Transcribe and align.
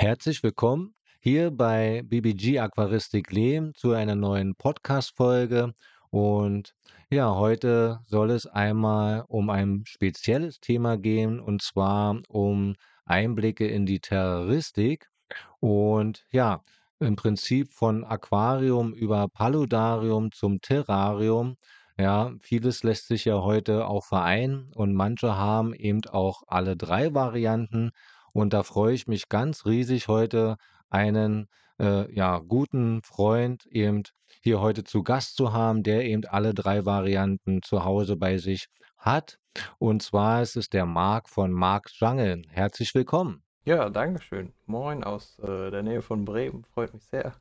Herzlich 0.00 0.44
willkommen 0.44 0.94
hier 1.18 1.50
bei 1.50 2.02
BBG 2.04 2.60
Aquaristik 2.60 3.32
Lehm 3.32 3.74
zu 3.74 3.94
einer 3.94 4.14
neuen 4.14 4.54
Podcast-Folge. 4.54 5.74
Und 6.10 6.76
ja, 7.10 7.34
heute 7.34 7.98
soll 8.06 8.30
es 8.30 8.46
einmal 8.46 9.24
um 9.26 9.50
ein 9.50 9.82
spezielles 9.86 10.60
Thema 10.60 10.98
gehen 10.98 11.40
und 11.40 11.62
zwar 11.62 12.22
um 12.28 12.76
Einblicke 13.06 13.66
in 13.66 13.86
die 13.86 13.98
Terroristik. 13.98 15.10
Und 15.58 16.24
ja, 16.30 16.62
im 17.00 17.16
Prinzip 17.16 17.72
von 17.72 18.04
Aquarium 18.04 18.92
über 18.92 19.26
Paludarium 19.26 20.30
zum 20.30 20.60
Terrarium. 20.60 21.56
Ja, 21.98 22.34
vieles 22.40 22.84
lässt 22.84 23.08
sich 23.08 23.24
ja 23.24 23.42
heute 23.42 23.88
auch 23.88 24.04
vereinen 24.04 24.70
und 24.76 24.94
manche 24.94 25.36
haben 25.36 25.74
eben 25.74 26.04
auch 26.06 26.44
alle 26.46 26.76
drei 26.76 27.14
Varianten. 27.14 27.90
Und 28.32 28.52
da 28.52 28.62
freue 28.62 28.94
ich 28.94 29.06
mich 29.06 29.28
ganz 29.28 29.66
riesig, 29.66 30.08
heute 30.08 30.56
einen 30.90 31.48
äh, 31.78 32.12
ja, 32.14 32.38
guten 32.38 33.02
Freund 33.02 33.66
eben 33.66 34.02
hier 34.42 34.60
heute 34.60 34.84
zu 34.84 35.02
Gast 35.02 35.36
zu 35.36 35.52
haben, 35.52 35.82
der 35.82 36.04
eben 36.04 36.24
alle 36.26 36.54
drei 36.54 36.84
Varianten 36.84 37.62
zu 37.62 37.84
Hause 37.84 38.16
bei 38.16 38.38
sich 38.38 38.68
hat. 38.96 39.38
Und 39.78 40.02
zwar 40.02 40.42
ist 40.42 40.56
es 40.56 40.68
der 40.68 40.86
Marc 40.86 41.28
von 41.28 41.52
Marc 41.52 41.90
Jungle. 41.94 42.42
Herzlich 42.50 42.94
willkommen. 42.94 43.42
Ja, 43.64 43.90
danke 43.90 44.22
schön. 44.22 44.52
Moin 44.66 45.04
aus 45.04 45.38
äh, 45.40 45.70
der 45.70 45.82
Nähe 45.82 46.02
von 46.02 46.24
Bremen. 46.24 46.64
Freut 46.64 46.94
mich 46.94 47.04
sehr, 47.04 47.34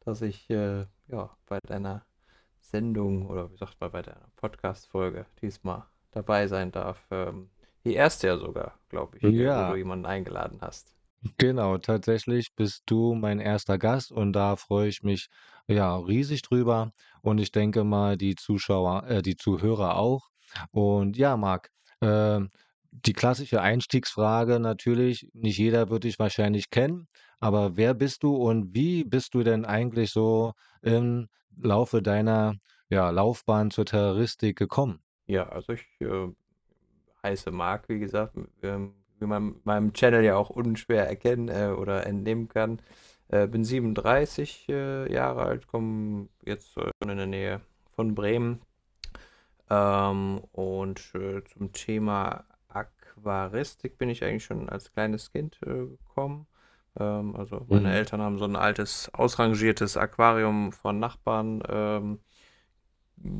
dass 0.00 0.22
ich 0.22 0.48
äh, 0.50 0.86
ja, 1.08 1.30
bei 1.46 1.58
deiner 1.60 2.04
Sendung 2.58 3.28
oder 3.28 3.50
wie 3.50 3.56
sagt 3.56 3.80
man, 3.80 3.90
bei 3.90 4.02
deiner 4.02 4.30
Podcast-Folge 4.36 5.26
diesmal 5.40 5.84
dabei 6.10 6.46
sein 6.46 6.72
darf. 6.72 7.06
Ähm, 7.10 7.50
die 7.84 7.94
erste 7.94 8.26
ja 8.28 8.38
sogar, 8.38 8.78
glaube 8.88 9.18
ich, 9.18 9.22
Ja. 9.24 9.68
wo 9.68 9.72
du 9.72 9.78
jemanden 9.78 10.06
eingeladen 10.06 10.58
hast. 10.60 10.94
Genau, 11.36 11.76
tatsächlich 11.78 12.54
bist 12.56 12.82
du 12.86 13.14
mein 13.14 13.40
erster 13.40 13.76
Gast 13.78 14.10
und 14.10 14.32
da 14.32 14.56
freue 14.56 14.88
ich 14.88 15.02
mich 15.02 15.28
ja 15.66 15.96
riesig 15.98 16.40
drüber 16.42 16.92
und 17.22 17.38
ich 17.38 17.52
denke 17.52 17.84
mal 17.84 18.16
die 18.16 18.36
Zuschauer, 18.36 19.04
äh, 19.06 19.22
die 19.22 19.36
Zuhörer 19.36 19.96
auch. 19.96 20.28
Und 20.70 21.16
ja, 21.18 21.36
Marc, 21.36 21.68
äh, 22.00 22.40
die 22.90 23.12
klassische 23.12 23.60
Einstiegsfrage 23.60 24.60
natürlich, 24.60 25.28
nicht 25.34 25.58
jeder 25.58 25.90
wird 25.90 26.04
dich 26.04 26.18
wahrscheinlich 26.18 26.70
kennen, 26.70 27.06
aber 27.38 27.76
wer 27.76 27.92
bist 27.94 28.22
du 28.22 28.34
und 28.36 28.74
wie 28.74 29.04
bist 29.04 29.34
du 29.34 29.42
denn 29.42 29.64
eigentlich 29.66 30.10
so 30.12 30.52
im 30.82 31.28
Laufe 31.56 32.00
deiner 32.02 32.54
ja, 32.88 33.10
Laufbahn 33.10 33.70
zur 33.70 33.84
Terroristik 33.84 34.56
gekommen? 34.56 35.02
Ja, 35.26 35.48
also 35.48 35.72
ich 35.74 35.86
äh, 36.00 36.28
heiße 37.22 37.50
Marc, 37.50 37.88
wie 37.88 37.98
gesagt, 37.98 38.34
ähm, 38.62 38.94
wie 39.18 39.26
man 39.26 39.56
meinem 39.64 39.92
Channel 39.92 40.24
ja 40.24 40.36
auch 40.36 40.50
unschwer 40.50 41.06
erkennen 41.08 41.48
äh, 41.48 41.72
oder 41.76 42.06
entnehmen 42.06 42.48
kann. 42.48 42.80
Äh, 43.28 43.46
bin 43.46 43.64
37 43.64 44.68
äh, 44.68 45.12
Jahre 45.12 45.42
alt, 45.44 45.66
komme 45.68 46.28
jetzt 46.44 46.76
in 47.00 47.16
der 47.16 47.26
Nähe 47.26 47.60
von 47.94 48.14
Bremen. 48.14 48.60
Ähm, 49.68 50.40
und 50.52 51.14
äh, 51.14 51.42
zum 51.44 51.72
Thema 51.72 52.44
Aquaristik 52.68 53.98
bin 53.98 54.08
ich 54.08 54.24
eigentlich 54.24 54.44
schon 54.44 54.68
als 54.68 54.92
kleines 54.92 55.32
Kind 55.32 55.58
äh, 55.62 55.86
gekommen. 55.86 56.46
Ähm, 56.98 57.36
also 57.36 57.66
meine 57.68 57.88
Mhm. 57.88 57.94
Eltern 57.94 58.20
haben 58.20 58.38
so 58.38 58.44
ein 58.44 58.56
altes, 58.56 59.10
ausrangiertes 59.14 59.96
Aquarium 59.96 60.72
von 60.72 60.98
Nachbarn 60.98 61.62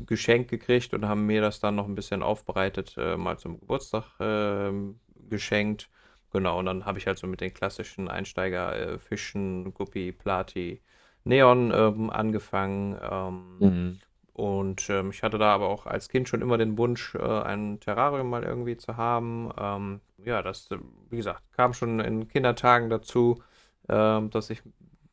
geschenkt 0.05 0.49
gekriegt 0.49 0.93
und 0.93 1.07
haben 1.07 1.25
mir 1.25 1.41
das 1.41 1.59
dann 1.59 1.75
noch 1.75 1.87
ein 1.87 1.95
bisschen 1.95 2.23
aufbereitet, 2.23 2.95
äh, 2.97 3.17
mal 3.17 3.37
zum 3.39 3.59
Geburtstag 3.59 4.05
ähm, 4.19 4.99
geschenkt. 5.29 5.89
Genau, 6.31 6.59
und 6.59 6.65
dann 6.65 6.85
habe 6.85 6.97
ich 6.99 7.07
halt 7.07 7.17
so 7.17 7.27
mit 7.27 7.41
den 7.41 7.53
klassischen 7.53 8.07
Einsteiger-Fischen, 8.07 9.67
äh, 9.67 9.71
Guppy, 9.71 10.11
Plati, 10.11 10.81
Neon 11.23 11.71
ähm, 11.75 12.09
angefangen. 12.09 12.97
Ähm, 13.01 13.57
Mhm. 13.59 13.99
und 14.33 14.89
ähm, 14.89 15.11
ich 15.11 15.23
hatte 15.23 15.37
da 15.37 15.53
aber 15.53 15.67
auch 15.69 15.85
als 15.85 16.09
Kind 16.09 16.29
schon 16.29 16.41
immer 16.41 16.57
den 16.57 16.77
Wunsch, 16.77 17.15
äh, 17.15 17.19
ein 17.19 17.79
Terrarium 17.79 18.29
mal 18.29 18.43
irgendwie 18.43 18.77
zu 18.77 18.97
haben. 18.97 19.51
Ähm, 19.57 20.01
ja, 20.23 20.41
das, 20.41 20.71
äh, 20.71 20.77
wie 21.09 21.17
gesagt, 21.17 21.43
kam 21.51 21.73
schon 21.73 21.99
in 21.99 22.27
Kindertagen 22.27 22.89
dazu, 22.89 23.43
ähm, 23.89 24.29
dass 24.31 24.49
ich, 24.49 24.61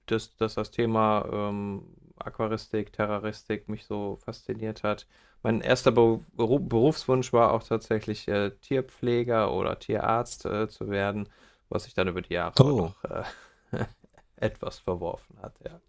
dass, 0.06 0.36
dass 0.36 0.54
das 0.54 0.70
Thema 0.70 1.26
ähm, 1.32 1.82
Aquaristik, 2.20 2.92
Terroristik 2.92 3.68
mich 3.68 3.86
so 3.86 4.16
fasziniert 4.16 4.82
hat. 4.82 5.06
Mein 5.42 5.60
erster 5.60 5.90
Beru- 5.92 6.24
Berufswunsch 6.36 7.32
war 7.32 7.52
auch 7.52 7.62
tatsächlich 7.62 8.26
äh, 8.28 8.50
Tierpfleger 8.60 9.52
oder 9.52 9.78
Tierarzt 9.78 10.44
äh, 10.46 10.68
zu 10.68 10.90
werden, 10.90 11.28
was 11.68 11.84
sich 11.84 11.94
dann 11.94 12.08
über 12.08 12.22
die 12.22 12.34
Jahre 12.34 12.54
Oh, 12.60 12.92
doch 13.02 13.04
äh, 13.04 13.24
etwas 14.36 14.78
verworfen 14.80 15.38
hat, 15.42 15.54
ja. 15.64 15.80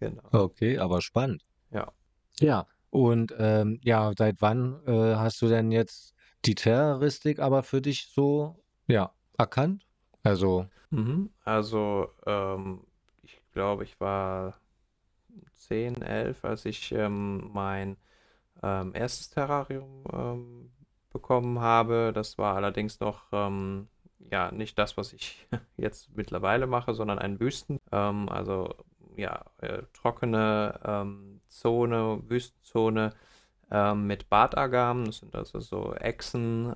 Genau. 0.00 0.22
okay, 0.32 0.78
aber 0.78 1.00
spannend. 1.00 1.44
Ja. 1.70 1.92
Ja, 2.40 2.66
und 2.90 3.34
ähm, 3.38 3.80
ja, 3.82 4.12
seit 4.16 4.40
wann 4.40 4.82
äh, 4.86 5.16
hast 5.16 5.40
du 5.42 5.48
denn 5.48 5.72
jetzt 5.72 6.14
die 6.44 6.54
Terroristik 6.54 7.38
aber 7.38 7.62
für 7.62 7.80
dich 7.80 8.08
so, 8.12 8.62
ja, 8.86 9.12
erkannt? 9.38 9.86
Also, 10.22 10.66
Mhm. 10.90 11.30
Also, 11.44 12.10
ähm, 12.26 12.84
ich 13.22 13.40
glaube, 13.52 13.84
ich 13.84 13.98
war 14.00 14.54
10, 15.54 16.02
11, 16.02 16.44
als 16.44 16.64
ich 16.64 16.92
ähm, 16.92 17.50
mein 17.52 17.96
ähm, 18.62 18.92
erstes 18.94 19.30
Terrarium 19.30 20.04
ähm, 20.12 20.70
bekommen 21.12 21.60
habe. 21.60 22.12
Das 22.14 22.38
war 22.38 22.56
allerdings 22.56 23.00
noch 23.00 23.24
ähm, 23.32 23.88
ja 24.30 24.50
nicht 24.52 24.78
das, 24.78 24.96
was 24.96 25.12
ich 25.12 25.46
jetzt 25.76 26.16
mittlerweile 26.16 26.66
mache, 26.66 26.94
sondern 26.94 27.18
ein 27.18 27.40
Wüsten. 27.40 27.78
Ähm, 27.92 28.28
also 28.28 28.74
ja, 29.16 29.44
äh, 29.58 29.82
trockene 29.94 30.78
ähm, 30.84 31.40
Zone, 31.48 32.22
Wüstenzone 32.28 33.12
mit 33.94 34.28
Bartagamen. 34.28 35.06
Das 35.06 35.18
sind 35.18 35.34
also 35.34 35.58
so 35.58 35.92
Echsen, 35.94 36.72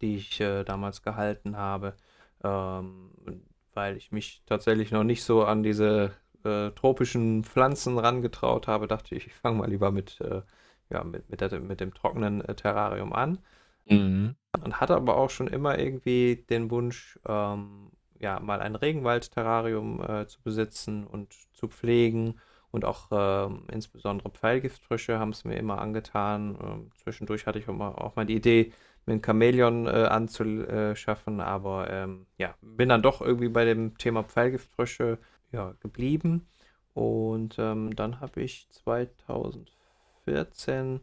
die 0.00 0.16
ich 0.16 0.40
äh, 0.40 0.64
damals 0.64 1.02
gehalten 1.02 1.58
habe, 1.58 1.94
weil 2.40 3.96
ich 3.98 4.12
mich 4.12 4.42
tatsächlich 4.46 4.92
noch 4.92 5.04
nicht 5.04 5.22
so 5.22 5.44
an 5.44 5.62
diese 5.62 6.12
äh, 6.44 6.70
tropischen 6.72 7.44
Pflanzen 7.44 7.98
rangetraut 7.98 8.68
habe, 8.68 8.86
dachte 8.86 9.14
ich, 9.14 9.26
ich 9.26 9.34
fange 9.34 9.58
mal 9.58 9.68
lieber 9.68 9.90
mit, 9.90 10.20
äh, 10.20 10.42
ja, 10.90 11.04
mit, 11.04 11.28
mit, 11.30 11.40
der, 11.40 11.60
mit 11.60 11.80
dem 11.80 11.94
trockenen 11.94 12.42
äh, 12.42 12.54
Terrarium 12.54 13.12
an. 13.12 13.38
mhm. 13.86 14.34
Und 14.62 14.80
hatte 14.80 14.94
aber 14.94 15.16
auch 15.16 15.30
schon 15.30 15.48
immer 15.48 15.78
irgendwie 15.78 16.44
den 16.50 16.70
Wunsch, 16.70 17.18
ähm, 17.26 17.90
ja, 18.20 18.38
mal 18.38 18.60
ein 18.60 18.76
Regenwald-Terrarium 18.76 20.02
äh, 20.02 20.26
zu 20.26 20.42
besitzen 20.42 21.06
und 21.06 21.32
zu 21.52 21.68
pflegen. 21.68 22.38
Und 22.70 22.84
auch 22.84 23.08
ähm, 23.10 23.64
insbesondere 23.70 24.30
Pfeilgiftfrösche 24.30 25.18
haben 25.18 25.30
es 25.30 25.44
mir 25.44 25.56
immer 25.56 25.80
angetan. 25.80 26.58
Ähm, 26.62 26.90
zwischendurch 27.02 27.46
hatte 27.46 27.58
ich 27.58 27.68
auch 27.68 27.74
mal, 27.74 27.92
auch 27.92 28.16
mal 28.16 28.26
die 28.26 28.36
Idee, 28.36 28.72
mir 29.06 29.14
ein 29.14 29.22
Chamäleon 29.24 29.86
äh, 29.86 29.90
anzuschaffen, 29.90 31.40
aber 31.40 31.90
ähm, 31.90 32.26
ja, 32.38 32.54
bin 32.60 32.88
dann 32.88 33.02
doch 33.02 33.20
irgendwie 33.20 33.48
bei 33.48 33.64
dem 33.64 33.98
Thema 33.98 34.22
Pfeilgiftfrösche 34.22 35.18
ja, 35.52 35.74
geblieben. 35.80 36.46
Und 36.94 37.56
ähm, 37.58 37.94
dann 37.96 38.20
habe 38.20 38.42
ich 38.42 38.68
2014 38.70 41.00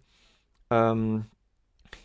ähm, 0.70 1.26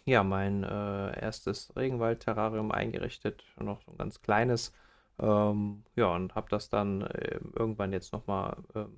ja, 0.04 0.22
mein 0.24 0.64
äh, 0.64 1.20
erstes 1.20 1.74
Regenwald-Terrarium 1.76 2.70
eingerichtet, 2.72 3.44
noch 3.60 3.82
so 3.82 3.92
ein 3.92 3.98
ganz 3.98 4.22
kleines. 4.22 4.72
Ähm, 5.18 5.84
ja, 5.96 6.06
und 6.14 6.34
habe 6.34 6.48
das 6.50 6.68
dann 6.70 7.02
äh, 7.02 7.38
irgendwann 7.54 7.92
jetzt 7.92 8.12
nochmal 8.12 8.56
ähm, 8.74 8.92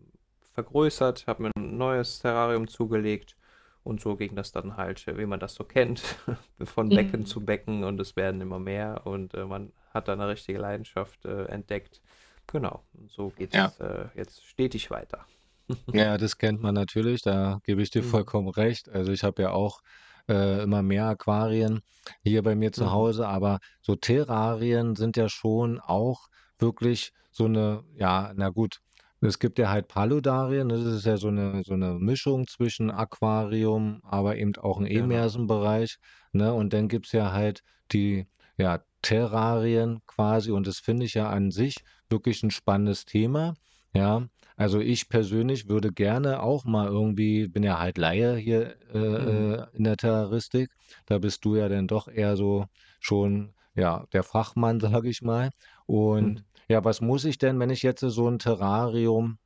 vergrößert, 0.55 1.27
habe 1.27 1.45
mir 1.45 1.51
ein 1.57 1.77
neues 1.77 2.21
Terrarium 2.21 2.69
zugelegt 2.69 3.37
und 3.85 4.01
so 4.01 4.17
ging 4.17 4.35
das 4.37 4.53
dann 4.53 4.77
halt, 4.77 5.07
wie 5.07 5.27
man 5.27 5.41
das 5.41 5.55
so 5.55 5.65
kennt, 5.65 6.03
von 6.65 6.95
Becken 6.95 7.21
Mhm. 7.23 7.27
zu 7.27 7.45
Becken 7.45 7.85
und 7.85 8.01
es 8.01 8.17
werden 8.17 8.41
immer 8.41 8.59
mehr 8.59 9.03
und 9.07 9.35
äh, 9.35 9.45
man 9.45 9.73
hat 9.93 10.09
da 10.09 10.15
eine 10.15 10.29
richtige 10.29 10.59
Leidenschaft 10.59 11.25
äh, 11.27 11.45
entdeckt. 11.47 12.01
Genau, 12.49 12.85
so 13.09 13.31
geht 13.31 13.55
Ja. 13.55 13.69
es 13.69 13.81
äh, 13.81 14.09
jetzt 14.15 14.45
stetig 14.47 14.91
weiter. 14.91 15.27
Ja, 15.93 16.19
das 16.19 16.37
kennt 16.39 16.61
man 16.63 16.75
natürlich, 16.75 17.23
da 17.23 17.59
gebe 17.65 17.83
ich 17.83 17.91
dir 17.91 18.03
Mhm. 18.03 18.11
vollkommen 18.11 18.49
recht. 18.49 18.89
Also 18.89 19.13
ich 19.13 19.23
habe 19.25 19.43
ja 19.43 19.51
auch 19.53 19.81
äh, 20.29 20.63
immer 20.63 20.83
mehr 20.83 21.07
Aquarien 21.07 21.81
hier 22.23 22.43
bei 22.43 22.55
mir 22.57 22.73
zu 22.73 22.85
Mhm. 22.85 22.91
Hause, 22.91 23.29
aber 23.29 23.59
so 23.83 23.95
Terrarien 23.97 24.97
sind 24.97 25.17
ja 25.17 25.29
schon 25.29 25.79
auch 25.81 26.27
wirklich 26.59 27.13
so 27.31 27.45
eine, 27.47 27.85
ja, 27.97 28.33
na 28.35 28.49
gut, 28.51 28.79
es 29.21 29.39
gibt 29.39 29.59
ja 29.59 29.71
halt 29.71 29.89
Paludarien, 29.89 30.69
das 30.69 30.83
ist 30.85 31.07
ja 31.07 31.17
so 31.17 31.29
eine, 31.29 31.63
so 31.65 31.75
eine 31.75 31.95
Mischung 31.95 32.47
zwischen 32.47 32.91
Aquarium, 32.91 34.01
aber 34.03 34.37
eben 34.37 34.55
auch 34.57 34.79
ein 34.79 34.87
Genau. 34.87 35.05
Emersenbereich, 35.05 35.97
ne? 36.33 36.53
Und 36.53 36.73
dann 36.73 36.89
gibt's 36.89 37.13
ja 37.13 37.33
halt 37.33 37.61
die, 37.93 38.27
ja, 38.59 38.81
Terrarien 39.03 40.01
quasi 40.07 40.51
und 40.51 40.67
das 40.67 40.79
finde 40.79 41.07
ich 41.07 41.15
ja 41.15 41.29
an 41.31 41.51
sich 41.53 41.77
wirklich 42.11 42.43
ein 42.43 42.51
spannendes 42.51 43.05
Thema, 43.05 43.55
ja. 43.93 44.27
Also 44.57 44.81
ich 44.81 45.09
persönlich 45.09 45.69
würde 45.69 45.93
gerne 45.93 46.43
auch 46.43 46.65
mal 46.65 46.87
irgendwie, 46.89 47.47
bin 47.49 47.63
ja 47.63 47.79
halt 47.79 47.99
Laie 47.99 48.37
hier 48.37 48.77
Mhm. 48.93 49.01
äh, 49.01 49.55
äh, 49.55 49.67
in 49.75 49.85
der 49.85 49.97
Terroristik. 49.97 50.71
Da 51.07 51.19
bist 51.19 51.45
du 51.45 51.57
ja 51.57 51.69
dann 51.69 51.87
doch 51.89 52.09
eher 52.09 52.37
so 52.37 52.67
schon, 53.01 53.55
ja, 53.75 54.07
der 54.13 54.23
Fachmann, 54.23 54.81
sage 55.03 55.09
ich 55.09 55.23
mal. 55.23 55.51
Und 55.87 56.45
ja, 56.69 56.85
was 56.85 57.01
muss 57.01 57.25
ich 57.25 57.39
denn, 57.39 57.59
wenn 57.61 57.71
ich 57.71 57.83
jetzt 57.83 58.01
so 58.01 58.29
ein 58.29 58.39
Terrarium 58.39 59.39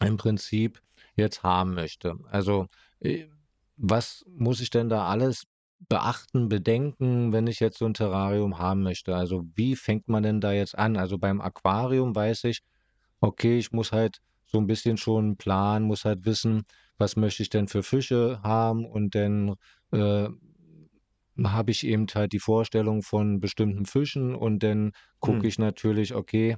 im 0.00 0.16
Prinzip 0.16 0.80
jetzt 1.16 1.42
haben 1.42 1.74
möchte? 1.74 2.16
Also, 2.30 2.66
äh, 3.00 3.26
was 3.76 4.24
muss 4.28 4.60
ich 4.60 4.70
denn 4.70 4.88
da 4.88 5.06
alles 5.06 5.44
beachten, 5.88 6.48
bedenken, 6.48 7.32
wenn 7.32 7.46
ich 7.46 7.60
jetzt 7.60 7.78
so 7.78 7.86
ein 7.86 7.94
Terrarium 7.94 8.58
haben 8.58 8.82
möchte? 8.82 9.14
Also, 9.16 9.44
wie 9.54 9.76
fängt 9.76 10.08
man 10.08 10.22
denn 10.22 10.40
da 10.40 10.52
jetzt 10.52 10.76
an? 10.78 10.96
Also, 10.96 11.18
beim 11.18 11.40
Aquarium 11.40 12.14
weiß 12.14 12.44
ich, 12.44 12.60
okay, 13.20 13.58
ich 13.58 13.72
muss 13.72 13.92
halt 13.92 14.18
so 14.46 14.58
ein 14.58 14.66
bisschen 14.66 14.96
schon 14.96 15.36
planen, 15.36 15.86
muss 15.86 16.04
halt 16.04 16.24
wissen, 16.26 16.62
was 16.98 17.16
möchte 17.16 17.42
ich 17.42 17.50
denn 17.50 17.68
für 17.68 17.82
Fische 17.82 18.40
haben 18.42 18.86
und 18.86 19.14
dann, 19.14 19.54
äh, 19.92 20.28
habe 21.44 21.70
ich 21.70 21.86
eben 21.86 22.06
halt 22.14 22.32
die 22.32 22.38
Vorstellung 22.38 23.02
von 23.02 23.40
bestimmten 23.40 23.84
Fischen 23.86 24.34
und 24.34 24.62
dann 24.62 24.92
gucke 25.20 25.46
Mhm. 25.46 25.48
ich 25.48 25.58
natürlich, 25.58 26.14
okay, 26.14 26.56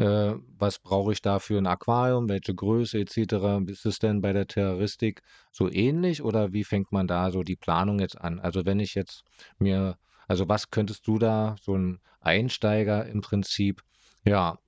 äh, 0.00 0.34
was 0.58 0.78
brauche 0.78 1.12
ich 1.12 1.22
da 1.22 1.38
für 1.38 1.58
ein 1.58 1.66
Aquarium, 1.66 2.28
welche 2.28 2.54
Größe 2.54 2.98
et 2.98 3.10
cetera? 3.10 3.60
Ist 3.66 3.86
es 3.86 3.98
denn 3.98 4.20
bei 4.22 4.32
der 4.32 4.46
Terroristik 4.46 5.22
so 5.52 5.70
ähnlich 5.70 6.22
oder 6.22 6.52
wie 6.52 6.64
fängt 6.64 6.92
man 6.92 7.06
da 7.06 7.30
so 7.30 7.42
die 7.42 7.56
Planung 7.56 8.00
jetzt 8.00 8.20
an? 8.20 8.40
Also, 8.40 8.64
wenn 8.66 8.80
ich 8.80 8.94
jetzt 8.94 9.24
mir 9.58 9.96
also, 10.28 10.48
was 10.48 10.70
könntest 10.70 11.06
du 11.08 11.18
da 11.18 11.56
so 11.60 11.74
'n 11.74 11.98
Einsteiger 12.20 13.04
im 13.06 13.20
Prinzip, 13.20 13.82
ja, 14.24 14.58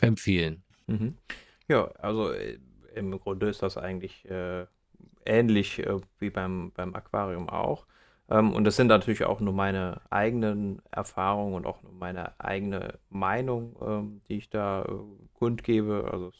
empfehlen? 0.00 0.62
Mhm. 0.86 1.18
Ja, 1.68 1.86
also 1.98 2.32
äh, 2.32 2.58
im 2.94 3.18
Grunde 3.18 3.48
ist 3.48 3.62
das 3.62 3.76
eigentlich 3.76 4.24
äh, 4.30 4.66
ähnlich 5.26 5.80
äh, 5.80 5.98
wie 6.20 6.30
beim, 6.30 6.72
beim 6.72 6.94
Aquarium 6.94 7.48
auch. 7.48 7.86
Ähm, 8.30 8.52
und 8.52 8.64
das 8.64 8.76
sind 8.76 8.88
natürlich 8.88 9.24
auch 9.24 9.40
nur 9.40 9.52
meine 9.52 10.00
eigenen 10.10 10.82
Erfahrungen 10.90 11.54
und 11.54 11.66
auch 11.66 11.82
nur 11.82 11.92
meine 11.92 12.38
eigene 12.40 12.98
Meinung, 13.10 13.76
ähm, 13.82 14.22
die 14.28 14.38
ich 14.38 14.50
da 14.50 14.82
äh, 14.82 14.92
kundgebe. 15.34 16.08
Also 16.10 16.32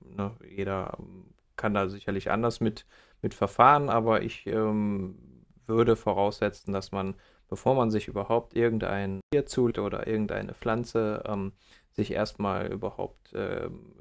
ne, 0.00 0.32
jeder 0.48 0.96
ähm, 0.98 1.26
kann 1.56 1.74
da 1.74 1.88
sicherlich 1.88 2.30
anders 2.30 2.60
mit, 2.60 2.86
mit 3.22 3.34
verfahren, 3.34 3.88
aber 3.90 4.22
ich 4.22 4.46
ähm, 4.46 5.16
würde 5.66 5.96
voraussetzen, 5.96 6.72
dass 6.72 6.92
man, 6.92 7.14
bevor 7.48 7.74
man 7.74 7.90
sich 7.90 8.08
überhaupt 8.08 8.56
irgendein 8.56 9.20
Tier 9.32 9.46
zult 9.46 9.78
oder 9.78 10.06
irgendeine 10.06 10.54
Pflanze, 10.54 11.22
ähm, 11.26 11.52
sich 11.92 12.12
erstmal 12.12 12.72
überhaupt 12.72 13.32
ähm, 13.34 13.92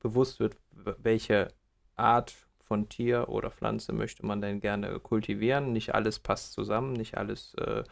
bewusst 0.00 0.40
wird, 0.40 0.56
welche 0.72 1.48
Art 1.96 2.34
von 2.70 2.88
Tier 2.88 3.28
oder 3.28 3.50
Pflanze 3.50 3.92
möchte 3.92 4.24
man 4.24 4.40
denn 4.40 4.60
gerne 4.60 5.00
kultivieren. 5.00 5.72
Nicht 5.72 5.92
alles 5.94 6.20
passt 6.20 6.52
zusammen, 6.52 6.92
nicht 6.92 7.16
alles 7.18 7.54
äh, 7.54 7.82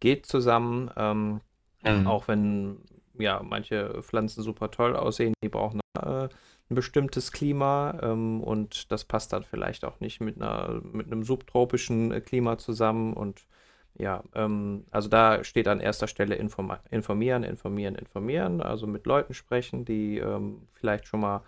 geht 0.00 0.26
zusammen. 0.26 0.90
Ähm, 0.96 1.40
Mhm. 1.84 2.06
auch 2.06 2.28
wenn 2.28 2.78
ja 3.18 3.42
manche 3.42 4.02
Pflanzen 4.02 4.42
super 4.42 4.70
toll 4.70 4.96
aussehen, 4.96 5.34
die 5.42 5.48
brauchen 5.48 5.80
äh, 5.96 6.28
ein 6.70 6.74
bestimmtes 6.74 7.32
Klima 7.32 7.98
ähm, 8.02 8.42
und 8.42 8.92
das 8.92 9.04
passt 9.04 9.32
dann 9.32 9.44
vielleicht 9.44 9.84
auch 9.84 10.00
nicht 10.00 10.20
mit 10.20 10.36
einer 10.40 10.80
mit 10.92 11.06
einem 11.06 11.24
subtropischen 11.24 12.22
Klima 12.24 12.58
zusammen 12.58 13.14
und 13.14 13.46
ja, 13.94 14.22
ähm, 14.34 14.84
also 14.90 15.08
da 15.08 15.42
steht 15.44 15.66
an 15.68 15.80
erster 15.80 16.06
Stelle 16.08 16.36
informa 16.36 16.80
informieren, 16.90 17.42
informieren, 17.42 17.96
informieren, 17.96 18.60
also 18.62 18.86
mit 18.86 19.06
Leuten 19.06 19.34
sprechen, 19.34 19.84
die 19.84 20.18
ähm, 20.18 20.68
vielleicht 20.72 21.06
schon 21.08 21.20
mal 21.20 21.42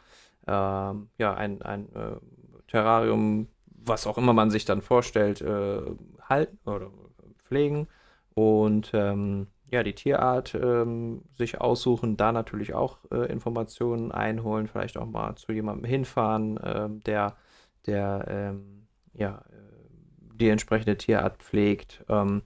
ähm, 0.47 1.11
ja, 1.19 1.35
ein, 1.35 1.63
ein 1.63 1.89
äh, 1.95 2.17
Terrarium, 2.71 3.49
was 3.67 4.07
auch 4.07 4.19
immer 4.19 4.33
man 4.33 4.51
sich 4.51 4.65
dann 4.65 4.83
vorstellt, 4.83 5.41
äh, 5.41 5.83
halten 6.29 6.59
oder 6.69 6.91
pflegen 7.45 7.89
und 8.35 8.93
ähm, 8.95 9.49
ja, 9.71 9.83
die 9.83 9.95
Tierart 9.95 10.55
ähm, 10.55 11.23
sich 11.37 11.61
aussuchen, 11.61 12.17
da 12.17 12.33
natürlich 12.33 12.75
auch 12.75 12.99
äh, 13.13 13.31
Informationen 13.31 14.11
einholen, 14.11 14.67
vielleicht 14.67 14.97
auch 14.99 15.07
mal 15.07 15.37
zu 15.37 15.53
jemandem 15.53 15.85
hinfahren, 15.85 16.59
ähm, 16.63 17.01
der, 17.05 17.37
der 17.87 18.25
ähm, 18.29 18.87
ja, 19.15 19.43
äh, 19.51 20.37
die 20.37 20.49
entsprechende 20.49 20.97
Tierart 20.97 21.39
pflegt. 21.39 22.05
Ähm, 22.09 22.43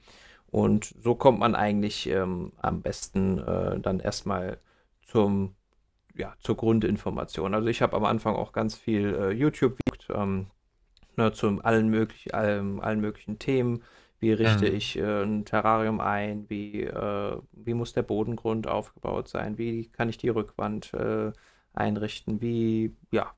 und 0.48 0.94
so 1.02 1.14
kommt 1.14 1.38
man 1.38 1.54
eigentlich 1.54 2.08
ähm, 2.08 2.52
am 2.60 2.82
besten 2.82 3.38
äh, 3.38 3.80
dann 3.80 4.00
erstmal 4.00 4.58
zum, 5.02 5.56
ja, 6.14 6.34
zur 6.40 6.56
Grundinformation. 6.56 7.54
Also 7.54 7.68
ich 7.68 7.82
habe 7.82 7.96
am 7.96 8.04
Anfang 8.04 8.36
auch 8.36 8.52
ganz 8.52 8.76
viel 8.76 9.14
äh, 9.14 9.30
YouTube 9.30 9.76
geguckt, 9.78 9.93
ähm, 10.14 10.46
ne, 11.16 11.32
zu 11.32 11.60
allen 11.62 11.88
möglichen, 11.90 12.32
allen, 12.34 12.80
allen 12.80 13.00
möglichen 13.00 13.38
Themen. 13.38 13.82
Wie 14.20 14.32
richte 14.32 14.66
Mhm. 14.66 14.68
ich 14.68 14.96
äh, 14.98 15.22
ein 15.24 15.44
Terrarium 15.44 16.00
ein? 16.00 16.48
Wie, 16.50 16.82
äh, 16.84 17.38
wie 17.52 17.74
muss 17.74 17.92
der 17.92 18.02
Bodengrund 18.02 18.66
aufgebaut 18.68 19.28
sein? 19.28 19.58
Wie 19.58 19.88
kann 19.90 20.08
ich 20.08 20.18
die 20.18 20.28
Rückwand 20.30 20.92
äh, 20.94 21.32
einrichten? 21.74 22.40
Wie, 22.40 22.96
ja, 23.12 23.34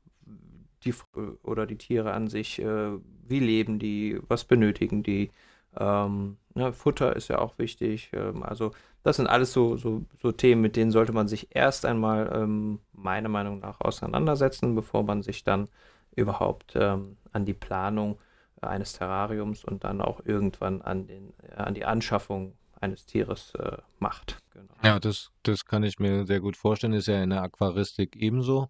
die 0.85 0.95
oder 1.43 1.67
die 1.67 1.79
Tiere 1.79 2.13
an 2.13 2.29
sich, 2.29 2.61
äh, 2.61 2.91
wie 3.29 3.41
leben 3.41 3.79
die? 3.79 4.19
Was 4.29 4.45
benötigen 4.45 5.03
die? 5.03 5.31
Ähm, 5.79 6.39
ne, 6.55 6.73
Futter 6.73 7.17
ist 7.17 7.29
ja 7.29 7.39
auch 7.39 7.59
wichtig. 7.59 8.11
Ähm, 8.13 8.43
also 8.43 8.73
das 9.03 9.17
sind 9.17 9.27
alles 9.27 9.53
so, 9.53 9.77
so, 9.77 10.05
so 10.21 10.33
Themen, 10.33 10.63
mit 10.63 10.77
denen 10.77 10.91
sollte 10.91 11.13
man 11.13 11.29
sich 11.29 11.49
erst 11.55 11.85
einmal 11.87 12.31
ähm, 12.35 12.81
meiner 12.93 13.29
Meinung 13.29 13.61
nach 13.61 13.81
auseinandersetzen, 13.81 14.75
bevor 14.75 15.03
man 15.05 15.23
sich 15.23 15.45
dann 15.45 15.69
überhaupt 16.17 16.73
ähm, 16.77 17.19
an 17.33 17.45
die 17.45 17.55
Planung 17.55 18.19
eines 18.61 18.95
Terrariums 18.95 19.65
und 19.65 19.85
dann 19.85 20.01
auch 20.01 20.21
irgendwann 20.25 20.83
an 20.83 21.07
den, 21.07 21.35
äh, 21.43 21.55
an 21.55 21.75
die 21.75 21.85
Anschaffung 21.85 22.57
eines 22.81 23.07
Tieres 23.07 23.55
äh, 23.55 23.79
macht. 23.99 24.39
Genau. 24.51 24.75
Ja, 24.83 24.99
das 25.01 25.31
das 25.43 25.65
kann 25.65 25.83
ich 25.83 25.99
mir 25.99 26.27
sehr 26.27 26.41
gut 26.41 26.57
vorstellen, 26.57 26.93
ist 26.93 27.07
ja 27.09 27.23
in 27.23 27.31
der 27.31 27.43
Aquaristik 27.43 28.17
ebenso, 28.17 28.69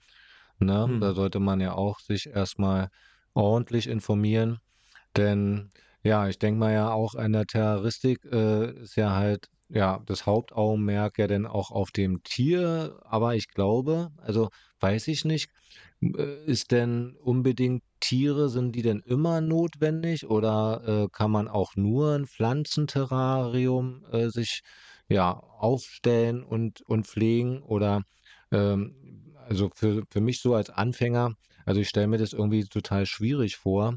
ne? 0.60 0.96
Da 1.00 1.08
Hm. 1.10 1.14
sollte 1.14 1.40
man 1.40 1.60
ja 1.60 1.74
auch 1.74 2.00
sich 2.00 2.26
erst 2.28 2.58
mal 2.58 2.88
ordentlich 3.34 3.88
informieren. 3.88 4.58
Denn 5.16 5.72
ja, 6.04 6.28
ich 6.28 6.38
denke 6.38 6.60
mal 6.60 6.72
ja 6.72 6.92
auch 6.92 7.14
an 7.16 7.32
der 7.32 7.46
Terroristik, 7.46 8.24
äh, 8.26 8.72
ist 8.82 8.96
ja 8.96 9.14
halt, 9.16 9.48
ja, 9.68 10.00
das 10.06 10.26
Hauptaugenmerk 10.26 11.18
ja 11.18 11.26
dann 11.28 11.46
auch 11.46 11.70
auf 11.72 11.90
dem 11.92 12.22
Tier, 12.24 13.00
aber 13.04 13.34
ich 13.36 13.48
glaube, 13.48 14.10
also 14.18 14.50
weiß 14.80 15.08
ich 15.08 15.24
nicht, 15.24 15.50
äh, 15.50 15.54
ist 16.00 16.72
denn 16.72 17.16
unbedingt 17.16 17.82
Tiere, 18.00 18.48
sind 18.50 18.72
die 18.72 18.82
denn 18.82 19.00
immer 19.00 19.40
notwendig 19.40 20.26
oder 20.28 21.04
äh, 21.04 21.08
kann 21.10 21.30
man 21.30 21.48
auch 21.48 21.74
nur 21.76 22.14
ein 22.14 22.26
Pflanzenterrarium 22.26 24.04
äh, 24.12 24.28
sich 24.28 24.60
ja 25.08 25.32
aufstellen 25.32 26.42
und 26.44 26.82
und 26.82 27.06
pflegen 27.06 27.62
oder 27.62 28.02
ähm, 28.52 29.34
also 29.48 29.70
für 29.74 30.02
für 30.10 30.20
mich 30.20 30.40
so 30.40 30.54
als 30.54 30.70
Anfänger, 30.70 31.32
also 31.64 31.80
ich 31.80 31.88
stelle 31.88 32.08
mir 32.08 32.18
das 32.18 32.32
irgendwie 32.32 32.64
total 32.64 33.06
schwierig 33.06 33.56
vor, 33.56 33.96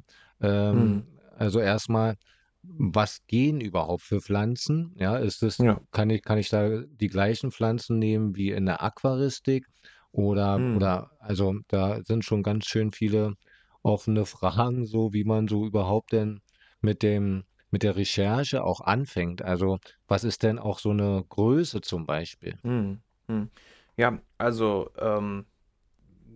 Hm. 0.72 1.00
ähm, 1.00 1.20
also 1.36 1.60
erstmal, 1.60 2.16
was 2.62 3.20
gehen 3.28 3.62
überhaupt 3.62 4.04
für 4.04 4.22
Pflanzen? 4.22 4.94
Ja, 4.98 5.18
ist 5.18 5.44
es 5.44 5.60
Ja. 5.60 5.80
kann 5.92 6.10
ich 6.10 6.22
kann 6.24 6.38
ich 6.38 6.50
da 6.50 6.82
die 6.88 7.08
gleichen 7.08 7.52
Pflanzen 7.52 8.00
nehmen 8.00 8.36
wie 8.36 8.52
in 8.52 8.66
der 8.66 8.84
Aquaristik 8.84 9.66
oder 10.12 10.56
Hm. 10.58 10.76
oder 10.76 11.12
also, 11.20 11.56
da 11.68 12.02
sind 12.04 12.26
schon 12.26 12.44
ganz 12.44 12.66
schön 12.68 12.92
viele 12.92 13.36
offene 13.84 14.26
Fragen 14.26 14.86
so, 14.86 15.14
wie 15.14 15.24
man 15.24 15.48
so 15.48 15.66
überhaupt 15.66 16.12
denn 16.14 16.42
mit 16.82 17.04
dem 17.04 17.44
mit 17.72 17.84
der 17.84 17.96
Recherche 17.98 18.64
auch 18.64 18.82
anfängt. 18.82 19.42
Also, 19.44 19.80
was 20.08 20.24
ist 20.24 20.44
denn 20.44 20.60
auch 20.60 20.80
so 20.80 20.94
'ne 20.94 21.24
Größe 21.30 21.82
zum 21.82 22.06
Beispiel? 22.06 22.60
Hm. 22.64 23.02
Hm. 23.28 23.50
Ja, 23.98 24.20
also 24.38 24.92
ähm, 24.98 25.46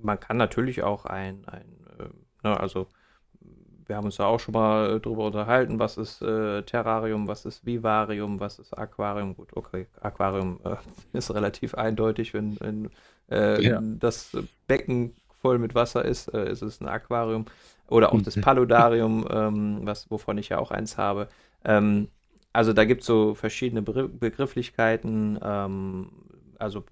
man 0.02 0.20
kann 0.20 0.38
natürlich 0.38 0.84
auch 0.84 1.06
ein, 1.06 1.46
ein 1.48 1.86
äh, 2.00 2.10
ne, 2.48 2.60
also 2.60 2.88
wir 3.86 3.98
haben 3.98 4.06
uns 4.06 4.16
da 4.18 4.26
auch 4.28 4.40
schon 4.40 4.54
mal 4.54 5.00
drüber 5.02 5.26
unterhalten, 5.26 5.80
was 5.80 5.98
ist 5.98 6.22
äh, 6.22 6.64
Terrarium, 6.64 7.28
was 7.28 7.46
ist 7.46 7.66
Vivarium, 7.66 8.40
was 8.40 8.60
ist 8.60 8.74
Aquarium. 8.78 9.36
Gut, 9.36 9.50
okay, 9.56 9.88
Aquarium 10.02 10.60
äh, 10.64 10.78
ist 11.18 11.34
relativ 11.34 11.76
eindeutig, 11.76 12.34
wenn, 12.34 12.60
wenn 12.62 12.90
äh, 13.32 13.62
Ja. 13.64 13.82
das 14.00 14.32
Becken 14.68 15.16
voll 15.42 15.60
mit 15.60 15.76
Wasser 15.76 16.06
ist, 16.06 16.28
äh, 16.34 16.50
ist 16.52 16.62
es 16.62 16.82
ein 16.82 16.88
Aquarium. 16.88 17.46
Oder 17.90 18.14
auch 18.14 18.22
das 18.22 18.36
Mhm. 18.38 18.42
Paludarium, 18.42 19.28
ähm, 19.30 19.80
was, 19.84 20.10
wovon 20.10 20.38
ich 20.38 20.50
ja 20.50 20.58
auch 20.58 20.72
eins 20.72 20.98
habe. 20.98 21.28
Ähm, 21.66 22.08
also 22.54 22.74
da 22.74 22.86
gibt 22.86 23.02
es 23.02 23.08
so 23.08 23.34
verschiedene 23.36 23.82
Begr- 23.82 24.08
Begrifflichkeiten. 24.08 25.38
Ähm, 25.44 26.10
also 26.60 26.86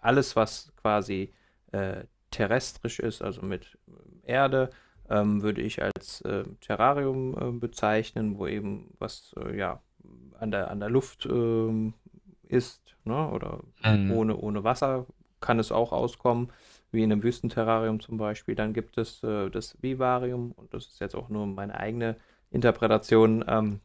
alles, 0.00 0.36
was 0.36 0.72
quasi 0.76 1.32
äh, 1.70 2.04
terrestrisch 2.30 2.98
ist, 2.98 3.22
also 3.22 3.42
mit 3.42 3.78
Erde, 4.24 4.70
ähm, 5.08 5.42
würde 5.42 5.60
ich 5.62 5.82
als 5.82 6.22
äh, 6.22 6.44
Terrarium 6.60 7.36
äh, 7.38 7.58
bezeichnen, 7.58 8.38
wo 8.38 8.46
eben 8.46 8.94
was 8.98 9.34
äh, 9.38 9.56
ja 9.56 9.80
an 10.38 10.50
der, 10.50 10.70
an 10.70 10.80
der 10.80 10.90
Luft 10.90 11.26
ähm, 11.26 11.94
ist, 12.48 12.96
ne? 13.04 13.28
Oder 13.30 13.60
Mhm. 13.84 14.12
ohne, 14.16 14.36
ohne 14.36 14.64
Wasser 14.64 15.06
kann 15.42 15.58
es 15.58 15.70
auch 15.70 15.92
auskommen, 15.92 16.50
wie 16.90 17.02
in 17.02 17.12
einem 17.12 17.22
Wüstenterrarium 17.22 18.00
zum 18.00 18.16
Beispiel. 18.16 18.54
Dann 18.54 18.72
gibt 18.72 18.96
es 18.96 19.22
äh, 19.22 19.50
das 19.50 19.76
Vivarium, 19.82 20.52
und 20.52 20.72
das 20.72 20.86
ist 20.86 21.00
jetzt 21.00 21.14
auch 21.14 21.28
nur 21.28 21.46
meine 21.46 21.78
eigene 21.78 22.16
Interpretation, 22.50 23.44
ähm, 23.46 23.80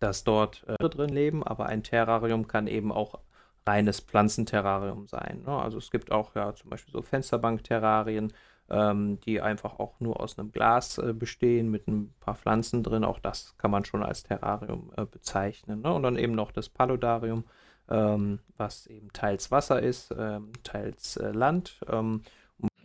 dass 0.00 0.24
dort 0.24 0.64
äh, 0.68 0.88
drin 0.88 1.10
leben, 1.10 1.42
aber 1.42 1.66
ein 1.66 1.82
Terrarium 1.82 2.46
kann 2.46 2.66
eben 2.66 2.92
auch 2.92 3.18
reines 3.66 4.00
Pflanzenterrarium 4.00 5.06
sein. 5.06 5.42
Ne? 5.46 5.52
Also 5.52 5.78
es 5.78 5.90
gibt 5.90 6.10
auch 6.10 6.34
ja 6.34 6.54
zum 6.54 6.70
Beispiel 6.70 6.92
so 6.92 7.02
Fensterbank-Terrarien, 7.02 8.32
ähm, 8.70 9.20
die 9.20 9.40
einfach 9.40 9.78
auch 9.78 10.00
nur 10.00 10.20
aus 10.20 10.38
einem 10.38 10.52
Glas 10.52 10.98
äh, 10.98 11.12
bestehen 11.12 11.70
mit 11.70 11.86
ein 11.88 12.14
paar 12.20 12.34
Pflanzen 12.34 12.82
drin. 12.82 13.04
Auch 13.04 13.18
das 13.18 13.56
kann 13.58 13.70
man 13.70 13.84
schon 13.84 14.02
als 14.02 14.22
Terrarium 14.22 14.92
äh, 14.96 15.04
bezeichnen. 15.04 15.82
Ne? 15.82 15.92
Und 15.92 16.02
dann 16.02 16.16
eben 16.16 16.34
noch 16.34 16.52
das 16.52 16.68
Paludarium, 16.68 17.44
ähm, 17.88 18.40
was 18.56 18.86
eben 18.86 19.12
teils 19.12 19.50
Wasser 19.50 19.82
ist, 19.82 20.14
ähm, 20.16 20.52
teils 20.62 21.16
äh, 21.16 21.30
Land. 21.30 21.80
Ähm, 21.88 22.22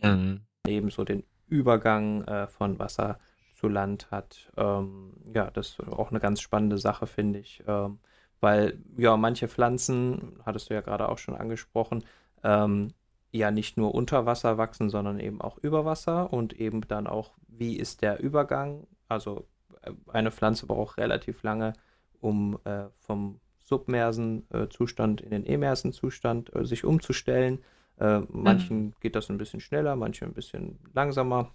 mhm. 0.02 0.40
eben 0.66 0.90
so 0.90 1.04
den 1.04 1.24
Übergang 1.48 2.24
äh, 2.24 2.46
von 2.46 2.78
Wasser 2.78 3.18
zu 3.54 3.68
Land 3.68 4.10
hat. 4.10 4.50
Ähm, 4.56 5.12
ja, 5.34 5.50
das 5.50 5.70
ist 5.70 5.80
auch 5.88 6.10
eine 6.10 6.20
ganz 6.20 6.40
spannende 6.40 6.78
Sache, 6.78 7.06
finde 7.06 7.38
ich. 7.38 7.62
Ähm, 7.66 7.98
weil 8.40 8.78
ja, 8.96 9.16
manche 9.16 9.48
Pflanzen, 9.48 10.38
hattest 10.44 10.68
du 10.68 10.74
ja 10.74 10.80
gerade 10.80 11.08
auch 11.08 11.18
schon 11.18 11.34
angesprochen, 11.34 12.04
ähm, 12.42 12.92
ja 13.30 13.50
nicht 13.50 13.76
nur 13.76 13.94
unter 13.94 14.26
Wasser 14.26 14.58
wachsen, 14.58 14.90
sondern 14.90 15.18
eben 15.18 15.40
auch 15.40 15.58
über 15.58 15.84
Wasser 15.84 16.32
und 16.32 16.52
eben 16.52 16.82
dann 16.82 17.06
auch, 17.06 17.32
wie 17.48 17.76
ist 17.76 18.02
der 18.02 18.20
Übergang? 18.20 18.86
Also 19.08 19.46
äh, 19.82 19.92
eine 20.12 20.30
Pflanze 20.30 20.66
braucht 20.66 20.98
relativ 20.98 21.42
lange, 21.42 21.72
um 22.20 22.58
äh, 22.64 22.84
vom 22.98 23.40
submersen 23.64 24.46
äh, 24.50 24.68
Zustand 24.68 25.20
in 25.22 25.30
den 25.30 25.46
emersen 25.46 25.92
Zustand 25.92 26.54
äh, 26.54 26.64
sich 26.64 26.84
umzustellen. 26.84 27.64
Äh, 27.98 28.20
manchen 28.28 28.86
mhm. 28.86 28.92
geht 29.00 29.16
das 29.16 29.30
ein 29.30 29.38
bisschen 29.38 29.60
schneller, 29.60 29.96
manche 29.96 30.24
ein 30.24 30.34
bisschen 30.34 30.78
langsamer. 30.92 31.50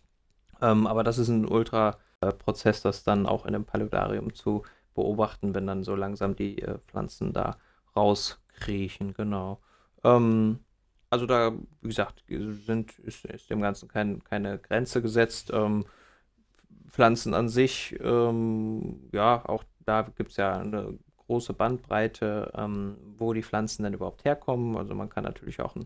Ähm, 0.62 0.88
aber 0.88 1.04
das 1.04 1.18
ist 1.18 1.30
ein 1.30 1.48
Ultra-Prozess, 1.48 2.82
das 2.82 3.04
dann 3.04 3.26
auch 3.26 3.46
in 3.46 3.56
einem 3.56 3.66
Paludarium 3.66 4.34
zu 4.34 4.64
beobachten, 4.96 5.54
wenn 5.54 5.68
dann 5.68 5.84
so 5.84 5.96
langsam 5.96 6.36
die 6.36 6.62
äh, 6.62 6.80
Pflanzen 6.88 7.32
da 7.32 7.58
rauskriechen, 7.96 9.14
genau. 9.14 9.62
Ähm, 10.04 10.60
also 11.12 11.26
da, 11.26 11.54
wie 11.82 11.88
gesagt, 11.88 12.24
sind, 12.28 12.98
ist, 13.00 13.26
ist 13.26 13.50
dem 13.50 13.62
Ganzen 13.62 13.88
kein, 13.88 14.24
keine 14.24 14.58
Grenze 14.60 15.02
gesetzt. 15.02 15.52
Ähm, 15.54 15.86
Pflanzen 16.90 17.34
an 17.34 17.50
sich, 17.50 17.98
ähm, 18.02 19.10
ja, 19.12 19.44
auch 19.48 19.64
da 19.86 20.02
gibt 20.02 20.32
es 20.32 20.38
ja 20.38 20.60
eine 20.60 20.98
große 21.30 21.54
Bandbreite, 21.54 22.52
ähm, 22.56 22.98
wo 23.18 23.34
die 23.34 23.44
Pflanzen 23.44 23.84
dann 23.84 23.94
überhaupt 23.94 24.26
herkommen. 24.26 24.76
Also 24.78 24.96
man 24.96 25.10
kann 25.10 25.24
natürlich 25.24 25.62
auch 25.62 25.76
ein, 25.76 25.86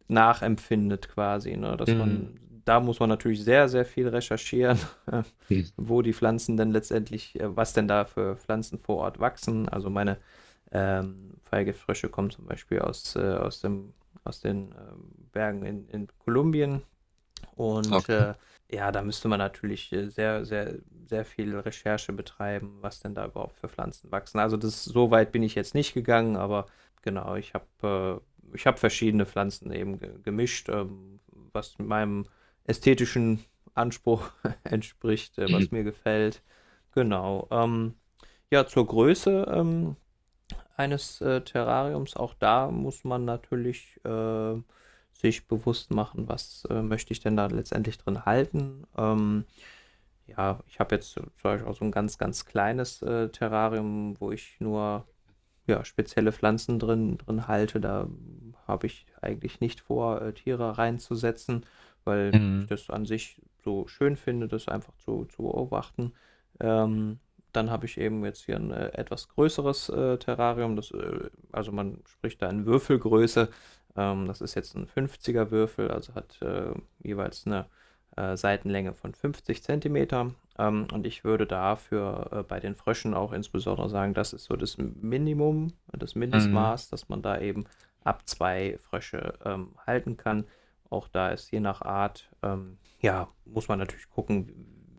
nachempfindet 0.08 1.10
quasi. 1.10 1.58
Ne? 1.58 1.78
Dass 1.78 1.90
mhm. 1.90 1.98
man, 1.98 2.40
da 2.64 2.80
muss 2.80 3.00
man 3.00 3.10
natürlich 3.10 3.44
sehr, 3.44 3.70
sehr 3.70 3.86
viel 3.86 4.08
recherchieren, 4.08 4.80
mhm. 5.50 5.68
wo 5.78 6.02
die 6.02 6.14
Pflanzen 6.14 6.58
denn 6.58 6.72
letztendlich, 6.72 7.40
äh, 7.40 7.56
was 7.56 7.74
denn 7.74 7.88
da 7.88 8.06
für 8.06 8.36
Pflanzen 8.36 8.80
vor 8.80 8.98
Ort 8.98 9.20
wachsen. 9.20 9.70
Also 9.70 9.90
meine 9.90 10.18
ähm, 10.72 11.34
Feigefrösche 11.44 12.10
kommen 12.10 12.32
zum 12.32 12.46
Beispiel 12.46 12.80
aus, 12.80 13.16
äh, 13.16 13.36
aus, 13.36 13.62
dem, 13.62 13.94
aus 14.24 14.40
den 14.42 14.72
äh, 14.72 14.76
Bergen 15.32 15.66
in, 15.66 15.88
in 15.90 16.08
Kolumbien. 16.20 16.82
Und 17.56 17.92
okay. 17.92 18.32
äh, 18.32 18.34
ja, 18.76 18.92
da 18.92 19.02
müsste 19.02 19.28
man 19.28 19.40
natürlich 19.40 19.92
äh, 19.94 20.08
sehr, 20.10 20.46
sehr, 20.46 20.76
sehr 21.08 21.26
viel 21.26 21.56
Recherche 21.56 22.14
betreiben, 22.14 22.78
was 22.82 23.00
denn 23.00 23.14
da 23.14 23.26
überhaupt 23.26 23.58
für 23.58 23.70
Pflanzen 23.70 24.12
wachsen. 24.12 24.40
Also 24.40 24.58
das 24.58 24.84
so 24.84 25.12
weit 25.12 25.32
bin 25.32 25.44
ich 25.44 25.56
jetzt 25.56 25.76
nicht 25.76 25.94
gegangen, 25.94 26.36
aber 26.36 26.66
genau, 27.02 27.36
ich 27.36 27.54
habe 27.54 28.22
äh, 28.24 28.56
ich 28.56 28.66
habe 28.68 28.78
verschiedene 28.78 29.26
Pflanzen 29.26 29.72
eben 29.72 30.00
ge 30.00 30.12
gemischt, 30.24 30.70
ähm, 30.70 31.20
was 31.54 31.78
meinem 31.78 32.26
ästhetischen 32.66 33.44
Anspruch 33.74 34.32
entspricht, 34.64 35.38
äh, 35.38 35.52
was 35.52 35.72
mhm. 35.72 35.78
mir 35.78 35.84
gefällt. 35.84 36.42
Genau. 36.92 37.48
Ähm, 37.52 37.96
ja, 38.52 38.66
zur 38.66 38.88
Größe 38.88 39.52
ähm, 39.54 39.96
eines 40.78 41.22
äh, 41.22 41.42
Terrariums, 41.42 42.16
auch 42.16 42.34
da 42.34 42.70
muss 42.70 43.04
man 43.04 43.26
natürlich 43.26 44.00
äh, 44.06 44.56
sich 45.14 45.48
bewusst 45.48 45.92
machen, 45.92 46.28
was 46.28 46.66
äh, 46.70 46.82
möchte 46.82 47.14
ich 47.14 47.22
denn 47.22 47.38
da 47.38 47.48
letztendlich 47.48 47.98
drin 47.98 48.26
halten. 48.26 48.86
Ähm, 48.98 49.46
ja, 50.28 50.60
ich 50.68 50.80
habe 50.80 50.96
jetzt 50.96 51.12
zum 51.12 51.32
Beispiel 51.44 51.68
auch 51.68 51.76
so 51.76 51.86
ein 51.86 51.92
ganz, 51.92 52.18
ganz 52.18 52.46
kleines 52.46 53.02
äh, 53.02 53.30
Terrarium, 53.30 54.20
wo 54.20 54.32
ich 54.32 54.58
nur 54.60 55.06
ja, 55.68 55.84
spezielle 55.84 56.32
Pflanzen 56.32 56.80
drin, 56.80 57.18
drin 57.18 57.48
halte. 57.48 57.80
Da 57.80 58.08
habe 58.68 58.88
ich 58.88 59.06
eigentlich 59.22 59.60
nicht 59.60 59.82
vor, 59.82 60.22
äh, 60.22 60.34
Tiere 60.34 60.78
reinzusetzen, 60.78 61.66
weil 62.04 62.32
mhm. 62.32 62.62
ich 62.62 62.68
das 62.68 62.90
an 62.90 63.06
sich 63.06 63.42
so 63.64 63.88
schön 63.88 64.16
finde, 64.16 64.48
das 64.48 64.68
einfach 64.68 64.96
zu, 64.98 65.26
zu 65.26 65.44
beobachten. 65.44 66.14
Ähm, 66.60 67.20
dann 67.56 67.72
habe 67.72 67.86
ich 67.86 67.98
eben 67.98 68.24
jetzt 68.26 68.46
hier 68.46 68.56
ein 68.56 68.72
äh, 68.72 68.90
etwas 68.94 69.30
größeres 69.30 69.90
äh, 69.90 70.18
Terrarium. 70.18 70.76
Das, 70.76 70.92
äh, 70.92 71.30
also 71.52 71.72
man 71.72 72.00
spricht 72.08 72.42
da 72.42 72.50
in 72.50 72.66
Würfelgröße. 72.66 73.50
Ähm, 73.96 74.28
das 74.28 74.42
ist 74.42 74.56
jetzt 74.56 74.76
ein 74.76 74.88
50er 74.88 75.52
Würfel, 75.52 75.92
also 75.92 76.16
hat 76.16 76.42
äh, 76.42 76.74
jeweils 77.02 77.46
eine 77.46 77.66
äh, 78.16 78.36
Seitenlänge 78.38 78.94
von 78.94 79.14
50 79.14 79.64
cm. 79.64 80.34
Ähm, 80.58 80.88
und 80.94 81.06
ich 81.06 81.24
würde 81.24 81.46
dafür 81.46 82.46
bei 82.48 82.60
den 82.60 82.76
Fröschen 82.76 83.14
auch 83.14 83.34
insbesondere 83.34 83.90
sagen, 83.90 84.14
das 84.14 84.34
ist 84.34 84.46
so 84.46 84.56
das 84.56 84.78
Minimum, 84.78 85.74
das 85.92 86.16
Mindestmaß, 86.16 86.88
mhm. 86.88 86.92
dass 86.92 87.10
man 87.10 87.22
da 87.22 87.40
eben 87.40 87.66
ab 88.04 88.22
zwei 88.26 88.78
Frösche 88.78 89.34
ähm, 89.44 89.70
halten 89.86 90.18
kann. 90.18 90.46
Auch 90.90 91.08
da 91.08 91.30
ist 91.30 91.52
je 91.52 91.60
nach 91.60 91.82
Art, 91.82 92.30
ähm, 92.44 92.78
ja, 93.02 93.28
muss 93.46 93.68
man 93.68 93.80
natürlich 93.80 94.10
gucken, 94.10 94.50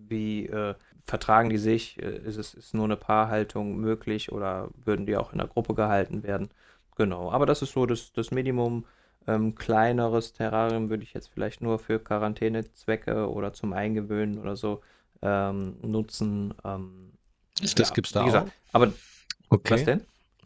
wie 0.08 0.46
äh, 0.46 0.74
vertragen 1.06 1.50
die 1.50 1.58
sich, 1.58 2.02
äh, 2.02 2.18
ist 2.18 2.36
es 2.36 2.54
ist 2.54 2.74
nur 2.74 2.84
eine 2.84 2.96
Paarhaltung 2.96 3.76
möglich 3.76 4.32
oder 4.32 4.68
würden 4.84 5.06
die 5.06 5.16
auch 5.16 5.32
in 5.32 5.38
der 5.38 5.46
Gruppe 5.46 5.74
gehalten 5.74 6.22
werden. 6.22 6.48
Genau, 6.96 7.30
aber 7.30 7.46
das 7.46 7.62
ist 7.62 7.72
so 7.72 7.86
das, 7.86 8.12
das 8.12 8.30
Minimum. 8.30 8.84
Ähm, 9.28 9.56
kleineres 9.56 10.32
Terrarium 10.32 10.88
würde 10.88 11.02
ich 11.02 11.12
jetzt 11.12 11.28
vielleicht 11.28 11.60
nur 11.60 11.80
für 11.80 11.98
Quarantänezwecke 11.98 13.28
oder 13.28 13.52
zum 13.52 13.72
Eingewöhnen 13.72 14.38
oder 14.38 14.56
so 14.56 14.82
ähm, 15.20 15.76
nutzen. 15.82 16.54
Ähm, 16.64 17.12
das 17.60 17.74
ja, 17.76 17.84
es 17.84 18.12
da 18.12 18.24
gesagt, 18.24 18.48
auch? 18.48 18.74
Aber 18.74 18.92
okay. 19.48 19.74
was 19.74 19.84
denn? 19.84 20.02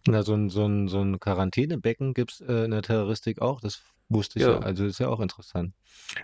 Na, 0.06 0.22
so 0.22 0.34
ein, 0.34 0.48
so 0.48 0.64
ein, 0.64 0.88
so 0.88 1.00
ein 1.00 1.20
Quarantänebecken 1.20 2.14
gibt 2.14 2.32
es 2.32 2.40
äh, 2.40 2.64
in 2.64 2.70
der 2.70 2.82
Terroristik 2.82 3.42
auch. 3.42 3.60
Das 3.60 3.82
wusste 4.08 4.38
ich 4.38 4.46
ja. 4.46 4.52
ja. 4.52 4.58
Also 4.60 4.86
ist 4.86 4.98
ja 4.98 5.08
auch 5.08 5.20
interessant. 5.20 5.74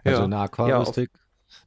Also 0.05 0.21
ja. 0.21 0.25
in 0.25 0.31
der 0.31 0.41
Aquaristik, 0.41 1.11
ja, 1.13 1.21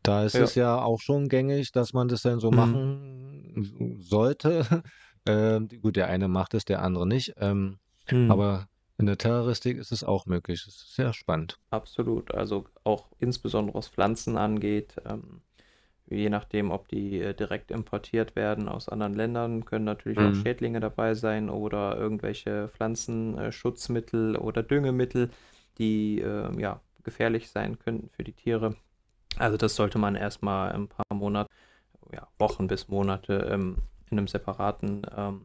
da 0.03 0.25
ist 0.25 0.35
es 0.35 0.55
ja 0.55 0.81
auch 0.81 0.99
schon 0.99 1.29
gängig, 1.29 1.71
dass 1.71 1.93
man 1.93 2.07
das 2.07 2.21
dann 2.21 2.39
so 2.39 2.51
mhm. 2.51 2.57
machen 2.57 3.97
sollte. 4.01 4.83
Ähm, 5.25 5.67
gut, 5.81 5.97
der 5.97 6.07
eine 6.07 6.27
macht 6.29 6.53
es, 6.53 6.63
der 6.65 6.81
andere 6.81 7.05
nicht. 7.05 7.35
Ähm, 7.37 7.77
hm. 8.05 8.31
Aber 8.31 8.67
in 8.97 9.05
der 9.05 9.17
Terroristik 9.17 9.77
ist 9.77 9.91
es 9.91 10.03
auch 10.03 10.25
möglich. 10.25 10.63
Das 10.65 10.75
ist 10.75 10.95
sehr 10.95 11.13
spannend. 11.13 11.59
Absolut. 11.69 12.33
Also 12.33 12.65
auch 12.83 13.09
insbesondere 13.19 13.77
was 13.77 13.89
Pflanzen 13.89 14.37
angeht, 14.37 14.95
ähm, 15.05 15.41
je 16.09 16.29
nachdem, 16.29 16.71
ob 16.71 16.87
die 16.87 17.19
äh, 17.19 17.33
direkt 17.33 17.71
importiert 17.71 18.35
werden 18.35 18.67
aus 18.67 18.89
anderen 18.89 19.13
Ländern, 19.13 19.65
können 19.65 19.85
natürlich 19.85 20.17
mhm. 20.17 20.31
auch 20.31 20.35
Schädlinge 20.35 20.79
dabei 20.79 21.13
sein 21.13 21.49
oder 21.49 21.97
irgendwelche 21.97 22.67
Pflanzenschutzmittel 22.69 24.35
oder 24.35 24.63
Düngemittel, 24.63 25.29
die 25.77 26.21
äh, 26.21 26.59
ja 26.59 26.81
gefährlich 27.03 27.49
sein 27.49 27.79
könnten 27.79 28.09
für 28.09 28.23
die 28.23 28.33
Tiere. 28.33 28.75
Also 29.39 29.57
das 29.57 29.75
sollte 29.75 29.97
man 29.97 30.15
erstmal 30.15 30.71
ein 30.73 30.87
paar 30.87 31.05
Monate, 31.13 31.49
ja, 32.13 32.27
Wochen 32.37 32.67
bis 32.67 32.87
Monate 32.89 33.49
ähm, 33.51 33.77
in 34.09 34.17
einem 34.17 34.27
separaten 34.27 35.01
ähm, 35.15 35.41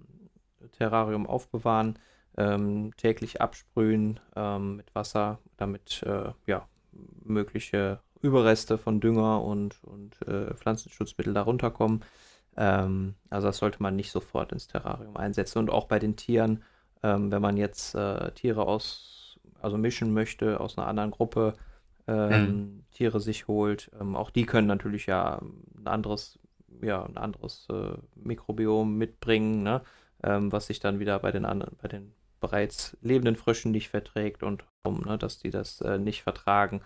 Terrarium 0.72 1.26
aufbewahren 1.26 1.98
ähm, 2.36 2.90
täglich 2.96 3.40
absprühen 3.40 4.20
ähm, 4.34 4.76
mit 4.76 4.94
Wasser, 4.94 5.38
damit 5.56 6.02
äh, 6.02 6.32
ja, 6.46 6.66
mögliche 7.22 8.00
Überreste 8.22 8.78
von 8.78 9.00
Dünger 9.00 9.42
und, 9.42 9.82
und 9.84 10.20
äh, 10.26 10.54
Pflanzenschutzmittel 10.54 11.34
darunter 11.34 11.70
kommen. 11.70 12.02
Ähm, 12.56 13.14
also 13.30 13.48
das 13.48 13.58
sollte 13.58 13.82
man 13.82 13.96
nicht 13.96 14.10
sofort 14.10 14.52
ins 14.52 14.66
Terrarium 14.66 15.16
einsetzen. 15.16 15.58
Und 15.58 15.70
auch 15.70 15.86
bei 15.86 15.98
den 15.98 16.16
Tieren, 16.16 16.62
ähm, 17.02 17.30
wenn 17.30 17.42
man 17.42 17.56
jetzt 17.56 17.94
äh, 17.94 18.32
Tiere 18.32 18.66
aus, 18.66 19.38
also 19.60 19.76
mischen 19.76 20.12
möchte 20.12 20.58
aus 20.60 20.78
einer 20.78 20.86
anderen 20.86 21.10
Gruppe, 21.10 21.54
mhm. 22.12 22.84
Tiere 22.92 23.20
sich 23.20 23.48
holt, 23.48 23.90
ähm, 24.00 24.16
auch 24.16 24.30
die 24.30 24.46
können 24.46 24.66
natürlich 24.66 25.06
ja 25.06 25.40
ein 25.78 25.86
anderes, 25.86 26.38
ja, 26.82 27.04
ein 27.04 27.16
anderes 27.16 27.66
äh, 27.70 27.96
Mikrobiom 28.14 28.96
mitbringen, 28.96 29.62
ne? 29.62 29.82
Ähm, 30.22 30.52
was 30.52 30.66
sich 30.66 30.80
dann 30.80 31.00
wieder 31.00 31.18
bei 31.18 31.32
den 31.32 31.44
anderen, 31.44 31.76
bei 31.80 31.88
den 31.88 32.14
bereits 32.40 32.96
lebenden 33.00 33.36
Fröschen 33.36 33.72
nicht 33.72 33.88
verträgt 33.88 34.42
und 34.42 34.64
um, 34.84 35.00
ne, 35.00 35.16
dass 35.16 35.38
die 35.38 35.50
das 35.50 35.80
äh, 35.80 35.98
nicht 35.98 36.22
vertragen. 36.22 36.82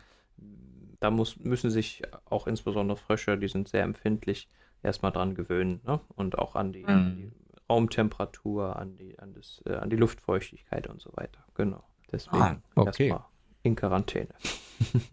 Da 1.00 1.10
muss, 1.10 1.36
müssen 1.38 1.70
sich 1.70 2.02
auch 2.26 2.46
insbesondere 2.46 2.96
Frösche, 2.96 3.36
die 3.36 3.48
sind 3.48 3.68
sehr 3.68 3.82
empfindlich, 3.82 4.48
erstmal 4.82 5.12
dran 5.12 5.34
gewöhnen 5.34 5.80
ne? 5.84 6.00
und 6.14 6.38
auch 6.38 6.54
an 6.54 6.72
die, 6.72 6.84
mhm. 6.84 7.16
die 7.16 7.32
Raumtemperatur, 7.68 8.76
an 8.76 8.96
die, 8.96 9.18
an, 9.18 9.34
das, 9.34 9.60
äh, 9.66 9.74
an 9.74 9.90
die 9.90 9.96
Luftfeuchtigkeit 9.96 10.86
und 10.86 11.00
so 11.00 11.10
weiter. 11.14 11.44
Genau. 11.54 11.82
Deswegen 12.10 12.42
Ah, 12.42 12.56
okay. 12.76 13.08
erstmal 13.08 13.24
in 13.62 13.74
Quarantäne. 13.76 14.34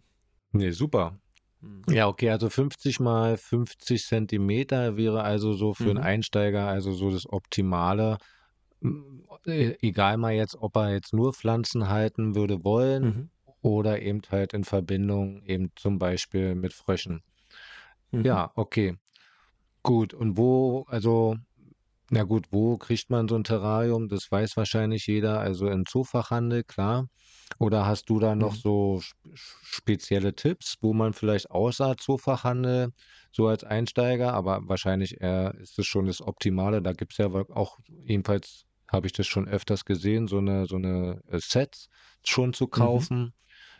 Ne, 0.51 0.71
super. 0.71 1.19
Mhm. 1.59 1.83
Ja, 1.89 2.07
okay, 2.07 2.29
also 2.29 2.49
50 2.49 2.99
mal 3.01 3.35
50 3.37 4.03
Zentimeter 4.05 4.95
wäre 4.95 5.23
also 5.23 5.53
so 5.53 5.73
für 5.73 5.89
einen 5.89 5.97
Mhm. 5.99 6.03
Einsteiger 6.03 6.65
also 6.67 6.93
so 6.93 7.11
das 7.11 7.25
Optimale. 7.27 8.17
Hm, 8.81 9.25
e 9.45 9.75
egal 9.81 10.17
mal 10.17 10.33
jetzt, 10.33 10.55
ob 10.55 10.77
er 10.77 10.93
jetzt 10.93 11.13
nur 11.13 11.33
Pflanzen 11.33 11.89
halten 11.89 12.35
würde 12.35 12.63
wollen 12.63 13.03
Mhm. 13.03 13.29
oder 13.61 14.01
eben 14.01 14.21
halt 14.31 14.53
in 14.53 14.63
Verbindung 14.63 15.41
eben 15.43 15.71
zum 15.75 15.99
Beispiel 15.99 16.55
mit 16.55 16.73
Fröschen. 16.73 17.21
Mhm. 18.11 18.23
Ja, 18.25 18.51
okay. 18.55 18.95
Gut, 19.83 20.13
und 20.13 20.37
wo 20.37 20.85
also 20.87 21.35
na 22.11 22.23
gut, 22.23 22.47
wo 22.51 22.77
kriegt 22.77 23.09
man 23.09 23.27
so 23.27 23.35
ein 23.35 23.43
Terrarium? 23.43 24.07
Das 24.09 24.27
weiß 24.31 24.57
wahrscheinlich 24.57 25.07
jeder, 25.07 25.39
also 25.39 25.67
im 25.69 25.85
Zoofachhandel, 25.87 26.63
klar. 26.63 27.07
Oder 27.59 27.85
hast 27.85 28.09
du 28.09 28.19
da 28.19 28.35
noch 28.35 28.53
Mhm. 28.53 28.61
so 28.61 28.99
sp 29.01 29.15
spezielle 29.35 30.35
Tipps, 30.35 30.75
wo 30.81 30.93
man 30.93 31.13
vielleicht 31.13 31.51
außer 31.51 31.95
Zoofachhandel 31.99 32.89
so 33.31 33.47
als 33.47 33.63
Einsteiger 33.63 34.33
aber 34.33 34.61
wahrscheinlich 34.67 35.19
eher 35.21 35.53
ist 35.59 35.77
es 35.79 35.85
schon 35.87 36.05
das 36.07 36.21
Optimale. 36.21 36.81
Da 36.81 36.93
gibt's 36.93 37.17
ja 37.17 37.33
wa 37.33 37.43
auch 37.53 37.77
ebenfalls 38.05 38.63
habe 38.91 39.07
ich 39.07 39.13
das 39.13 39.27
schon 39.27 39.47
öfters 39.47 39.85
gesehen, 39.85 40.27
so 40.27 40.39
'ne 40.41 40.65
so 40.67 40.77
'ne, 40.77 41.21
äh, 41.29 41.39
Sets 41.39 41.87
schon 42.25 42.53
zu 42.53 42.67
Mhm. 42.73 43.07
kaufen. 43.07 43.31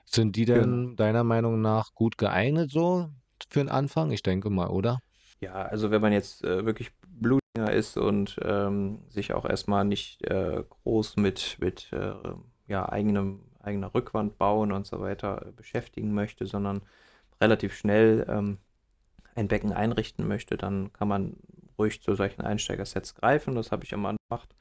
Sind 0.05 0.35
die 0.37 0.45
Genau. 0.53 0.85
denn 0.85 0.95
deiner 0.97 1.23
Meinung 1.25 1.61
nach 1.61 1.89
gut 1.95 2.17
geeignet 2.17 2.71
so 2.71 3.09
für 3.51 3.61
'n 3.61 3.69
Anfang? 3.69 4.11
Ich 4.11 4.23
denke 4.23 4.49
mal, 4.51 4.67
oder? 4.69 4.99
Ja, 5.41 5.53
also 5.63 5.91
wenn 5.91 6.01
man 6.01 6.13
jetzt 6.13 6.43
äh, 6.43 6.65
wirklich 6.65 6.91
Blutiger 7.19 7.71
ist 7.71 7.97
und 7.97 8.37
ähm, 8.43 8.99
sich 9.09 9.33
auch 9.33 9.45
erstmal 9.45 9.85
nicht 9.85 10.23
äh, 10.25 10.63
groß 10.69 11.17
mit, 11.17 11.57
mit 11.59 11.91
äh, 11.93 12.13
ja, 12.67 12.89
eigenem, 12.89 13.41
eigener 13.59 13.93
Rückwand 13.93 14.37
bauen 14.37 14.71
und 14.71 14.85
so 14.85 14.99
weiter 14.99 15.47
äh, 15.47 15.51
beschäftigen 15.51 16.13
möchte, 16.13 16.45
sondern 16.45 16.81
relativ 17.41 17.75
schnell 17.75 18.25
ähm, 18.29 18.59
ein 19.35 19.47
Becken 19.47 19.73
einrichten 19.73 20.27
möchte, 20.27 20.57
dann 20.57 20.93
kann 20.93 21.07
man 21.07 21.37
ruhig 21.77 22.01
zu 22.01 22.15
solchen 22.15 22.41
Einsteigersets 22.41 23.15
greifen. 23.15 23.55
Das 23.55 23.71
habe 23.71 23.83
ich 23.83 23.91
immer 23.91 24.15
gemacht. 24.29 24.55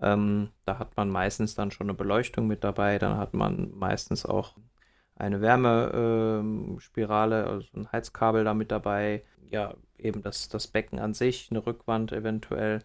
Ähm, 0.00 0.50
da 0.64 0.78
hat 0.78 0.96
man 0.96 1.10
meistens 1.10 1.54
dann 1.54 1.70
schon 1.70 1.88
eine 1.88 1.94
Beleuchtung 1.94 2.46
mit 2.46 2.64
dabei, 2.64 2.98
dann 2.98 3.16
hat 3.16 3.34
man 3.34 3.70
meistens 3.74 4.26
auch 4.26 4.56
eine 5.14 5.40
Wärmespirale, 5.40 7.46
also 7.46 7.66
ein 7.74 7.90
Heizkabel 7.90 8.44
da 8.44 8.52
mit 8.52 8.70
dabei. 8.70 9.24
Ja, 9.50 9.74
eben 9.98 10.22
das, 10.22 10.48
das 10.48 10.66
Becken 10.68 10.98
an 10.98 11.14
sich, 11.14 11.48
eine 11.50 11.64
Rückwand 11.66 12.12
eventuell. 12.12 12.80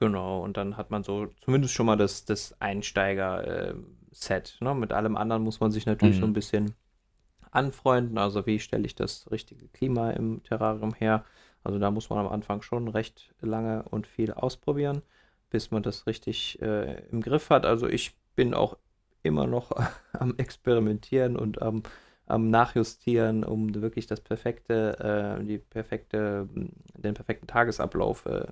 Genau, 0.00 0.42
und 0.42 0.56
dann 0.56 0.76
hat 0.76 0.90
man 0.90 1.04
so 1.04 1.28
zumindest 1.44 1.74
schon 1.74 1.86
mal 1.86 1.96
das, 1.96 2.24
das 2.24 2.60
Einsteiger-Set. 2.60 4.58
ne? 4.60 4.74
Mit 4.74 4.92
allem 4.92 5.16
anderen 5.16 5.42
muss 5.42 5.60
man 5.60 5.70
sich 5.70 5.86
natürlich 5.86 6.16
so 6.18 6.26
ein 6.26 6.30
Mhm. 6.30 6.34
bisschen 6.34 6.74
anfreunden. 7.50 8.18
Also 8.18 8.46
wie 8.46 8.58
stelle 8.58 8.86
ich 8.86 8.94
das 8.94 9.30
richtige 9.30 9.68
Klima 9.68 10.10
im 10.10 10.42
Terrarium 10.42 10.94
her? 10.94 11.24
Also 11.64 11.78
da 11.78 11.90
muss 11.90 12.10
man 12.10 12.18
am 12.18 12.32
Anfang 12.32 12.62
schon 12.62 12.88
recht 12.88 13.34
lange 13.40 13.84
und 13.84 14.06
viel 14.06 14.32
ausprobieren, 14.32 15.02
bis 15.50 15.70
man 15.70 15.82
das 15.82 16.06
richtig 16.06 16.60
äh, 16.62 17.02
im 17.10 17.20
Griff 17.20 17.50
hat. 17.50 17.66
Also 17.66 17.86
ich 17.88 18.16
bin 18.34 18.54
auch 18.54 18.76
immer 19.22 19.46
noch 19.46 19.70
am 20.12 20.34
Experimentieren 20.38 21.36
und 21.36 21.62
am, 21.62 21.82
am 22.32 22.50
Nachjustieren, 22.50 23.44
um 23.44 23.74
wirklich 23.74 24.06
das 24.06 24.20
perfekte, 24.20 25.38
äh, 25.40 25.44
die 25.44 25.58
perfekte, 25.58 26.48
den 26.96 27.14
perfekten 27.14 27.46
Tagesablauf 27.46 28.26
äh, 28.26 28.46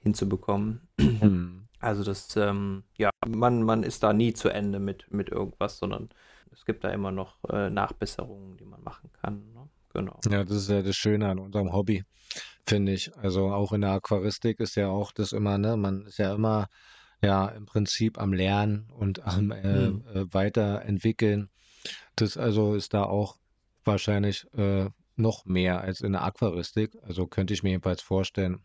hinzubekommen. 0.00 0.80
Mhm. 0.98 1.68
Also 1.78 2.02
das, 2.02 2.34
ähm, 2.36 2.84
ja, 2.96 3.10
man, 3.26 3.62
man 3.62 3.82
ist 3.82 4.02
da 4.02 4.12
nie 4.12 4.32
zu 4.32 4.48
Ende 4.48 4.78
mit, 4.78 5.10
mit 5.12 5.28
irgendwas, 5.28 5.78
sondern 5.78 6.08
es 6.50 6.64
gibt 6.64 6.84
da 6.84 6.88
immer 6.88 7.12
noch 7.12 7.36
äh, 7.50 7.68
Nachbesserungen, 7.68 8.56
die 8.56 8.64
man 8.64 8.82
machen 8.82 9.10
kann. 9.20 9.52
Ne? 9.52 9.68
Genau. 9.92 10.18
Ja, 10.30 10.42
das 10.42 10.56
ist 10.56 10.70
ja 10.70 10.82
das 10.82 10.96
Schöne 10.96 11.28
an 11.28 11.38
unserem 11.38 11.72
Hobby, 11.72 12.04
finde 12.66 12.92
ich. 12.92 13.14
Also 13.18 13.50
auch 13.52 13.72
in 13.72 13.82
der 13.82 13.90
Aquaristik 13.90 14.60
ist 14.60 14.76
ja 14.76 14.88
auch 14.88 15.12
das 15.12 15.32
immer, 15.32 15.58
ne, 15.58 15.76
man 15.76 16.06
ist 16.06 16.18
ja 16.18 16.34
immer 16.34 16.68
ja 17.22 17.48
im 17.48 17.66
Prinzip 17.66 18.18
am 18.18 18.32
Lernen 18.32 18.88
und 18.96 19.26
am 19.26 19.50
äh, 19.50 19.62
Hm. 19.62 20.04
äh, 20.14 20.24
Weiterentwickeln. 20.32 21.50
Das 22.16 22.36
also 22.36 22.74
ist 22.74 22.94
da 22.94 23.04
auch 23.04 23.36
wahrscheinlich 23.84 24.46
äh, 24.54 24.88
noch 25.16 25.44
mehr 25.44 25.80
als 25.80 26.00
in 26.00 26.12
der 26.12 26.24
Aquaristik. 26.24 26.96
Also 27.02 27.26
könnte 27.26 27.54
ich 27.54 27.62
mir 27.62 27.70
jedenfalls 27.70 28.02
vorstellen. 28.02 28.60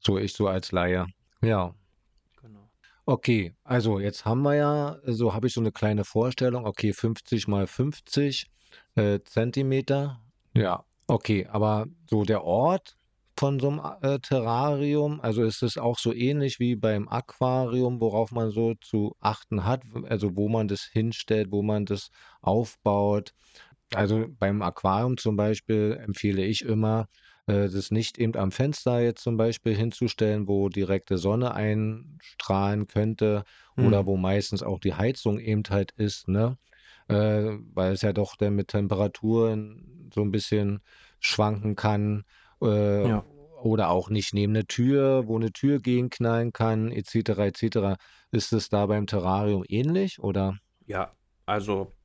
So 0.00 0.18
ich 0.18 0.32
so 0.32 0.48
als 0.48 0.72
Laie. 0.72 1.06
Ja. 1.42 1.74
Genau. 2.40 2.68
Okay, 3.04 3.54
also 3.64 3.98
jetzt 3.98 4.24
haben 4.24 4.42
wir 4.42 4.54
ja, 4.54 4.98
so 5.04 5.34
habe 5.34 5.46
ich 5.46 5.52
so 5.52 5.60
eine 5.60 5.72
kleine 5.72 6.04
Vorstellung, 6.04 6.66
okay, 6.66 6.92
50 6.92 7.48
mal 7.48 7.66
50 7.66 8.46
äh, 8.94 9.20
Zentimeter. 9.24 10.20
Ja, 10.54 10.84
okay, 11.06 11.46
aber 11.46 11.86
so 12.08 12.24
der 12.24 12.44
Ort 12.44 12.95
von 13.38 13.60
so 13.60 13.68
einem 13.68 13.80
äh, 14.02 14.18
Terrarium, 14.20 15.20
also 15.20 15.42
ist 15.44 15.62
es 15.62 15.76
auch 15.78 15.98
so 15.98 16.12
ähnlich 16.12 16.58
wie 16.60 16.76
beim 16.76 17.08
Aquarium, 17.08 18.00
worauf 18.00 18.32
man 18.32 18.50
so 18.50 18.74
zu 18.80 19.14
achten 19.20 19.64
hat, 19.64 19.82
also 20.08 20.36
wo 20.36 20.48
man 20.48 20.68
das 20.68 20.82
hinstellt, 20.84 21.48
wo 21.52 21.62
man 21.62 21.84
das 21.86 22.08
aufbaut. 22.40 23.32
Also 23.94 24.26
beim 24.28 24.62
Aquarium 24.62 25.16
zum 25.16 25.36
Beispiel 25.36 25.98
empfehle 26.02 26.44
ich 26.44 26.62
immer, 26.64 27.06
äh, 27.46 27.68
das 27.68 27.90
nicht 27.90 28.18
eben 28.18 28.34
am 28.36 28.50
Fenster 28.50 29.00
jetzt 29.00 29.22
zum 29.22 29.36
Beispiel 29.36 29.74
hinzustellen, 29.76 30.48
wo 30.48 30.68
direkte 30.68 31.18
Sonne 31.18 31.54
einstrahlen 31.54 32.86
könnte 32.88 33.44
oder 33.76 34.00
Hm. 34.00 34.06
wo 34.06 34.16
meistens 34.16 34.62
auch 34.62 34.80
die 34.80 34.94
Heizung 34.94 35.38
eben 35.38 35.62
halt 35.70 35.92
ist, 35.92 36.28
ne? 36.28 36.58
Äh, 37.08 37.58
weil 37.74 37.92
es 37.92 38.02
ja 38.02 38.12
doch 38.12 38.36
dann 38.36 38.56
mit 38.56 38.68
Temperaturen 38.68 40.10
so 40.12 40.22
ein 40.22 40.32
bisschen 40.32 40.80
schwanken 41.20 41.76
kann, 41.76 42.24
äh, 42.62 43.08
Ja. 43.08 43.26
oder 43.62 43.90
auch 43.90 44.10
nicht 44.10 44.34
neben 44.34 44.52
'ne 44.52 44.66
Tür, 44.66 45.26
wo 45.28 45.36
eine 45.36 45.52
Tür 45.52 45.80
gegenknallen 45.80 46.52
kann 46.52 46.90
et 46.92 47.06
cetera, 47.08 47.46
et 47.46 47.56
cetera. 47.56 47.96
Ist 48.32 48.52
es 48.52 48.68
da 48.68 48.86
beim 48.86 49.06
Terrarium 49.06 49.64
ähnlich, 49.68 50.18
oder? 50.20 50.56
Ja, 50.88 51.16
also 51.46 51.96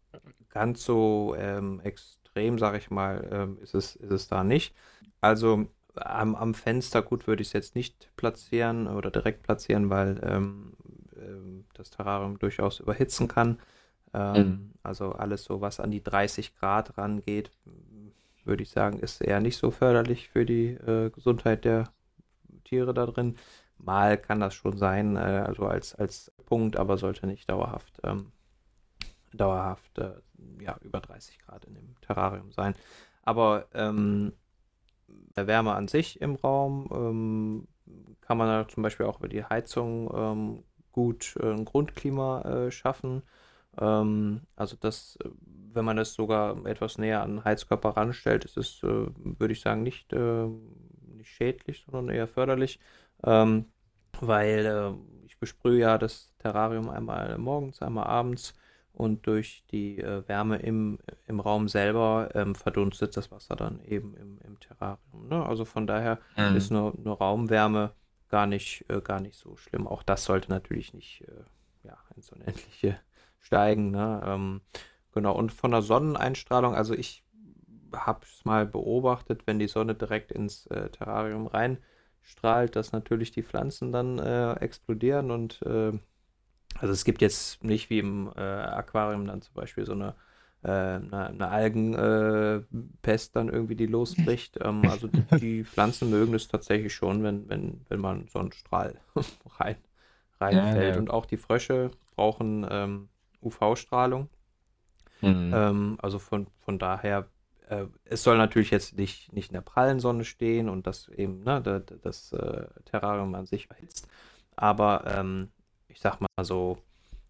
ganz 0.49 0.83
so 0.83 1.35
ähm, 1.37 1.79
extrem, 1.81 2.57
sage 2.59 2.77
ich 2.79 2.89
mal, 2.91 3.27
ähm, 3.31 3.57
ist 3.59 3.75
es, 3.75 3.95
ist 3.95 4.11
es 4.11 4.27
da 4.27 4.43
nicht. 4.43 4.75
Also 5.21 5.67
am, 5.95 6.35
am 6.35 6.53
Fenster, 6.55 7.01
gut, 7.03 7.27
würde 7.27 7.41
ich 7.43 7.49
es 7.49 7.53
jetzt 7.53 7.75
nicht 7.75 8.11
platzieren 8.17 8.87
oder 8.87 9.11
direkt 9.11 9.43
platzieren, 9.43 9.89
weil 9.89 10.19
ähm, 10.23 10.77
ähm, 11.15 11.67
das 11.73 11.91
Terrarium 11.91 12.39
durchaus 12.39 12.79
überhitzen 12.79 13.27
kann. 13.27 13.59
Mhm. 14.33 14.55
Ähm, 14.55 14.73
also 14.83 15.13
alles 15.13 15.43
so, 15.45 15.61
was 15.61 15.79
an 15.79 15.91
die 15.91 16.03
30 16.03 16.55
Grad 16.55 16.97
rangeht, 16.97 17.51
würde 18.45 18.63
ich 18.63 18.69
sagen, 18.69 18.99
ist 18.99 19.21
eher 19.21 19.39
nicht 19.39 19.57
so 19.57 19.71
förderlich 19.71 20.29
für 20.29 20.45
die 20.45 20.69
äh, 20.69 21.09
Gesundheit 21.09 21.65
der 21.65 21.85
Tiere 22.63 22.93
da 22.93 23.05
drin. 23.05 23.37
Mal 23.77 24.17
kann 24.17 24.39
das 24.39 24.53
schon 24.53 24.77
sein, 24.77 25.15
äh, 25.15 25.43
also 25.45 25.65
als, 25.65 25.95
als 25.95 26.31
Punkt, 26.45 26.77
aber 26.77 26.97
sollte 26.97 27.27
nicht 27.27 27.49
dauerhaft, 27.49 27.99
ähm, 28.03 28.31
dauerhaft 29.33 29.97
äh, 29.97 30.13
ja, 30.59 30.77
über 30.81 30.99
30 30.99 31.39
Grad 31.39 31.65
in 31.65 31.75
dem 31.75 31.95
Terrarium 32.01 32.51
sein. 32.51 32.75
Aber 33.23 33.67
ähm, 33.73 34.33
der 35.35 35.47
Wärme 35.47 35.73
an 35.73 35.87
sich 35.87 36.21
im 36.21 36.35
Raum 36.35 36.89
ähm, 36.91 37.67
kann 38.21 38.37
man 38.37 38.47
da 38.47 38.67
zum 38.67 38.83
Beispiel 38.83 39.05
auch 39.05 39.19
über 39.19 39.27
die 39.27 39.43
Heizung 39.43 40.11
ähm, 40.13 40.63
gut 40.91 41.35
äh, 41.41 41.51
ein 41.51 41.65
Grundklima 41.65 42.41
äh, 42.41 42.71
schaffen. 42.71 43.23
Ähm, 43.79 44.41
also 44.55 44.75
das, 44.79 45.17
äh, 45.23 45.29
wenn 45.73 45.85
man 45.85 45.97
das 45.97 46.13
sogar 46.13 46.65
etwas 46.65 46.97
näher 46.97 47.23
an 47.23 47.37
den 47.37 47.43
Heizkörper 47.45 47.89
ranstellt, 47.91 48.45
ist 48.45 48.57
es, 48.57 48.83
äh, 48.83 49.07
würde 49.15 49.53
ich 49.53 49.61
sagen, 49.61 49.83
nicht, 49.83 50.11
äh, 50.13 50.47
nicht 51.15 51.29
schädlich, 51.29 51.83
sondern 51.85 52.13
eher 52.15 52.27
förderlich, 52.27 52.79
ähm, 53.23 53.65
weil 54.19 54.65
äh, 54.65 55.25
ich 55.25 55.37
besprühe 55.39 55.79
ja 55.79 55.97
das 55.97 56.33
Terrarium 56.39 56.89
einmal 56.89 57.37
morgens, 57.37 57.81
einmal 57.81 58.05
abends 58.07 58.53
und 58.93 59.25
durch 59.25 59.63
die 59.71 59.99
äh, 59.99 60.27
Wärme 60.27 60.57
im, 60.57 60.99
im 61.27 61.39
Raum 61.39 61.67
selber 61.69 62.29
ähm, 62.35 62.55
verdunstet 62.55 63.15
das 63.15 63.31
Wasser 63.31 63.55
dann 63.55 63.79
eben 63.85 64.15
im, 64.15 64.39
im 64.45 64.59
Terrarium. 64.59 65.27
Ne? 65.29 65.45
Also 65.45 65.65
von 65.65 65.87
daher 65.87 66.19
ist 66.51 66.71
Mhm. 66.71 66.71
eine, 66.71 66.91
eine 66.97 67.11
Raumwärme 67.11 67.93
gar 68.29 68.47
nicht, 68.47 68.85
äh, 68.89 69.01
gar 69.01 69.21
nicht 69.21 69.37
so 69.37 69.55
schlimm. 69.55 69.87
Auch 69.87 70.03
das 70.03 70.25
sollte 70.25 70.49
natürlich 70.51 70.93
nicht 70.93 71.21
äh, 71.27 71.87
ja, 71.87 71.97
ins 72.15 72.29
Unendliche 72.31 72.99
steigen. 73.41 73.91
Ne? 73.91 74.21
Ähm, 74.25 74.61
genau, 75.13 75.35
und 75.35 75.51
von 75.53 75.71
der 75.71 75.83
Sonneneinstrahlung, 75.83 76.75
also 76.75 76.95
ich 76.95 77.25
habe 77.95 78.21
es 78.25 78.45
mal 78.45 78.65
beobachtet, 78.65 79.47
wenn 79.47 79.59
die 79.59 79.67
Sonne 79.67 79.95
direkt 79.95 80.31
ins 80.31 80.67
äh, 80.67 80.89
Terrarium 80.89 81.47
reinstrahlt, 81.47 82.75
dass 82.75 82.93
natürlich 82.93 83.31
die 83.31 83.43
Pflanzen 83.43 83.91
dann 83.91 84.19
äh, 84.19 84.53
explodieren 84.55 85.31
und 85.31 85.61
äh, 85.63 85.93
also 86.79 86.93
es 86.93 87.03
gibt 87.05 87.21
jetzt 87.21 87.63
nicht 87.63 87.89
wie 87.89 87.99
im 87.99 88.31
äh, 88.35 88.41
Aquarium 88.41 89.27
dann 89.27 89.41
zum 89.41 89.53
Beispiel 89.53 89.85
so 89.85 89.93
eine, 89.93 90.15
äh, 90.63 90.69
eine, 90.69 91.27
eine 91.27 91.47
Algenpest 91.49 93.35
dann 93.35 93.49
irgendwie, 93.49 93.75
die 93.75 93.87
losbricht. 93.87 94.57
Ähm, 94.63 94.87
also 94.87 95.09
die 95.41 95.63
Pflanzen 95.65 96.09
mögen 96.09 96.33
es 96.33 96.47
tatsächlich 96.47 96.93
schon, 96.93 97.23
wenn, 97.23 97.49
wenn, 97.49 97.85
wenn 97.89 97.99
man 97.99 98.27
so 98.27 98.39
einen 98.39 98.51
Strahl 98.53 98.99
rein, 99.59 99.77
Ja, 100.49 100.75
reinfällt. 100.75 100.97
ja. 100.97 100.97
Und 100.97 101.11
auch 101.11 101.25
die 101.25 101.37
Frösche 101.37 101.91
brauchen 102.15 102.65
ähm, 102.69 103.09
UV-Strahlung. 103.41 104.29
Mhm. 105.21 105.51
Ähm, 105.53 105.97
also 106.01 106.19
von, 106.19 106.47
von 106.59 106.79
daher, 106.79 107.27
äh, 107.69 107.85
es 108.05 108.23
soll 108.23 108.37
natürlich 108.37 108.71
jetzt 108.71 108.97
nicht, 108.97 109.31
nicht 109.33 109.49
in 109.49 109.53
der 109.53 109.61
prallen 109.61 109.99
Sonne 109.99 110.25
stehen 110.25 110.69
und 110.69 110.87
das 110.87 111.07
eben, 111.09 111.43
ne, 111.43 111.61
das, 111.61 111.83
das 112.01 112.33
äh, 112.33 112.67
Terrarium 112.85 113.33
an 113.35 113.45
sich 113.45 113.69
erhitzt. 113.69 114.07
Aber 114.55 115.03
ähm, 115.07 115.49
ich 115.87 115.99
sag 115.99 116.19
mal 116.19 116.43
so, 116.43 116.77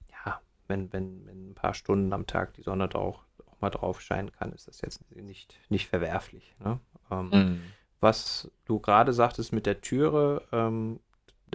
ja, 0.09 0.41
wenn, 0.67 0.91
wenn, 0.93 1.25
wenn 1.25 1.51
ein 1.51 1.55
paar 1.55 1.73
Stunden 1.73 2.13
am 2.13 2.27
Tag 2.27 2.53
die 2.53 2.63
Sonne 2.63 2.87
da 2.87 2.99
auch, 2.99 3.23
auch 3.45 3.61
mal 3.61 3.69
drauf 3.69 4.01
scheinen 4.01 4.31
kann, 4.31 4.51
ist 4.53 4.67
das 4.67 4.81
jetzt 4.81 5.03
nicht, 5.15 5.59
nicht 5.69 5.87
verwerflich. 5.87 6.55
Ne? 6.59 6.79
Ähm, 7.11 7.29
mhm. 7.29 7.61
Was 7.99 8.49
du 8.65 8.79
gerade 8.79 9.13
sagtest 9.13 9.53
mit 9.53 9.65
der 9.65 9.81
Türe, 9.81 10.41
ähm, 10.51 10.99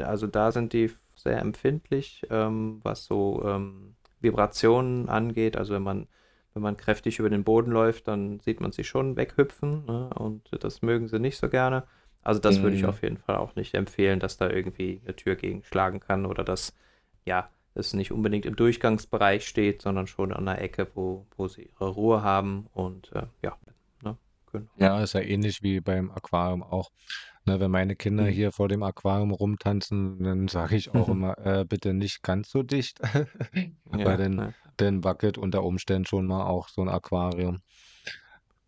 also 0.00 0.26
da 0.26 0.52
sind 0.52 0.72
die 0.72 0.92
sehr 1.16 1.40
empfindlich, 1.40 2.24
ähm, 2.30 2.80
was 2.82 3.06
so 3.06 3.42
ähm, 3.44 3.95
Vibrationen 4.20 5.08
angeht. 5.08 5.56
Also 5.56 5.74
wenn 5.74 5.82
man, 5.82 6.06
wenn 6.54 6.62
man 6.62 6.76
kräftig 6.76 7.18
über 7.18 7.30
den 7.30 7.44
Boden 7.44 7.70
läuft, 7.70 8.08
dann 8.08 8.40
sieht 8.40 8.60
man 8.60 8.72
sie 8.72 8.84
schon 8.84 9.16
weghüpfen 9.16 9.84
ne? 9.86 10.10
und 10.14 10.48
das 10.60 10.82
mögen 10.82 11.08
sie 11.08 11.18
nicht 11.18 11.38
so 11.38 11.48
gerne. 11.48 11.84
Also 12.22 12.40
das 12.40 12.58
mhm. 12.58 12.62
würde 12.64 12.76
ich 12.76 12.82
mhm. 12.82 12.88
auf 12.88 13.02
jeden 13.02 13.18
Fall 13.18 13.36
auch 13.36 13.54
nicht 13.54 13.74
empfehlen, 13.74 14.18
dass 14.18 14.36
da 14.36 14.50
irgendwie 14.50 15.00
eine 15.04 15.14
Tür 15.14 15.36
gegenschlagen 15.36 16.00
kann 16.00 16.26
oder 16.26 16.42
dass, 16.42 16.74
ja, 17.24 17.50
es 17.74 17.92
nicht 17.92 18.10
unbedingt 18.10 18.46
im 18.46 18.56
Durchgangsbereich 18.56 19.46
steht, 19.46 19.82
sondern 19.82 20.06
schon 20.06 20.32
an 20.32 20.46
der 20.46 20.60
Ecke, 20.60 20.88
wo, 20.94 21.26
wo 21.36 21.46
sie 21.46 21.70
ihre 21.74 21.88
Ruhe 21.88 22.22
haben 22.22 22.66
und 22.72 23.12
äh, 23.12 23.26
ja, 23.42 23.56
ne, 24.02 24.16
genau. 24.50 24.66
Ja, 24.76 25.00
ist 25.02 25.12
ja 25.12 25.20
ähnlich 25.20 25.62
wie 25.62 25.80
beim 25.80 26.10
Aquarium 26.10 26.62
auch. 26.62 26.90
Ne, 27.46 27.60
wenn 27.60 27.70
meine 27.70 27.94
Kinder 27.94 28.24
mhm. 28.24 28.28
hier 28.28 28.50
vor 28.50 28.66
dem 28.66 28.82
Aquarium 28.82 29.30
rumtanzen, 29.30 30.18
dann 30.22 30.48
sage 30.48 30.74
ich 30.74 30.92
auch 30.92 31.08
immer, 31.08 31.38
äh, 31.38 31.64
bitte 31.64 31.94
nicht 31.94 32.22
ganz 32.22 32.50
so 32.50 32.64
dicht, 32.64 33.00
ja, 33.54 33.70
weil 34.04 34.16
dann, 34.16 34.34
ne. 34.34 34.54
dann 34.78 35.04
wackelt 35.04 35.38
unter 35.38 35.62
Umständen 35.62 36.06
schon 36.06 36.26
mal 36.26 36.44
auch 36.44 36.68
so 36.68 36.82
ein 36.82 36.88
Aquarium. 36.88 37.60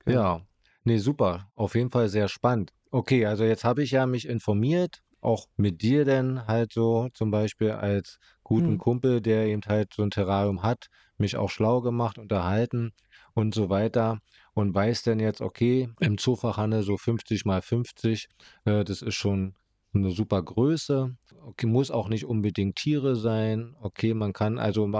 Okay. 0.02 0.14
Ja, 0.14 0.40
nee, 0.84 0.98
super. 0.98 1.50
Auf 1.56 1.74
jeden 1.74 1.90
Fall 1.90 2.08
sehr 2.08 2.28
spannend. 2.28 2.72
Okay, 2.92 3.26
also 3.26 3.42
jetzt 3.44 3.64
habe 3.64 3.82
ich 3.82 3.90
ja 3.90 4.06
mich 4.06 4.28
informiert, 4.28 5.02
auch 5.20 5.48
mit 5.56 5.82
dir 5.82 6.04
denn 6.04 6.46
halt 6.46 6.72
so 6.72 7.08
zum 7.12 7.32
Beispiel 7.32 7.72
als 7.72 8.20
guten 8.44 8.74
mhm. 8.74 8.78
Kumpel, 8.78 9.20
der 9.20 9.46
eben 9.46 9.62
halt 9.66 9.92
so 9.92 10.04
ein 10.04 10.10
Terrarium 10.10 10.62
hat, 10.62 10.86
mich 11.18 11.36
auch 11.36 11.50
schlau 11.50 11.80
gemacht, 11.80 12.16
unterhalten 12.16 12.92
und 13.34 13.54
so 13.54 13.68
weiter 13.68 14.20
und 14.58 14.74
weiß 14.74 15.04
dann 15.04 15.20
jetzt, 15.20 15.40
okay, 15.40 15.88
im 16.00 16.18
Zoofachhandel 16.18 16.82
so 16.82 16.96
50 16.96 17.44
mal 17.44 17.62
50, 17.62 18.28
äh, 18.64 18.82
das 18.82 19.02
ist 19.02 19.14
schon 19.14 19.54
eine 19.94 20.10
super 20.10 20.42
Größe. 20.42 21.16
Okay, 21.42 21.66
muss 21.68 21.92
auch 21.92 22.08
nicht 22.08 22.24
unbedingt 22.24 22.74
Tiere 22.74 23.14
sein. 23.14 23.76
Okay, 23.80 24.14
man 24.14 24.32
kann 24.32 24.58
also 24.58 24.90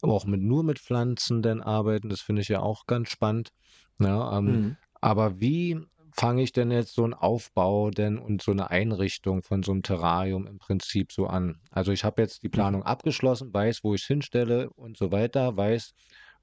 auch 0.00 0.24
mit, 0.24 0.40
nur 0.40 0.64
mit 0.64 0.78
Pflanzen 0.78 1.42
dann 1.42 1.60
arbeiten. 1.60 2.08
Das 2.08 2.22
finde 2.22 2.40
ich 2.40 2.48
ja 2.48 2.60
auch 2.60 2.86
ganz 2.86 3.10
spannend. 3.10 3.50
Ja, 3.98 4.38
ähm, 4.38 4.46
mhm. 4.46 4.76
Aber 5.02 5.38
wie 5.38 5.78
fange 6.12 6.42
ich 6.42 6.52
denn 6.52 6.70
jetzt 6.70 6.94
so 6.94 7.04
einen 7.04 7.12
Aufbau 7.12 7.90
denn 7.90 8.16
und 8.16 8.40
so 8.40 8.52
eine 8.52 8.70
Einrichtung 8.70 9.42
von 9.42 9.62
so 9.62 9.72
einem 9.72 9.82
Terrarium 9.82 10.46
im 10.46 10.56
Prinzip 10.56 11.12
so 11.12 11.26
an? 11.26 11.60
Also 11.70 11.92
ich 11.92 12.04
habe 12.04 12.22
jetzt 12.22 12.42
die 12.42 12.48
mhm. 12.48 12.52
Planung 12.52 12.82
abgeschlossen, 12.84 13.52
weiß, 13.52 13.84
wo 13.84 13.92
ich 13.92 14.00
es 14.00 14.06
hinstelle 14.06 14.70
und 14.70 14.96
so 14.96 15.12
weiter, 15.12 15.54
weiß, 15.58 15.92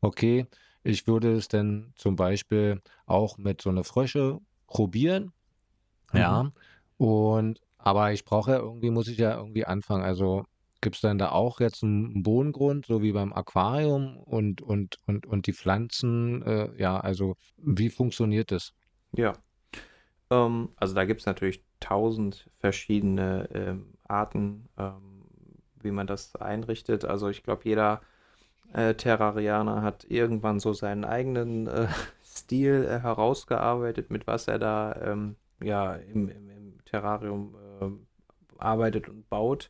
okay, 0.01 0.45
ich 0.83 1.07
würde 1.07 1.33
es 1.33 1.47
denn 1.47 1.93
zum 1.95 2.15
Beispiel 2.15 2.81
auch 3.05 3.37
mit 3.37 3.61
so 3.61 3.69
einer 3.69 3.83
Frösche 3.83 4.39
probieren. 4.67 5.31
Mhm. 6.11 6.19
Ja. 6.19 6.51
Und 6.97 7.61
aber 7.77 8.13
ich 8.13 8.25
brauche 8.25 8.51
ja 8.51 8.57
irgendwie, 8.59 8.91
muss 8.91 9.07
ich 9.07 9.17
ja 9.17 9.35
irgendwie 9.35 9.65
anfangen. 9.65 10.03
Also 10.03 10.45
gibt 10.81 10.95
es 10.95 11.01
dann 11.01 11.17
da 11.17 11.31
auch 11.31 11.59
jetzt 11.59 11.83
einen 11.83 12.23
Bodengrund, 12.23 12.85
so 12.85 13.01
wie 13.01 13.11
beim 13.11 13.33
Aquarium 13.33 14.17
und, 14.17 14.61
und, 14.61 14.97
und, 15.05 15.25
und 15.25 15.47
die 15.47 15.53
Pflanzen, 15.53 16.41
äh, 16.43 16.69
ja, 16.77 16.99
also 16.99 17.35
wie 17.57 17.89
funktioniert 17.89 18.51
das? 18.51 18.73
Ja. 19.13 19.33
Ähm, 20.29 20.69
also 20.75 20.95
da 20.95 21.05
gibt 21.05 21.21
es 21.21 21.25
natürlich 21.25 21.63
tausend 21.79 22.49
verschiedene 22.59 23.47
ähm, 23.53 23.93
Arten, 24.07 24.69
ähm, 24.77 25.25
wie 25.81 25.91
man 25.91 26.07
das 26.07 26.35
einrichtet. 26.35 27.05
Also 27.05 27.29
ich 27.29 27.43
glaube, 27.43 27.61
jeder 27.65 28.01
äh, 28.73 28.93
Terrarianer 28.93 29.81
hat 29.81 30.05
irgendwann 30.09 30.59
so 30.59 30.73
seinen 30.73 31.05
eigenen 31.05 31.67
äh, 31.67 31.87
Stil 32.23 32.85
äh, 32.85 32.99
herausgearbeitet, 32.99 34.09
mit 34.09 34.27
was 34.27 34.47
er 34.47 34.59
da 34.59 34.95
ähm, 35.03 35.35
ja, 35.61 35.95
im, 35.95 36.29
im, 36.29 36.49
im 36.49 36.85
Terrarium 36.85 37.55
ähm, 37.81 38.07
arbeitet 38.57 39.09
und 39.09 39.29
baut. 39.29 39.69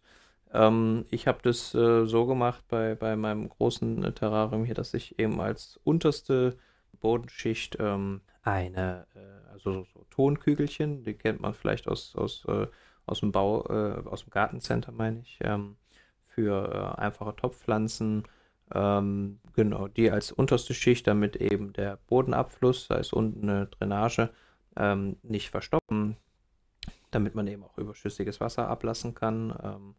Ähm, 0.53 1.05
ich 1.09 1.27
habe 1.27 1.39
das 1.43 1.73
äh, 1.73 2.05
so 2.05 2.25
gemacht 2.25 2.63
bei, 2.67 2.95
bei 2.95 3.15
meinem 3.15 3.49
großen 3.49 4.03
äh, 4.03 4.11
Terrarium 4.11 4.65
hier, 4.65 4.75
dass 4.75 4.93
ich 4.93 5.17
eben 5.19 5.39
als 5.41 5.79
unterste 5.83 6.57
Bodenschicht 6.99 7.77
ähm, 7.79 8.21
eine, 8.43 9.07
äh, 9.15 9.51
also 9.51 9.73
so, 9.73 9.83
so, 9.93 10.05
Tonkügelchen, 10.09 11.03
die 11.03 11.13
kennt 11.13 11.41
man 11.41 11.53
vielleicht 11.53 11.87
aus, 11.87 12.15
aus, 12.15 12.45
aus 13.05 13.19
dem 13.21 13.31
Bau, 13.31 13.61
aus 13.61 14.23
dem 14.23 14.29
Gartencenter, 14.29 14.91
meine 14.91 15.21
ich, 15.21 15.39
ähm, 15.41 15.77
für 16.27 16.97
einfache 16.99 17.35
Topfpflanzen 17.35 18.23
ähm, 18.73 19.39
genau, 19.53 19.87
die 19.87 20.11
als 20.11 20.31
unterste 20.31 20.73
Schicht, 20.73 21.07
damit 21.07 21.35
eben 21.35 21.73
der 21.73 21.97
Bodenabfluss, 22.07 22.87
da 22.87 22.95
ist 22.95 23.13
unten 23.13 23.49
eine 23.49 23.67
Drainage, 23.67 24.29
ähm, 24.75 25.17
nicht 25.23 25.49
verstoppen, 25.49 26.17
damit 27.11 27.35
man 27.35 27.47
eben 27.47 27.63
auch 27.63 27.77
überschüssiges 27.77 28.39
Wasser 28.39 28.67
ablassen 28.67 29.13
kann. 29.13 29.53
Ähm, 29.63 29.95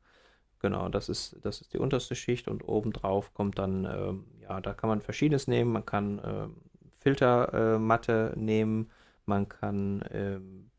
genau, 0.61 0.88
das 0.88 1.08
ist, 1.08 1.37
das 1.42 1.61
ist 1.61 1.74
die 1.74 1.78
unterste 1.78 2.14
Schicht 2.14 2.48
und 2.48 2.66
obendrauf 2.66 3.35
kommt 3.35 3.58
dann, 3.58 3.85
ähm, 3.85 4.24
ja, 4.40 4.61
da 4.61 4.72
kann 4.72 4.88
man 4.88 5.00
verschiedenes 5.00 5.46
nehmen. 5.46 5.72
Man 5.72 5.87
kann 5.87 6.20
ähm, 6.24 6.56
Filtermatte 6.96 8.32
äh, 8.35 8.38
nehmen, 8.38 8.90
man 9.26 9.48
kann 9.48 10.04
ähm, 10.11 10.70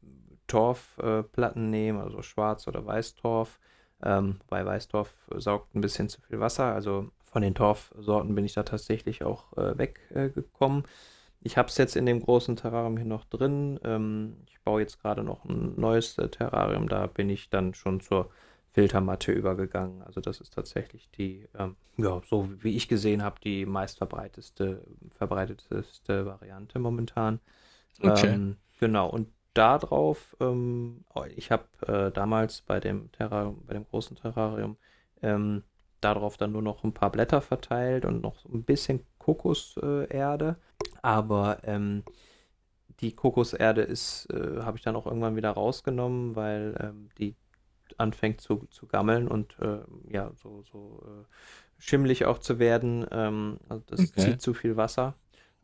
Torfplatten 0.48 1.66
äh, 1.66 1.70
nehmen, 1.70 2.00
also 2.00 2.22
Schwarz- 2.22 2.68
oder 2.68 2.86
Weißtorf. 2.86 3.60
Ähm, 4.02 4.40
bei 4.48 4.66
Weißtorf 4.66 5.14
saugt 5.38 5.76
ein 5.76 5.82
bisschen 5.82 6.10
zu 6.10 6.22
viel 6.22 6.40
Wasser, 6.40 6.74
also 6.74 7.12
von 7.34 7.42
den 7.42 7.56
Torfsorten 7.56 8.36
bin 8.36 8.46
ich 8.46 8.54
da 8.54 8.64
tatsächlich 8.64 9.24
auch 9.24 9.58
äh, 9.58 9.78
weggekommen. 9.78 10.84
Äh, 10.84 10.88
ich 11.42 11.58
habe 11.58 11.68
es 11.68 11.78
jetzt 11.78 11.98
in 11.98 12.06
dem 12.06 12.22
großen 12.22 12.56
Terrarium 12.56 12.96
hier 12.96 13.06
noch 13.06 13.26
drin. 13.26 13.80
Ähm, 13.84 14.38
ich 14.48 14.62
baue 14.62 14.82
jetzt 14.82 15.02
gerade 15.02 15.24
noch 15.24 15.44
ein 15.44 15.74
neues 15.76 16.18
äh, 16.18 16.30
Terrarium. 16.30 16.88
Da 16.88 17.08
bin 17.08 17.30
ich 17.30 17.50
dann 17.50 17.74
schon 17.74 18.00
zur 18.00 18.30
Filtermatte 18.72 19.32
übergegangen. 19.32 20.04
Also 20.04 20.22
das 20.22 20.40
ist 20.40 20.54
tatsächlich 20.54 21.10
die, 21.12 21.48
ähm, 21.58 21.76
ja, 21.98 22.22
so 22.30 22.50
wie 22.64 22.76
ich 22.76 22.88
gesehen 22.88 23.24
habe, 23.24 23.36
die 23.44 23.66
meistverbreitetste 23.66 24.86
verbreitetste 25.18 26.26
Variante 26.26 26.80
momentan. 26.80 27.40
Okay. 28.02 28.28
Ähm, 28.28 28.58
genau. 28.80 29.10
Und 29.10 29.28
darauf, 29.54 30.36
ähm, 30.40 31.04
oh, 31.14 31.26
ich 31.36 31.52
habe 31.52 31.66
äh, 31.88 32.12
damals 32.12 32.62
bei 32.62 32.80
dem 32.80 33.12
Terrarium, 33.12 33.64
bei 33.66 33.74
dem 33.74 33.86
großen 33.86 34.16
Terrarium, 34.16 34.78
ähm, 35.22 35.64
darauf 36.04 36.38
dann 36.38 36.52
nur 36.52 36.62
noch 36.62 36.84
ein 36.84 36.94
paar 36.94 37.12
Blätter 37.12 37.42
verteilt 37.42 38.06
und 38.06 38.22
noch 38.22 38.46
ein 38.46 38.64
bisschen 38.64 39.06
Kokoserde. 39.18 40.58
Aber 41.02 41.60
ähm, 41.64 42.04
die 43.00 43.14
Kokoserde 43.14 43.82
ist, 43.82 44.28
äh, 44.32 44.62
habe 44.62 44.78
ich 44.78 44.84
dann 44.84 44.96
auch 44.96 45.06
irgendwann 45.06 45.36
wieder 45.36 45.52
rausgenommen, 45.52 46.36
weil 46.36 46.76
ähm, 46.80 47.10
die 47.18 47.36
anfängt 47.98 48.42
zu, 48.42 48.68
zu 48.72 48.88
gammeln 48.88 49.28
und 49.28 49.58
äh, 49.60 49.80
ja, 50.10 50.32
so, 50.36 50.64
so 50.64 51.04
äh, 51.06 51.26
schimmelig 51.78 52.26
auch 52.26 52.40
zu 52.40 52.60
werden. 52.60 53.06
Ähm, 53.12 53.60
also 53.70 53.84
das 53.88 54.00
okay. 54.00 54.22
zieht 54.22 54.42
zu 54.42 54.54
viel 54.54 54.78
Wasser. 54.78 55.16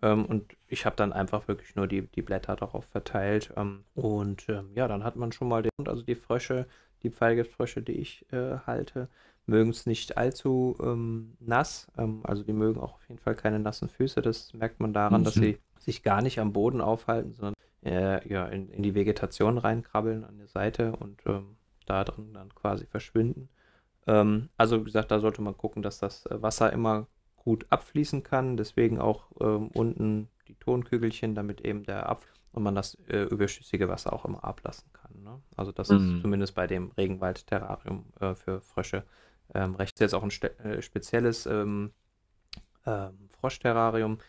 Ähm, 0.02 0.26
und 0.26 0.56
ich 0.68 0.86
habe 0.86 0.96
dann 0.96 1.14
einfach 1.14 1.48
wirklich 1.48 1.76
nur 1.76 1.88
die, 1.88 2.08
die 2.08 2.22
Blätter 2.22 2.56
darauf 2.56 2.86
verteilt. 2.86 3.54
Ähm, 3.56 3.84
und 3.96 4.48
ähm, 4.50 4.72
ja, 4.76 4.88
dann 4.88 5.04
hat 5.04 5.16
man 5.16 5.32
schon 5.32 5.48
mal 5.48 5.64
den, 5.64 5.72
also 5.86 6.04
die 6.04 6.16
Frösche, 6.16 6.68
die 7.04 7.10
Pfeilgiftfrösche, 7.10 7.82
die 7.82 7.94
ich 7.94 8.26
äh, 8.32 8.58
halte, 8.66 9.10
mögen 9.50 9.72
es 9.72 9.86
nicht 9.86 10.18
allzu 10.18 10.76
ähm, 10.82 11.34
nass. 11.40 11.88
Ähm, 11.98 12.22
also 12.24 12.44
die 12.44 12.54
mögen 12.54 12.80
auch 12.80 12.96
auf 12.96 13.08
jeden 13.08 13.20
Fall 13.20 13.36
keine 13.36 13.60
nassen 13.60 13.90
Füße. 13.90 14.22
Das 14.22 14.54
merkt 14.54 14.80
man 14.80 14.94
daran, 14.94 15.22
mhm. 15.22 15.26
dass 15.26 15.34
sie 15.34 15.58
sich 15.80 16.04
gar 16.04 16.22
nicht 16.22 16.40
am 16.40 16.54
Boden 16.54 16.82
aufhalten, 16.82 17.34
sondern 17.34 17.56
äh, 17.84 18.28
ja, 18.28 18.46
in, 18.48 18.70
in, 18.70 18.84
die 18.84 18.96
Vegetation 18.96 19.58
reinkrabbeln 19.58 20.24
an 20.24 20.38
der 20.38 20.48
Seite 20.48 20.94
und 20.94 21.22
ähm, 21.26 21.58
da 21.86 22.04
drin 22.04 22.34
dann 22.34 22.54
quasi 22.54 22.86
verschwinden. 22.86 23.50
Ähm, 24.08 24.50
also 24.58 24.82
wie 24.82 24.86
gesagt, 24.86 25.12
da 25.12 25.20
sollte 25.20 25.42
man 25.42 25.58
gucken, 25.58 25.82
dass 25.82 26.00
das 26.00 26.26
Wasser 26.30 26.72
immer 26.72 27.08
gut 27.38 27.66
abfließen 27.70 28.24
kann. 28.24 28.58
Deswegen 28.58 29.00
auch 29.00 29.32
ähm, 29.40 29.70
unten 29.70 30.30
die 30.48 30.56
Tonkügelchen, 30.56 31.36
damit 31.36 31.62
eben 31.62 31.84
der 31.84 32.10
Abfluss 32.10 32.40
und 32.52 32.64
man 32.64 32.76
das 32.76 32.96
äh, 33.08 33.24
überschüssige 33.24 33.90
Wasser 33.90 34.14
auch 34.14 34.26
immer 34.26 34.44
ablassen 34.44 34.92
kann. 34.94 35.24
Ne? 35.24 35.40
Also 35.56 35.72
das 35.72 35.90
mhm. 35.90 36.16
ist 36.16 36.22
zumindest 36.22 36.56
bei 36.56 36.68
dem 36.68 36.92
Regenwald-Terrarium 36.92 38.06
äh, 38.20 38.36
für 38.36 38.62
Frösche 38.62 39.04
ähm, 39.54 39.76
rechts 39.76 40.00
jetzt 40.00 40.14
auch 40.14 40.24
ein 40.24 40.32
äh, 40.64 40.82
spezielles 40.82 41.46
ähm, 41.46 41.92
ähm, 42.86 43.30
Froschterrarium, 43.40 44.20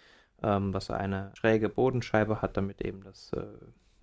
ähm, 0.42 0.72
was 0.72 0.90
eine 0.90 1.32
schräge 1.34 1.68
Bodenscheibe 1.68 2.42
hat, 2.42 2.56
damit 2.56 2.82
eben 2.82 3.02
das 3.02 3.32
äh, 3.32 3.44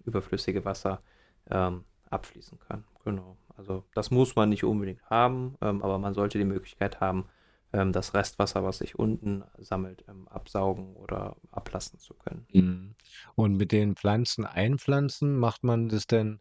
überflüssige 0.05 0.65
Wasser 0.65 1.01
ähm, 1.49 1.83
abfließen 2.09 2.59
kann. 2.59 2.85
Genau. 3.03 3.37
Also 3.57 3.85
das 3.93 4.11
muss 4.11 4.35
man 4.35 4.49
nicht 4.49 4.63
unbedingt 4.63 5.03
haben, 5.09 5.55
ähm, 5.61 5.81
aber 5.81 5.97
man 5.97 6.13
sollte 6.13 6.37
die 6.37 6.45
Möglichkeit 6.45 6.99
haben, 6.99 7.27
das 7.73 8.13
Restwasser, 8.13 8.63
was 8.63 8.77
sich 8.77 8.97
unten 8.97 9.43
sammelt, 9.57 10.05
absaugen 10.29 10.95
oder 10.95 11.35
ablassen 11.51 11.99
zu 11.99 12.13
können. 12.13 12.47
Mhm. 12.53 12.95
Und 13.35 13.57
mit 13.57 13.73
den 13.73 13.97
Pflanzen 13.97 14.45
einpflanzen, 14.45 15.37
macht 15.37 15.65
man 15.65 15.89
das 15.89 16.07
denn 16.07 16.39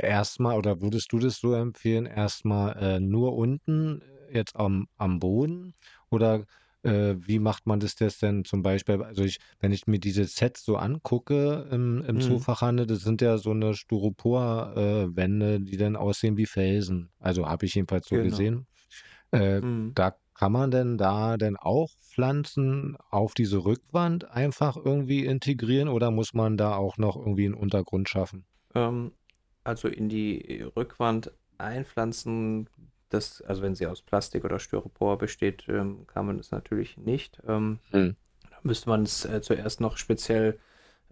erstmal 0.00 0.56
oder 0.58 0.80
würdest 0.80 1.12
du 1.12 1.18
das 1.18 1.38
so 1.38 1.54
empfehlen, 1.54 2.06
erstmal 2.06 2.76
äh, 2.76 3.00
nur 3.00 3.34
unten 3.36 4.00
äh, 4.02 4.34
jetzt 4.36 4.56
am 4.56 4.86
am 4.96 5.18
Boden? 5.20 5.74
Oder, 6.10 6.44
äh, 6.82 7.14
wie 7.18 7.38
macht 7.38 7.66
man 7.66 7.80
das 7.80 7.94
das 7.94 8.18
denn 8.18 8.44
zum 8.44 8.62
Beispiel 8.62 9.02
also 9.02 9.22
ich 9.24 9.38
wenn 9.60 9.72
ich 9.72 9.86
mir 9.86 9.98
diese 10.00 10.24
Sets 10.24 10.64
so 10.64 10.76
angucke 10.76 11.68
im 11.70 12.02
im 12.04 12.18
Mhm. 12.18 12.44
Zoofachhandel, 12.58 12.86
das 12.86 13.00
sind 13.00 13.20
ja 13.22 13.38
so 13.38 13.50
eine 13.52 13.74
Styropor 13.74 14.74
äh, 14.76 15.60
die 15.60 15.76
dann 15.76 15.96
aussehen 15.96 16.36
wie 16.36 16.46
Felsen. 16.46 17.10
Also, 17.18 17.46
habe 17.48 17.66
ich 17.66 17.74
jedenfalls 17.74 18.06
so 18.08 18.18
Genau. 18.18 18.18
gesehen. 18.20 18.66
Äh, 19.32 19.62
Mhm. 19.62 19.96
da 19.96 20.14
kann 20.34 20.52
man 20.52 20.70
denn 20.72 20.98
da 20.98 21.36
denn 21.38 21.56
auch 21.58 21.88
Pflanzen 22.02 22.96
auf 23.10 23.34
diese 23.34 23.64
Rückwand 23.64 24.30
einfach 24.30 24.76
irgendwie 24.76 25.26
integrieren 25.26 25.88
oder 25.88 26.10
muss 26.12 26.34
man 26.34 26.56
da 26.58 26.76
auch 26.76 26.98
noch 26.98 27.16
irgendwie 27.16 27.46
'n 27.46 27.54
Untergrund 27.54 28.08
schaffen? 28.08 28.46
Ähm, 28.74 29.12
also 29.64 29.88
in 29.88 30.08
die 30.08 30.62
Rückwand 30.76 31.32
einpflanzen, 31.58 32.68
das, 33.08 33.42
also 33.42 33.62
wenn 33.62 33.74
sie 33.74 33.86
aus 33.86 34.02
Plastik 34.02 34.44
oder 34.44 34.58
Styropor 34.58 35.18
besteht, 35.18 35.66
ähm, 35.68 36.06
kann 36.06 36.26
man 36.26 36.38
das 36.38 36.50
natürlich 36.50 36.96
nicht. 36.96 37.40
Ähm, 37.46 37.78
Mhm. 37.92 38.16
da 38.50 38.56
müsste 38.62 38.88
man 38.88 39.02
es 39.04 39.24
äh, 39.24 39.42
zuerst 39.42 39.80
noch 39.80 39.96
speziell 39.96 40.58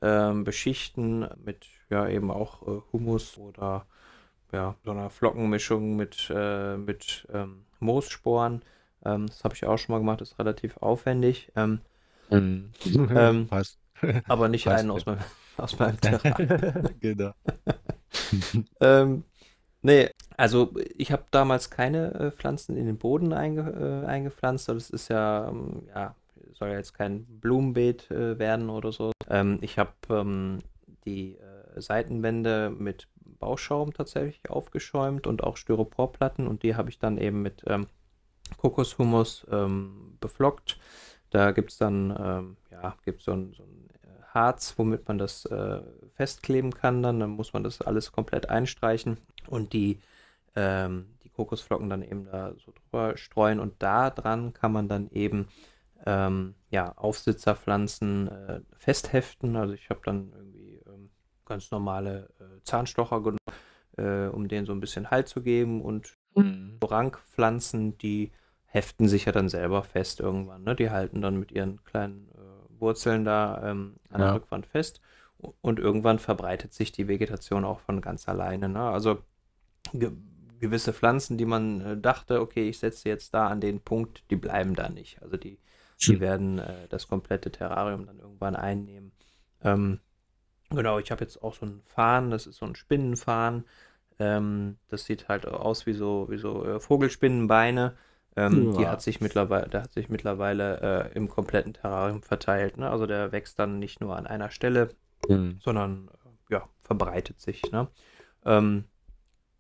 ähm, 0.02 0.44
beschichten 0.44 1.28
mit 1.44 1.66
ja 1.90 2.08
eben 2.08 2.30
auch 2.30 2.62
äh, 2.66 2.80
Humus 2.92 3.36
oder 3.38 3.86
ja, 4.52 4.76
so 4.84 4.90
einer 4.92 5.10
Flockenmischung 5.10 5.96
mit, 5.96 6.30
äh, 6.34 6.76
mit 6.76 7.26
ähm, 7.32 7.66
Moossporen. 7.80 8.62
Ähm, 9.04 9.26
das 9.28 9.44
habe 9.44 9.54
ich 9.54 9.64
auch 9.66 9.78
schon 9.78 9.92
mal 9.94 9.98
gemacht, 10.00 10.20
ist 10.22 10.38
relativ 10.38 10.76
aufwendig. 10.78 11.52
Ähm, 11.56 11.80
Passt. 13.48 13.78
aber 14.26 14.48
nicht 14.48 14.68
einen 14.68 14.88
Passt, 14.88 14.88
ja. 14.88 14.94
aus 14.94 15.06
meinem, 15.06 15.18
aus 15.56 15.78
meinem 15.78 16.00
Terrarium. 16.00 16.94
Genau. 17.00 17.32
Ähm, 18.80 19.24
ne, 19.82 20.10
also 20.36 20.72
ich 20.96 21.12
habe 21.12 21.24
damals 21.30 21.70
keine 21.70 22.14
äh, 22.14 22.30
Pflanzen 22.30 22.76
in 22.76 22.86
den 22.86 22.98
Boden 22.98 23.32
einge, 23.32 24.02
äh, 24.04 24.06
eingepflanzt. 24.06 24.68
Das 24.68 24.90
ist 24.90 25.08
ja, 25.08 25.48
ähm, 25.48 25.82
ja, 25.94 26.14
soll 26.54 26.70
ja 26.70 26.76
jetzt 26.76 26.94
kein 26.94 27.24
Blumenbeet 27.24 28.10
äh, 28.10 28.38
werden 28.38 28.70
oder 28.70 28.92
so. 28.92 29.12
Ähm, 29.28 29.58
ich 29.60 29.78
habe 29.78 29.92
ähm, 30.08 30.58
die 31.04 31.36
äh, 31.36 31.80
Seitenwände 31.80 32.70
mit 32.70 33.08
Bauschaum 33.38 33.92
tatsächlich 33.92 34.50
aufgeschäumt 34.50 35.26
und 35.26 35.42
auch 35.42 35.56
Styroporplatten 35.56 36.46
und 36.46 36.62
die 36.62 36.74
habe 36.74 36.90
ich 36.90 36.98
dann 36.98 37.16
eben 37.16 37.42
mit 37.42 37.62
ähm, 37.66 37.86
Kokoshumus 38.58 39.46
ähm, 39.50 40.16
beflockt. 40.20 40.78
Da 41.30 41.52
gibt 41.52 41.70
es 41.70 41.78
dann, 41.78 42.56
ja, 42.72 42.96
gibt 43.04 43.22
so 43.22 43.30
ein, 43.30 43.52
so 43.52 43.62
ein 43.62 43.79
Harz, 44.34 44.74
womit 44.76 45.06
man 45.08 45.18
das 45.18 45.44
äh, 45.46 45.80
festkleben 46.14 46.72
kann. 46.72 47.02
Dann, 47.02 47.20
dann 47.20 47.30
muss 47.30 47.52
man 47.52 47.64
das 47.64 47.80
alles 47.82 48.12
komplett 48.12 48.48
einstreichen 48.48 49.18
und 49.48 49.72
die, 49.72 50.00
ähm, 50.56 51.06
die 51.24 51.30
Kokosflocken 51.30 51.90
dann 51.90 52.02
eben 52.02 52.24
da 52.24 52.54
so 52.64 52.72
drüber 52.72 53.16
streuen. 53.16 53.60
Und 53.60 53.74
da 53.80 54.10
dran 54.10 54.52
kann 54.52 54.72
man 54.72 54.88
dann 54.88 55.10
eben 55.10 55.48
ähm, 56.06 56.54
ja, 56.70 56.92
Aufsitzerpflanzen 56.96 58.28
äh, 58.28 58.60
festheften. 58.76 59.56
Also 59.56 59.74
ich 59.74 59.90
habe 59.90 60.00
dann 60.04 60.32
irgendwie 60.34 60.80
ähm, 60.86 61.10
ganz 61.44 61.70
normale 61.70 62.30
äh, 62.40 62.62
Zahnstocher 62.64 63.20
genommen, 63.20 63.38
äh, 63.96 64.28
um 64.28 64.48
denen 64.48 64.66
so 64.66 64.72
ein 64.72 64.80
bisschen 64.80 65.10
Halt 65.10 65.28
zu 65.28 65.42
geben 65.42 65.82
und 65.82 66.16
Mhm. 66.34 66.78
Rankpflanzen, 66.82 67.98
die 67.98 68.32
heften 68.66 69.08
sich 69.08 69.24
ja 69.24 69.32
dann 69.32 69.48
selber 69.48 69.82
fest 69.82 70.20
irgendwann. 70.20 70.62
Ne? 70.62 70.76
Die 70.76 70.90
halten 70.90 71.20
dann 71.20 71.38
mit 71.38 71.52
ihren 71.52 71.82
kleinen 71.84 72.29
Wurzeln 72.80 73.24
da 73.24 73.70
ähm, 73.70 73.96
an 74.10 74.18
der 74.20 74.28
Ja. 74.28 74.34
Rückwand 74.34 74.66
fest 74.66 75.00
und 75.60 75.78
irgendwann 75.78 76.18
verbreitet 76.18 76.72
sich 76.74 76.92
die 76.92 77.08
Vegetation 77.08 77.64
auch 77.64 77.80
von 77.80 78.00
ganz 78.00 78.28
alleine. 78.28 78.68
Ne? 78.68 78.80
Also 78.80 79.18
ge 79.92 80.12
gewisse 80.60 80.92
Pflanzen, 80.92 81.38
die 81.38 81.46
man 81.46 81.80
äh, 81.80 81.96
dachte, 81.96 82.42
okay, 82.42 82.68
ich 82.68 82.78
setze 82.78 83.08
jetzt 83.08 83.32
da 83.32 83.46
an 83.46 83.62
den 83.62 83.80
Punkt, 83.80 84.24
die 84.30 84.36
bleiben 84.36 84.74
da 84.74 84.90
nicht. 84.90 85.22
Also 85.22 85.38
die, 85.38 85.58
die 86.06 86.20
werden 86.20 86.58
äh, 86.58 86.86
das 86.90 87.08
komplette 87.08 87.50
Terrarium 87.50 88.04
dann 88.04 88.18
irgendwann 88.18 88.56
einnehmen. 88.56 89.12
Ähm, 89.62 90.00
genau, 90.68 90.98
ich 90.98 91.10
habe 91.10 91.24
jetzt 91.24 91.42
auch 91.42 91.54
so 91.54 91.64
einen 91.64 91.80
Farn, 91.86 92.30
das 92.30 92.46
ist 92.46 92.56
so 92.56 92.66
ein 92.66 92.74
Spinnenfarn. 92.76 93.64
Ähm, 94.18 94.76
das 94.88 95.06
sieht 95.06 95.28
halt 95.28 95.46
aus 95.46 95.86
wie 95.86 95.94
so, 95.94 96.26
wie 96.28 96.36
so 96.36 96.62
äh, 96.66 96.78
Vogelspinnenbeine. 96.78 97.96
Ähm, 98.36 98.72
die 98.72 98.86
hat 98.86 98.98
Ja. 98.98 99.00
sich 99.00 99.20
mittlerweile, 99.20 99.68
der 99.68 99.82
hat 99.82 99.92
sich 99.92 100.08
mittlerweile 100.08 101.10
äh, 101.10 101.16
im 101.16 101.28
kompletten 101.28 101.74
Terrarium 101.74 102.22
verteilt. 102.22 102.76
Ne? 102.76 102.88
Also 102.88 103.06
der 103.06 103.32
wächst 103.32 103.58
dann 103.58 103.78
nicht 103.78 104.00
nur 104.00 104.16
an 104.16 104.26
einer 104.26 104.50
Stelle, 104.50 104.90
Mhm. 105.28 105.58
sondern 105.60 106.08
äh, 106.48 106.54
ja, 106.54 106.68
verbreitet 106.82 107.40
sich. 107.40 107.70
Ne? 107.72 107.88
Ähm, 108.44 108.84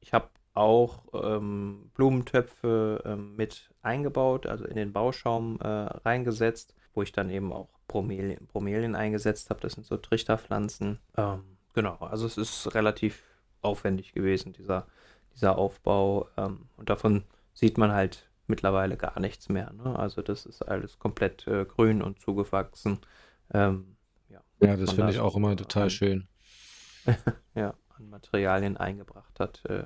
ich 0.00 0.12
habe 0.14 0.28
auch 0.54 1.04
ähm, 1.12 1.90
Blumentöpfe 1.94 3.02
ähm, 3.04 3.36
mit 3.36 3.70
eingebaut, 3.82 4.46
also 4.46 4.64
in 4.64 4.76
den 4.76 4.92
Bauschaum 4.92 5.58
äh, 5.60 5.66
reingesetzt, 5.68 6.74
wo 6.94 7.02
ich 7.02 7.12
dann 7.12 7.30
eben 7.30 7.52
auch 7.52 7.68
Bromelien, 7.88 8.46
Bromelien 8.46 8.94
eingesetzt 8.94 9.50
habe. 9.50 9.60
Das 9.60 9.72
sind 9.74 9.86
so 9.86 9.96
Trichterpflanzen. 9.96 10.98
Ähm, 11.16 11.56
genau, 11.74 11.96
also 11.96 12.26
es 12.26 12.36
ist 12.38 12.74
relativ 12.74 13.22
aufwendig 13.62 14.12
gewesen, 14.12 14.52
dieser, 14.52 14.86
dieser 15.34 15.58
Aufbau. 15.58 16.28
Ähm, 16.36 16.68
und 16.76 16.88
davon 16.88 17.24
sieht 17.52 17.78
man 17.78 17.92
halt 17.92 18.29
mittlerweile 18.50 18.96
gar 18.96 19.18
nichts 19.20 19.48
mehr. 19.48 19.72
Ne? 19.72 19.98
Also 19.98 20.22
das 20.22 20.46
ist 20.46 20.62
alles 20.62 20.98
komplett 20.98 21.46
äh, 21.46 21.64
grün 21.64 22.02
und 22.02 22.20
zugewachsen. 22.20 22.98
Ähm, 23.52 23.96
ja, 24.28 24.40
Ja, 24.60 24.76
das 24.76 24.90
finde 24.90 25.06
da 25.06 25.10
ich 25.10 25.20
auch 25.20 25.36
immer 25.36 25.56
total 25.56 25.84
an, 25.84 25.90
schön. 25.90 26.28
ja, 27.54 27.74
an 27.96 28.10
Materialien 28.10 28.76
eingebracht 28.76 29.40
hat. 29.40 29.64
Äh, 29.64 29.84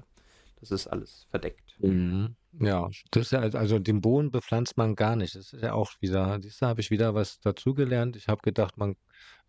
das 0.61 0.71
ist 0.71 0.87
alles 0.87 1.27
verdeckt. 1.31 1.77
Mhm. 1.79 2.37
Ja, 2.59 2.89
das 3.11 3.25
ist 3.27 3.33
ja 3.33 3.41
al 3.41 3.55
also 3.57 3.79
den 3.79 4.01
Boden 4.01 4.31
bepflanzt 4.31 4.77
man 4.77 4.95
gar 4.95 5.17
nicht. 5.17 5.35
Das 5.35 5.53
ist 5.53 5.63
ja 5.63 5.75
auch 5.75 5.93
wieder 6.01 6.39
siehst 6.41 6.63
du, 6.63 6.67
habe 6.67 6.81
ich 6.81 6.91
wieder 6.91 7.15
was 7.15 7.41
dazugelernt. 7.41 8.17
Ich 8.17 8.29
habe 8.29 8.41
gedacht, 8.43 8.77
man, 8.79 8.97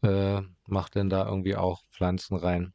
äh, 0.01 0.41
macht 0.67 0.95
denn 0.95 1.09
da 1.09 1.25
irgendwie 1.25 1.55
auch 1.55 1.83
Pflanzen 1.91 2.35
rein. 2.35 2.73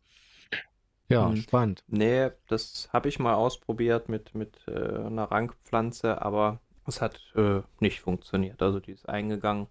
Ja, 1.11 1.35
Hm, 1.35 1.37
spannend. 1.37 1.85
ne, 1.87 2.37
das 2.49 2.89
habe 2.93 3.09
ich 3.09 3.19
mal 3.19 3.35
ausprobiert 3.35 4.09
mit, 4.09 4.35
mit 4.35 4.67
äh, 4.69 4.73
einer 4.73 5.25
Rankpflanze, 5.31 6.23
aber 6.23 6.61
es 6.87 7.01
hat 7.01 7.21
äh, 7.37 7.63
nicht 7.81 8.01
funktioniert. 8.01 8.63
Also 8.63 8.81
die 8.81 8.93
ist 8.93 9.09
eingegangen. 9.09 9.69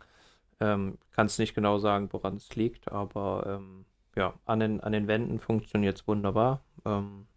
Ähm, 0.62 1.00
kann 1.12 1.28
es 1.28 1.40
nicht 1.40 1.56
genau 1.56 1.80
sagen, 1.80 2.10
woran 2.14 2.36
es 2.38 2.56
liegt, 2.56 2.92
aber 2.92 3.46
ähm, 3.48 3.86
ja, 4.16 4.40
an 4.46 4.60
den, 4.62 4.82
an 4.82 4.92
den 4.94 5.08
Wänden 5.08 5.40
funktioniert 5.40 5.98
es 6.02 6.08
wunderbar. 6.08 6.66
Ähm, 6.86 7.28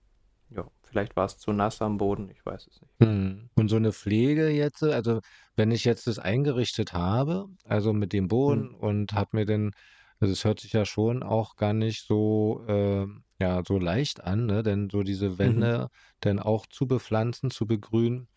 ja, 0.50 0.70
vielleicht 0.84 1.16
war 1.16 1.26
es 1.26 1.38
zu 1.38 1.52
nass 1.52 1.82
am 1.82 1.98
Boden, 1.98 2.30
ich 2.30 2.44
weiß 2.46 2.68
es 2.68 2.80
nicht. 2.82 2.94
Mhm. 3.00 3.50
Und 3.54 3.68
so 3.68 3.78
'ne 3.78 3.92
Pflege 3.92 4.48
jetzt, 4.48 4.82
also 4.82 5.20
wenn 5.56 5.70
ich 5.70 5.84
jetzt 5.84 6.06
das 6.06 6.18
eingerichtet 6.18 6.92
habe, 6.92 7.48
also 7.64 7.92
mit 7.92 8.12
dem 8.12 8.28
Hm, 8.46 8.62
Boden 8.62 8.74
und 8.74 9.12
habe 9.12 9.30
mir 9.36 9.46
dann 9.46 9.72
also 10.20 10.32
es 10.32 10.44
hört 10.44 10.60
sich 10.60 10.72
ja 10.72 10.84
schon 10.84 11.24
auch 11.24 11.56
gar 11.56 11.72
nicht 11.72 12.06
so, 12.06 12.62
ähm, 12.68 13.24
ja, 13.42 13.62
so 13.66 13.78
leicht 13.78 14.22
an, 14.24 14.46
ne, 14.46 14.62
denn 14.62 14.88
so 14.90 15.02
diese 15.02 15.38
mhm, 15.42 15.66
Wände 15.66 15.88
dann 16.20 16.38
auch 16.40 16.66
zu 16.68 16.86
bepflanzen, 16.86 17.50
zu 17.50 17.66
begrünen. 17.66 18.28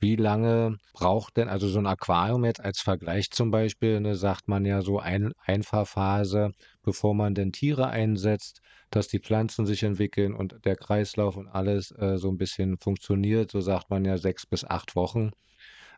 Wie 0.00 0.16
lange 0.16 0.78
braucht 0.92 1.36
denn 1.36 1.48
also 1.48 1.68
so 1.68 1.78
'n 1.80 1.86
Aquarium 1.86 2.44
jetzt 2.44 2.60
als 2.60 2.80
Vergleich 2.80 3.30
zum 3.30 3.50
Beispiel, 3.50 4.00
ne, 4.00 4.14
sagt 4.16 4.48
man 4.48 4.64
ja 4.64 4.82
so 4.82 4.98
ein 5.00 5.32
Einfahrphase, 5.44 6.52
bevor 6.82 7.14
man 7.14 7.34
denn 7.34 7.52
Tiere 7.52 7.88
einsetzt, 7.88 8.60
dass 8.90 9.08
die 9.08 9.20
Pflanzen 9.20 9.66
sich 9.66 9.82
entwickeln 9.84 10.34
und 10.34 10.64
der 10.64 10.76
Kreislauf 10.76 11.36
und 11.36 11.48
alles, 11.48 11.90
äh, 11.98 12.18
so 12.18 12.28
'n 12.30 12.38
bisschen 12.38 12.76
funktioniert. 12.78 13.50
So 13.52 13.60
sagt 13.60 13.90
man 13.90 14.04
ja 14.04 14.18
6 14.18 14.46
bis 14.46 14.64
8 14.64 14.96
Wochen. 14.96 15.30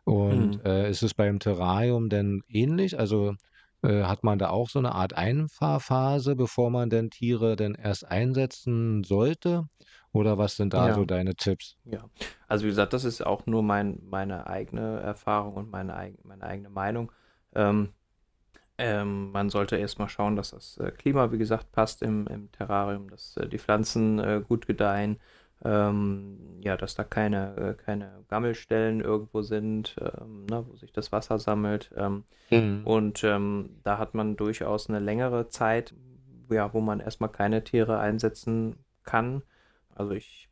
Und, 0.05 0.47
hm. 0.47 0.61
äh, 0.65 0.89
ist 0.89 1.03
es 1.03 1.13
beim 1.13 1.39
Terrarium 1.39 2.09
denn 2.09 2.41
ähnlich? 2.47 2.97
Also, 2.99 3.35
äh, 3.83 4.03
hat 4.03 4.23
man 4.23 4.39
da 4.39 4.49
auch 4.49 4.69
so 4.69 4.79
'ne 4.81 4.93
Art 4.93 5.13
Einfahrphase, 5.13 6.35
bevor 6.35 6.69
man 6.71 6.89
denn 6.89 7.09
Tiere 7.09 7.55
denn 7.55 7.75
erst 7.75 8.05
einsetzen 8.07 9.03
sollte? 9.03 9.63
Oder 10.13 10.37
was 10.37 10.55
sind 10.55 10.73
da 10.73 10.91
so 10.93 11.03
Ja, 11.03 11.05
deine 11.05 11.35
Tipps? 11.35 11.77
ja. 11.85 12.09
Also 12.47 12.65
wie 12.65 12.69
gesagt, 12.69 12.93
das 12.93 13.05
ist 13.05 13.21
auch 13.25 13.45
nur 13.47 13.63
mein, 13.63 13.99
meine 14.03 14.47
eigene 14.47 14.99
Erfahrung 15.01 15.55
und 15.55 15.71
meine, 15.71 16.15
meine 16.23 16.43
eigene 16.45 16.69
Meinung. 16.69 17.11
Ähm, 17.55 17.93
Ähm, 18.79 19.31
man 19.31 19.49
sollte 19.51 19.77
erstmal 19.77 20.09
schauen, 20.09 20.35
dass 20.37 20.51
das 20.51 20.77
äh, 20.77 20.91
Klima, 20.91 21.31
wie 21.31 21.37
gesagt, 21.39 21.71
passt 21.71 22.01
im, 22.03 22.27
im 22.27 22.51
Terrarium, 22.51 23.09
dass 23.09 23.37
äh, 23.37 23.47
die 23.49 23.59
Pflanzen 23.59 24.19
äh, 24.19 24.41
gut 24.47 24.67
gedeihen, 24.67 25.19
ähm, 25.63 26.37
ja, 26.63 26.77
dass 26.77 26.95
da 26.95 27.03
keine, 27.03 27.55
äh, 27.57 27.73
keine 27.73 28.23
Gammelstellen 28.29 29.01
irgendwo 29.01 29.41
sind, 29.41 29.95
ähm, 30.01 30.45
ne, 30.45 30.65
wo 30.67 30.75
sich 30.75 30.91
das 30.93 31.11
Wasser 31.11 31.39
sammelt. 31.39 31.91
Ähm, 31.95 32.23
Mhm. 32.51 32.81
und 32.85 33.23
ähm, 33.23 33.79
da 33.83 33.97
hat 33.97 34.13
man 34.13 34.35
durchaus 34.35 34.89
eine 34.89 34.99
längere 34.99 35.47
Zeit, 35.49 35.93
ja, 36.49 36.73
wo 36.73 36.81
man 36.81 36.99
erstmal 36.99 37.31
keine 37.31 37.63
Tiere 37.63 37.99
einsetzen 37.99 38.75
kann. 39.03 39.41
Also 39.95 40.11
ich 40.13 40.49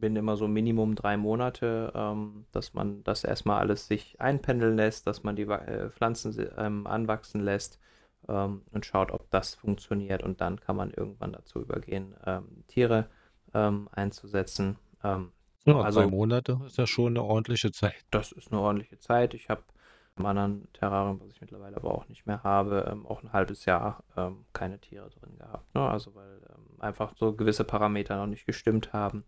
bin 0.00 0.16
immer 0.16 0.36
so 0.36 0.48
Minimum 0.48 0.94
drei 0.96 1.16
Monate, 1.16 1.92
ähm, 1.94 2.44
dass 2.52 2.74
man 2.74 3.04
das 3.04 3.24
erstmal 3.24 3.60
alles 3.60 3.86
sich 3.88 4.20
einpendeln 4.20 4.76
lässt, 4.76 5.06
dass 5.06 5.22
man 5.24 5.36
die 5.36 5.42
äh, 5.42 5.90
Pflanzen 5.90 6.34
ähm, 6.56 6.86
anwachsen 6.86 7.40
lässt 7.40 7.78
und 8.26 8.84
schaut, 8.84 9.10
ob 9.10 9.30
das 9.30 9.54
funktioniert. 9.54 10.22
Und 10.22 10.42
dann 10.42 10.60
kann 10.60 10.76
man 10.76 10.90
irgendwann 10.90 11.32
dazu 11.32 11.60
übergehen, 11.60 12.14
ähm, 12.26 12.64
Tiere 12.66 13.06
ähm, 13.54 13.88
einzusetzen. 13.92 14.78
Ähm, 15.02 15.32
ja, 15.64 15.80
also, 15.80 16.00
drei 16.00 16.06
Monate 16.08 16.60
ist 16.66 16.78
ja 16.78 16.86
schon 16.86 17.12
eine 17.12 17.22
ordentliche 17.22 17.72
Zeit. 17.72 18.04
Das 18.10 18.32
ist 18.32 18.52
eine 18.52 18.60
ordentliche 18.60 18.98
Zeit. 18.98 19.34
Ich 19.34 19.50
habe 19.50 19.62
im 20.18 20.26
anderen 20.26 20.68
Terrarium, 20.72 21.20
was 21.20 21.30
ich 21.30 21.40
mittlerweile 21.40 21.76
aber 21.76 21.92
auch 21.92 22.08
nicht 22.08 22.26
mehr 22.26 22.42
habe, 22.42 22.88
ähm, 22.90 23.06
auch 23.06 23.22
ein 23.22 23.32
halbes 23.32 23.64
Jahr 23.64 24.02
ähm, 24.16 24.44
keine 24.52 24.78
Tiere 24.78 25.10
drin 25.10 25.36
gehabt. 25.38 25.74
Ne? 25.74 25.88
Also 25.88 26.14
weil 26.14 26.40
ähm, 26.48 26.80
einfach 26.80 27.14
so 27.16 27.32
gewisse 27.32 27.64
Parameter 27.64 28.16
noch 28.16 28.26
nicht 28.26 28.46
gestimmt 28.46 28.92
haben. 28.92 29.24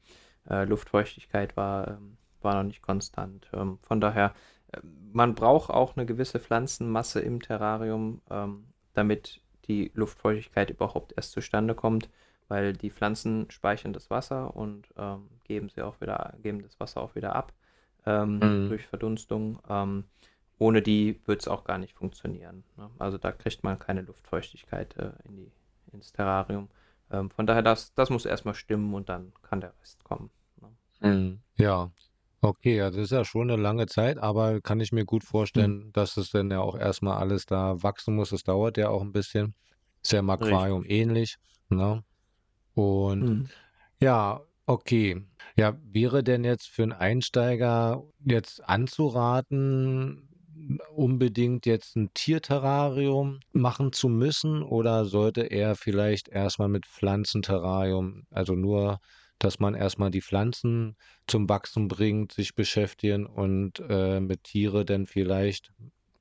Äh, 0.48 0.64
Luftfeuchtigkeit 0.64 1.56
war, 1.56 1.88
ähm, 1.88 2.16
war 2.40 2.54
noch 2.54 2.64
nicht 2.64 2.82
konstant. 2.82 3.48
Ähm, 3.52 3.78
von 3.82 4.00
daher, 4.00 4.32
äh, 4.72 4.80
man 5.12 5.34
braucht 5.34 5.70
auch 5.70 5.96
eine 5.96 6.06
gewisse 6.06 6.40
Pflanzenmasse 6.40 7.20
im 7.20 7.40
Terrarium, 7.40 8.20
ähm, 8.30 8.64
damit 8.94 9.40
die 9.68 9.92
Luftfeuchtigkeit 9.94 10.70
überhaupt 10.70 11.12
erst 11.16 11.32
zustande 11.32 11.74
kommt, 11.74 12.08
weil 12.50 12.74
die 12.74 12.90
Pflanzen 12.90 13.50
speichern 13.50 13.94
das 13.94 14.10
Wasser 14.10 14.54
und 14.54 14.92
geben 15.44 15.70
sie 15.70 15.80
auch 15.82 16.00
wieder, 16.00 16.34
geben 16.42 16.62
das 16.62 16.78
Wasser 16.78 17.00
auch 17.00 17.14
wieder 17.14 17.34
ab 17.34 17.52
mhm. 18.04 18.68
durch 18.68 18.86
Verdunstung. 18.86 19.58
Ohne 20.60 20.82
die 20.82 21.18
wird 21.24 21.40
es 21.40 21.48
auch 21.48 21.64
gar 21.64 21.78
nicht 21.78 21.94
funktionieren. 21.94 22.64
Ne? 22.76 22.90
Also 22.98 23.16
da 23.16 23.32
kriegt 23.32 23.64
man 23.64 23.78
keine 23.78 24.02
Luftfeuchtigkeit 24.02 24.94
äh, 24.98 25.12
in 25.24 25.36
die, 25.36 25.52
ins 25.90 26.12
Terrarium. 26.12 26.68
Ähm, 27.10 27.30
von 27.30 27.46
daher, 27.46 27.62
das, 27.62 27.94
das 27.94 28.10
muss 28.10 28.26
erstmal 28.26 28.54
stimmen 28.54 28.92
und 28.92 29.08
dann 29.08 29.32
kann 29.40 29.62
der 29.62 29.72
Rest 29.80 30.04
kommen. 30.04 30.28
Ne? 30.60 31.08
Mhm. 31.08 31.40
Ja, 31.56 31.90
okay, 32.42 32.76
ja, 32.76 32.90
das 32.90 32.98
ist 32.98 33.10
ja 33.10 33.24
schon 33.24 33.50
eine 33.50 33.60
lange 33.60 33.86
Zeit, 33.86 34.18
aber 34.18 34.60
kann 34.60 34.80
ich 34.80 34.92
mir 34.92 35.06
gut 35.06 35.24
vorstellen, 35.24 35.86
mhm. 35.86 35.92
dass 35.94 36.18
es 36.18 36.30
dann 36.30 36.50
ja 36.50 36.60
auch 36.60 36.76
erstmal 36.76 37.16
alles 37.16 37.46
da 37.46 37.82
wachsen 37.82 38.14
muss. 38.14 38.30
Es 38.30 38.44
dauert 38.44 38.76
ja 38.76 38.90
auch 38.90 39.00
ein 39.00 39.12
bisschen. 39.12 39.54
Ist 40.02 40.12
ja 40.12 40.18
im 40.18 40.28
Aquarium 40.28 40.82
Richtig. 40.82 40.98
ähnlich. 40.98 41.36
Ne? 41.70 42.04
Und 42.80 43.22
mhm. 43.22 43.48
ja, 44.00 44.40
okay. 44.66 45.22
Ja, 45.56 45.76
wäre 45.82 46.22
denn 46.22 46.44
jetzt 46.44 46.68
für 46.68 46.84
einen 46.84 46.92
Einsteiger 46.92 48.04
jetzt 48.24 48.64
anzuraten, 48.66 50.28
unbedingt 50.94 51.66
jetzt 51.66 51.96
ein 51.96 52.12
Tierterrarium 52.14 53.40
machen 53.52 53.92
zu 53.92 54.08
müssen 54.08 54.62
oder 54.62 55.04
sollte 55.04 55.42
er 55.42 55.74
vielleicht 55.74 56.28
erstmal 56.28 56.68
mit 56.68 56.86
Pflanzenterrarium, 56.86 58.26
also 58.30 58.54
nur, 58.54 59.00
dass 59.38 59.58
man 59.58 59.74
erstmal 59.74 60.10
die 60.10 60.20
Pflanzen 60.20 60.96
zum 61.26 61.48
Wachsen 61.48 61.88
bringt, 61.88 62.32
sich 62.32 62.54
beschäftigen 62.54 63.26
und 63.26 63.82
äh, 63.88 64.20
mit 64.20 64.44
Tiere 64.44 64.84
dann 64.84 65.06
vielleicht 65.06 65.72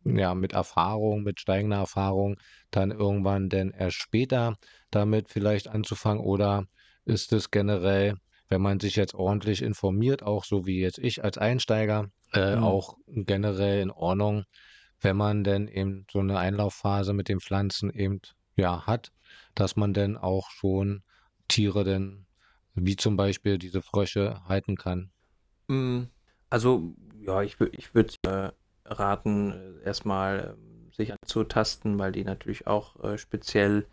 ja 0.04 0.34
mit 0.34 0.54
Erfahrung, 0.54 1.24
mit 1.24 1.40
steigender 1.40 1.78
Erfahrung 1.78 2.38
dann 2.72 2.92
irgendwann 2.92 3.50
denn 3.50 3.72
erst 3.72 3.98
später 3.98 4.58
damit 4.92 5.30
vielleicht 5.30 5.68
anzufangen 5.68 6.24
oder 6.24 6.66
ist 7.06 7.34
es 7.34 7.52
generell, 7.52 8.16
wenn 8.50 8.62
man 8.62 8.80
sich 8.80 8.96
jetzt 8.96 9.14
ordentlich 9.14 9.62
informiert, 9.62 10.24
auch 10.24 10.44
so 10.44 10.66
wie 10.66 10.80
jetzt 10.80 11.00
ich 11.00 11.24
als 11.24 11.38
Einsteiger, 11.38 12.10
äh, 12.34 12.56
mhm. 12.56 12.64
auch 12.64 12.98
generell 13.08 13.82
in 13.82 13.92
Ordnung, 13.92 14.46
wenn 15.02 15.18
man 15.18 15.44
denn 15.44 15.68
eben 15.68 16.06
so 16.12 16.20
eine 16.20 16.38
Einlaufphase 16.38 17.14
mit 17.14 17.30
den 17.30 17.40
Pflanzen 17.40 17.90
eben 17.92 18.22
ja 18.56 18.86
hat, 18.86 19.12
dass 19.56 19.76
man 19.76 19.94
dann 19.94 20.18
auch 20.18 20.50
schon 20.52 21.04
Tiere 21.48 21.84
denn, 21.84 22.26
wie 22.74 22.96
zum 22.96 23.18
Beispiel 23.18 23.58
diese 23.58 23.82
Frösche, 23.82 24.42
halten 24.46 24.76
kann. 24.76 25.12
Mm, 25.68 26.04
also, 26.50 26.96
ja, 27.22 27.42
ich, 27.42 27.58
ich 27.72 27.94
würde 27.94 28.14
äh, 28.24 28.52
raten, 28.90 29.52
äh, 29.52 29.86
erstmal 29.86 30.56
äh, 30.58 30.96
sich 30.96 31.14
anzutasten, 31.14 31.98
weil 32.00 32.12
die 32.12 32.24
natürlich 32.24 32.68
auch 32.68 33.02
äh, 33.04 33.18
speziell 33.18 33.88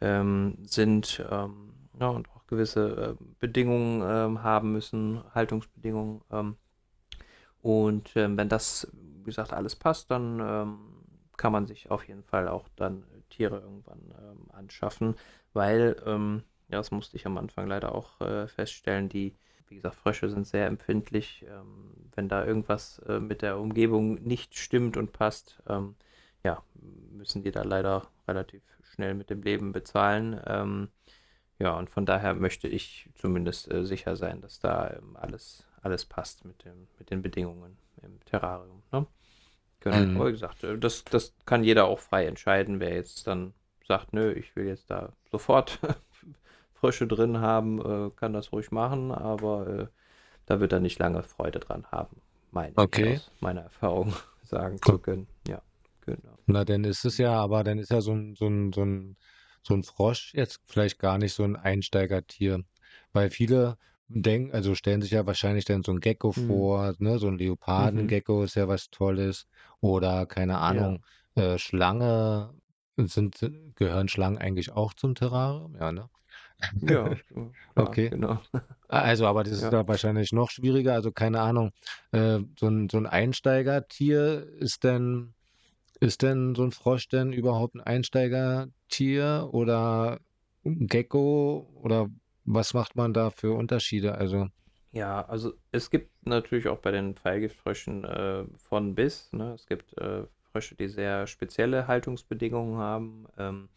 ähm, 0.00 0.58
sind 0.62 1.24
ähm, 1.30 1.74
ja, 1.98 2.08
und 2.08 2.28
auch 2.30 2.46
gewisse 2.46 3.16
äh, 3.20 3.24
Bedingungen 3.38 4.02
ähm, 4.02 4.42
haben 4.42 4.72
müssen, 4.72 5.22
Haltungsbedingungen. 5.34 6.22
Ähm, 6.30 6.56
und 7.62 8.16
ähm, 8.16 8.36
wenn 8.36 8.48
das, 8.48 8.90
wie 8.92 9.24
gesagt, 9.24 9.52
alles 9.52 9.76
passt, 9.76 10.10
dann 10.10 10.40
ähm, 10.40 10.78
kann 11.36 11.52
man 11.52 11.66
sich 11.66 11.90
auf 11.90 12.06
jeden 12.08 12.24
Fall 12.24 12.48
auch 12.48 12.68
dann 12.76 13.04
Tiere 13.30 13.60
irgendwann 13.60 14.14
ähm, 14.18 14.50
anschaffen, 14.52 15.14
weil, 15.52 15.96
ähm, 16.04 16.42
ja, 16.68 16.78
das 16.78 16.90
musste 16.90 17.16
ich 17.16 17.26
am 17.26 17.38
Anfang 17.38 17.66
leider 17.66 17.94
auch 17.94 18.20
äh, 18.20 18.48
feststellen, 18.48 19.08
die, 19.08 19.34
wie 19.70 19.76
gesagt, 19.76 19.96
Frösche 19.96 20.28
sind 20.28 20.46
sehr 20.46 20.66
empfindlich. 20.66 21.46
Ähm, 21.48 21.94
wenn 22.14 22.28
da 22.28 22.44
irgendwas 22.44 22.98
äh, 23.08 23.20
mit 23.20 23.42
der 23.42 23.58
Umgebung 23.58 24.14
nicht 24.22 24.58
stimmt 24.58 24.96
und 24.96 25.12
passt, 25.12 25.62
ähm, 25.68 25.94
ja, 26.44 26.62
müssen 27.12 27.42
die 27.42 27.50
da 27.50 27.62
leider 27.62 28.08
relativ 28.28 28.62
schnell 28.82 29.14
mit 29.14 29.30
dem 29.30 29.42
Leben 29.42 29.72
bezahlen. 29.72 30.88
ja, 31.58 31.76
und 31.76 31.90
von 31.90 32.06
daher 32.06 32.34
möchte 32.34 32.66
ich 32.68 33.08
zumindest 33.14 33.70
äh, 33.70 33.84
sicher 33.84 34.16
sein, 34.16 34.40
dass 34.40 34.58
da 34.58 34.98
alles 35.14 35.66
alles 35.82 36.04
passt 36.04 36.44
mit, 36.44 36.64
dem, 36.64 36.88
mit 36.98 37.10
den 37.10 37.22
Bedingungen 37.22 37.76
im 38.02 38.20
Terrarium. 38.24 38.82
Ne? 38.92 39.06
Genau, 39.80 39.96
mhm. 39.96 40.26
wie 40.26 40.32
gesagt, 40.32 40.62
äh, 40.64 40.78
das, 40.78 41.04
das 41.04 41.34
kann 41.46 41.64
jeder 41.64 41.86
auch 41.86 41.98
frei 41.98 42.26
entscheiden, 42.26 42.80
wer 42.80 42.94
jetzt 42.94 43.26
dann 43.26 43.54
sagt, 43.86 44.12
nö, 44.12 44.32
ich 44.32 44.54
will 44.56 44.66
jetzt 44.66 44.90
da 44.90 45.12
sofort 45.30 45.78
Frösche 46.80 47.06
drin 47.06 47.40
haben, 47.40 47.78
äh, 47.80 48.10
kann 48.16 48.32
das 48.32 48.52
ruhig 48.52 48.70
machen, 48.70 49.12
aber 49.12 49.66
äh, 49.66 49.86
da 50.46 50.60
wird 50.60 50.72
er 50.72 50.80
nicht 50.80 50.98
lange 50.98 51.22
Freude 51.22 51.60
dran 51.60 51.86
haben, 51.92 52.16
meine 52.50 52.72
okay. 52.76 53.14
ich 53.14 53.20
aus 53.20 53.30
meiner 53.40 53.60
Erfahrung 53.62 54.14
sagen 54.42 54.80
zu 54.82 54.98
können. 54.98 55.26
Ja, 55.46 55.60
genau. 56.06 56.38
Na, 56.46 56.64
dann 56.64 56.84
ist 56.84 57.04
es 57.04 57.18
ja, 57.18 57.34
aber 57.34 57.64
dann 57.64 57.78
ist 57.78 57.90
ja 57.90 58.00
so 58.00 58.12
ein, 58.12 58.34
so 58.34 58.46
ein, 58.46 58.72
so 58.72 58.82
ein, 58.82 59.16
so 59.62 59.74
ein 59.74 59.82
Frosch 59.82 60.32
jetzt 60.34 60.60
vielleicht 60.66 60.98
gar 60.98 61.18
nicht 61.18 61.34
so 61.34 61.44
ein 61.44 61.56
Einsteigertier, 61.56 62.64
weil 63.12 63.30
viele 63.30 63.76
denken, 64.08 64.52
also 64.52 64.74
stellen 64.74 65.02
sich 65.02 65.12
ja 65.12 65.26
wahrscheinlich 65.26 65.66
dann 65.66 65.82
so 65.82 65.92
ein 65.92 66.00
Gecko 66.00 66.32
mhm. 66.34 66.46
vor, 66.46 66.94
ne, 66.98 67.18
so 67.18 67.28
ein 67.28 67.38
Leopardengecko 67.38 68.38
mhm. 68.38 68.44
ist 68.44 68.56
ja 68.56 68.68
was 68.68 68.90
Tolles. 68.90 69.46
Oder 69.80 70.26
keine 70.26 70.58
Ahnung, 70.58 71.04
ja. 71.36 71.54
äh, 71.54 71.58
Schlange, 71.58 72.54
sind, 72.96 73.38
gehören 73.76 74.08
Schlangen 74.08 74.38
eigentlich 74.38 74.72
auch 74.72 74.94
zum 74.94 75.14
Terrarium? 75.14 75.76
Ja, 75.76 75.92
ne? 75.92 76.08
Ja, 76.80 77.14
klar, 77.32 77.52
okay. 77.74 78.10
genau. 78.10 78.38
Also, 78.88 79.26
aber 79.26 79.44
das 79.44 79.54
ist 79.54 79.62
ja. 79.62 79.70
da 79.70 79.86
wahrscheinlich 79.88 80.32
noch 80.32 80.50
schwieriger. 80.50 80.94
Also, 80.94 81.12
keine 81.12 81.40
Ahnung, 81.40 81.70
äh, 82.12 82.40
so 82.58 82.66
ein, 82.66 82.88
so 82.88 82.98
ein 82.98 83.06
Einsteigertier 83.06 84.46
ist 84.58 84.84
denn, 84.84 85.34
ist 86.00 86.22
denn 86.22 86.54
so 86.54 86.64
ein 86.64 86.72
Frosch 86.72 87.08
denn 87.08 87.32
überhaupt 87.32 87.74
ein 87.74 87.80
Einsteigertier 87.80 89.48
oder 89.52 90.18
ein 90.64 90.86
Gecko 90.86 91.70
oder 91.82 92.08
was 92.44 92.74
macht 92.74 92.96
man 92.96 93.12
da 93.12 93.30
für 93.30 93.52
Unterschiede? 93.52 94.14
Also, 94.16 94.48
Ja, 94.92 95.22
also 95.26 95.52
es 95.72 95.90
gibt 95.90 96.10
natürlich 96.26 96.68
auch 96.68 96.78
bei 96.78 96.90
den 96.90 97.14
Pfeilgiftfröschen 97.14 98.04
äh, 98.04 98.44
von 98.58 98.94
bis. 98.94 99.32
Ne? 99.32 99.52
Es 99.54 99.66
gibt 99.66 99.96
äh, 99.98 100.24
Frösche, 100.52 100.74
die 100.74 100.88
sehr 100.88 101.26
spezielle 101.26 101.86
Haltungsbedingungen 101.86 102.78
haben. 102.78 103.26
Ähm, 103.38 103.68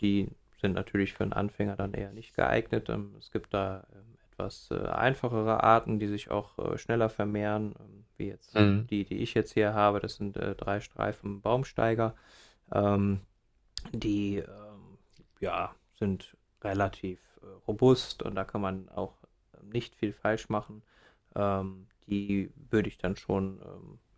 die 0.00 0.28
sind 0.60 0.74
natürlich 0.74 1.12
für 1.14 1.24
einen 1.24 1.32
Anfänger 1.32 1.76
dann 1.76 1.94
eher 1.94 2.12
nicht 2.12 2.34
geeignet. 2.34 2.88
Ähm, 2.88 3.14
es 3.18 3.30
gibt 3.30 3.52
da 3.54 3.86
ähm, 3.92 4.16
etwas 4.30 4.68
äh, 4.70 4.86
einfachere 4.86 5.62
Arten, 5.62 5.98
die 5.98 6.06
sich 6.06 6.30
auch 6.30 6.58
äh, 6.58 6.78
schneller 6.78 7.08
vermehren, 7.08 7.74
ähm, 7.78 8.04
wie 8.16 8.28
jetzt 8.28 8.54
mhm. 8.54 8.86
die, 8.88 9.04
die 9.04 9.18
ich 9.18 9.34
jetzt 9.34 9.52
hier 9.52 9.74
habe. 9.74 10.00
Das 10.00 10.16
sind 10.16 10.36
äh, 10.36 10.54
drei 10.54 10.80
Streifen 10.80 11.40
Baumsteiger. 11.40 12.14
Die 13.92 14.44
ja, 15.40 15.74
sind 15.98 16.36
relativ 16.62 17.18
robust 17.66 18.22
und 18.22 18.36
da 18.36 18.44
kann 18.44 18.60
man 18.60 18.88
auch 18.90 19.16
nicht 19.60 19.96
viel 19.96 20.12
falsch 20.12 20.48
machen. 20.48 20.82
Die 22.06 22.52
würde 22.70 22.88
ich 22.88 22.98
dann 22.98 23.16
schon 23.16 23.60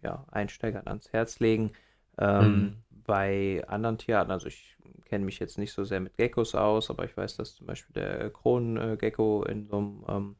ja, 0.03 0.27
Einsteigern 0.31 0.87
ans 0.87 1.15
Herz 1.15 1.41
legen. 1.41 1.73
Ähm, 2.19 2.45
mhm. 2.45 2.77
Bei 3.05 3.65
anderen 3.67 3.99
Tierarten, 3.99 4.31
also 4.31 4.47
ich 4.47 4.77
kenne 5.07 5.25
mich 5.25 5.39
jetzt 5.39 5.59
nicht 5.59 5.73
so 5.73 5.85
sehr 5.85 6.01
mit 6.01 6.17
Geckos 6.17 6.55
aus, 6.55 6.89
aber 6.89 7.05
ich 7.05 7.17
weiß, 7.17 7.37
dass 7.37 7.55
zum 7.55 7.67
Beispiel 7.67 7.95
der 7.95 8.31
Kronengecko 8.31 9.45
in 9.45 9.67
so 9.67 9.77
einem 9.77 10.05
ähm, 10.09 10.37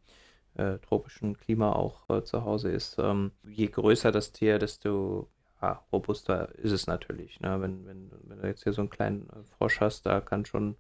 äh, 0.55 0.79
tropischen 0.79 1.37
Klima 1.37 1.73
auch 1.73 2.09
äh, 2.09 2.23
zu 2.23 2.45
Hause 2.45 2.71
ist. 2.71 2.99
Ähm, 2.99 3.33
je 3.49 3.67
größer 3.67 4.13
das 4.13 4.33
Tier, 4.33 4.59
desto 4.59 5.29
ja, 5.61 5.85
robuster 5.93 6.55
ist 6.57 6.73
es 6.73 6.87
natürlich. 6.87 7.41
Ne? 7.41 7.61
Wenn, 7.61 7.87
wenn, 7.87 8.11
wenn 8.25 8.41
du 8.41 8.47
jetzt 8.49 8.65
hier 8.65 8.73
so 8.73 8.83
einen 8.83 8.91
kleinen 8.91 9.29
äh, 9.31 9.45
Frosch 9.57 9.81
hast, 9.81 10.07
da 10.07 10.21
kann 10.21 10.45
schon 10.45 10.77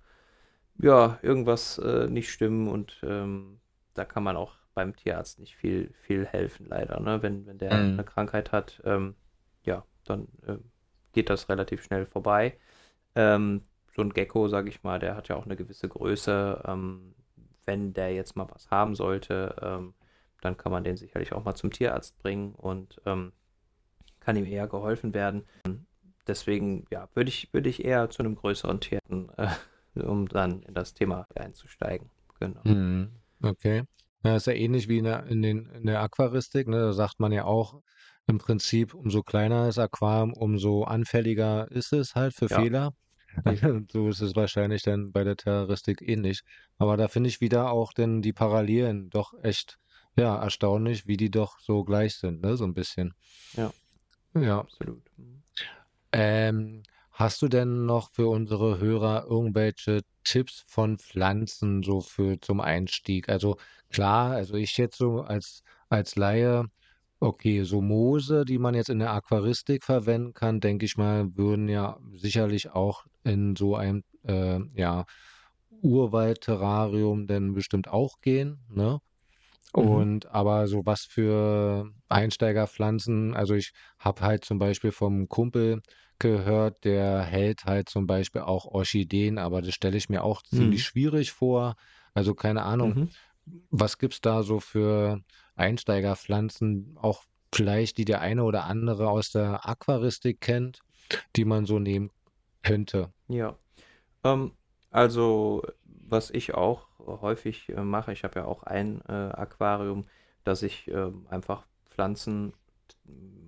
ja, 0.78 1.18
irgendwas 1.22 1.78
äh, 1.78 2.08
nicht 2.08 2.30
stimmen 2.30 2.68
und 2.68 2.98
ähm, 3.02 3.60
da 3.94 4.04
kann 4.04 4.24
man 4.24 4.36
auch 4.36 4.54
beim 4.74 4.96
Tierarzt 4.96 5.38
nicht 5.38 5.54
viel, 5.56 5.92
viel 6.02 6.26
helfen, 6.26 6.66
leider. 6.68 6.98
Ne? 6.98 7.22
Wenn, 7.22 7.46
wenn 7.46 7.58
der 7.58 7.74
mhm. 7.74 7.92
eine 7.92 8.04
Krankheit 8.04 8.52
hat, 8.52 8.80
ähm, 8.84 9.14
ja, 9.64 9.84
dann 10.04 10.28
äh, 10.46 10.56
geht 11.12 11.30
das 11.30 11.48
relativ 11.48 11.82
schnell 11.82 12.06
vorbei. 12.06 12.56
Ähm, 13.14 13.62
so 13.94 14.02
ein 14.02 14.10
Gecko, 14.10 14.48
sage 14.48 14.68
ich 14.68 14.82
mal, 14.82 14.98
der 14.98 15.16
hat 15.16 15.28
ja 15.28 15.36
auch 15.36 15.44
eine 15.44 15.56
gewisse 15.56 15.88
Größe. 15.88 16.62
Ähm, 16.66 17.14
wenn 17.64 17.92
der 17.92 18.12
jetzt 18.12 18.36
mal 18.36 18.48
was 18.50 18.70
haben 18.70 18.94
sollte, 18.94 19.54
ähm, 19.62 19.94
dann 20.40 20.56
kann 20.56 20.72
man 20.72 20.84
den 20.84 20.96
sicherlich 20.96 21.32
auch 21.32 21.44
mal 21.44 21.54
zum 21.54 21.70
Tierarzt 21.70 22.18
bringen 22.18 22.54
und 22.54 23.00
ähm, 23.06 23.32
kann 24.20 24.36
ihm 24.36 24.46
eher 24.46 24.66
geholfen 24.66 25.14
werden. 25.14 25.44
Deswegen, 26.26 26.86
ja, 26.90 27.08
würde 27.14 27.28
ich, 27.28 27.52
würde 27.52 27.68
ich 27.68 27.84
eher 27.84 28.10
zu 28.10 28.22
einem 28.22 28.36
größeren 28.36 28.80
Tierten, 28.80 29.28
äh, 29.36 29.48
um 30.02 30.28
dann 30.28 30.62
in 30.62 30.74
das 30.74 30.94
Thema 30.94 31.26
einzusteigen. 31.34 32.10
Genau. 32.40 32.60
Mhm. 32.64 33.10
Okay. 33.42 33.84
Ja, 34.24 34.36
ist 34.36 34.46
ja 34.46 34.52
ähnlich 34.52 34.88
wie 34.88 34.98
in 34.98 35.04
der, 35.04 35.26
in 35.26 35.42
den, 35.42 35.66
in 35.70 35.86
der 35.86 36.00
Aquaristik, 36.00 36.68
ne? 36.68 36.78
Da 36.78 36.92
sagt 36.92 37.18
man 37.18 37.32
ja 37.32 37.44
auch 37.44 37.82
im 38.26 38.38
Prinzip, 38.38 38.94
umso 38.94 39.22
kleiner 39.22 39.66
das 39.66 39.78
Aquarium, 39.78 40.32
umso 40.34 40.84
anfälliger 40.84 41.70
ist 41.70 41.92
es 41.92 42.14
halt 42.14 42.34
für 42.34 42.48
Ja, 42.48 42.66
Fehler. 42.66 42.92
So 43.92 44.08
ist 44.08 44.20
es 44.20 44.36
wahrscheinlich 44.36 44.82
dann 44.82 45.12
bei 45.12 45.24
der 45.24 45.36
Terroristik 45.36 46.02
ähnlich. 46.02 46.42
Aber 46.78 46.96
da 46.96 47.08
finde 47.08 47.28
ich 47.30 47.40
wieder 47.40 47.70
auch 47.72 47.92
denn 47.92 48.22
die 48.22 48.32
Parallelen 48.34 49.10
doch 49.10 49.32
echt, 49.42 49.78
ja, 50.16 50.36
erstaunlich, 50.42 51.06
wie 51.06 51.16
die 51.16 51.30
doch 51.30 51.58
so 51.60 51.84
gleich 51.84 52.16
sind, 52.16 52.42
ne? 52.42 52.56
So 52.56 52.64
ein 52.64 52.74
bisschen. 52.74 53.14
ja, 53.52 53.72
Ja. 54.34 54.62
absolut. 54.62 55.04
Mhm. 55.16 55.44
Ähm, 56.12 56.82
hast 57.12 57.42
du 57.42 57.48
denn 57.48 57.86
noch 57.86 58.10
für 58.12 58.28
unsere 58.28 58.78
Hörer 58.78 59.26
irgendwelche 59.28 60.02
Tipps 60.24 60.64
von 60.68 60.98
Pflanzen 60.98 61.82
so 61.82 62.00
für 62.00 62.40
zum 62.40 62.60
Einstieg? 62.60 63.28
Also 63.28 63.56
klar, 63.90 64.32
also 64.32 64.54
ich 64.54 64.76
jetzt 64.78 64.98
so 64.98 65.22
als 65.22 65.62
als 65.88 66.16
Laie, 66.16 66.64
okay, 67.22 67.62
so 67.64 67.80
Moose, 67.82 68.44
die 68.44 68.58
man 68.58 68.74
jetzt 68.74 68.90
in 68.90 68.98
der 69.00 69.12
Aquaristik 69.12 69.84
verwenden 69.84 70.32
kann, 70.34 70.60
denke 70.60 70.84
ich 70.86 70.96
mal, 70.96 71.28
würden 71.36 71.68
ja 71.68 71.98
sicherlich 72.14 72.70
auch 72.70 73.04
in 73.24 73.56
so 73.56 73.76
einem 73.76 74.02
äh, 74.24 74.60
ja, 74.74 75.04
Urwald-Terrarium 75.70 77.26
denn 77.26 77.54
bestimmt 77.54 77.88
auch 77.88 78.14
gehen, 78.22 78.64
ne? 78.68 78.98
Mhm. 79.76 80.04
Und 80.04 80.26
aber 80.26 80.66
so 80.68 80.82
was 80.84 81.06
für 81.10 81.90
Einsteigerpflanzen, 82.08 83.34
also 83.34 83.54
ich 83.54 83.72
habe 83.98 84.20
halt 84.22 84.44
zum 84.44 84.58
Beispiel 84.58 84.92
vom 84.92 85.28
Kumpel 85.28 85.80
gehört, 86.18 86.84
der 86.84 87.22
hält 87.22 87.64
halt 87.64 87.88
zum 87.88 88.06
Beispiel 88.06 88.42
auch 88.42 88.66
Orchideen, 88.66 89.38
aber 89.38 89.62
das 89.62 89.74
stelle 89.74 89.96
ich 89.96 90.08
mir 90.10 90.24
auch 90.24 90.42
ziemlich 90.42 90.82
Mhm. 90.82 90.84
schwierig 90.84 91.32
vor. 91.32 91.74
Also 92.14 92.34
keine 92.34 92.64
Ahnung, 92.64 92.96
Mhm. 92.96 93.14
was 93.70 93.98
gibt's 93.98 94.20
da 94.20 94.42
so 94.42 94.60
für 94.60 95.18
Einsteigerpflanzen, 95.56 96.96
auch 97.00 97.24
vielleicht 97.54 97.98
die 97.98 98.04
der 98.04 98.20
eine 98.20 98.44
oder 98.44 98.64
andere 98.64 99.08
aus 99.10 99.30
der 99.30 99.68
Aquaristik 99.68 100.40
kennt, 100.40 100.80
die 101.36 101.44
man 101.44 101.66
so 101.66 101.78
nehmen 101.78 102.10
könnte? 102.62 103.12
Ja. 103.28 103.56
Ähm, 104.24 104.52
also, 104.90 105.62
was 105.84 106.30
ich 106.30 106.54
auch 106.54 106.88
häufig 106.98 107.70
äh, 107.70 107.82
mache, 107.84 108.12
ich 108.12 108.24
habe 108.24 108.40
ja 108.40 108.46
auch 108.46 108.64
ein 108.64 109.02
äh, 109.08 109.12
Aquarium, 109.12 110.06
dass 110.44 110.62
ich 110.62 110.88
ähm, 110.88 111.26
einfach 111.30 111.66
Pflanzen 111.90 112.54
t- 112.88 112.96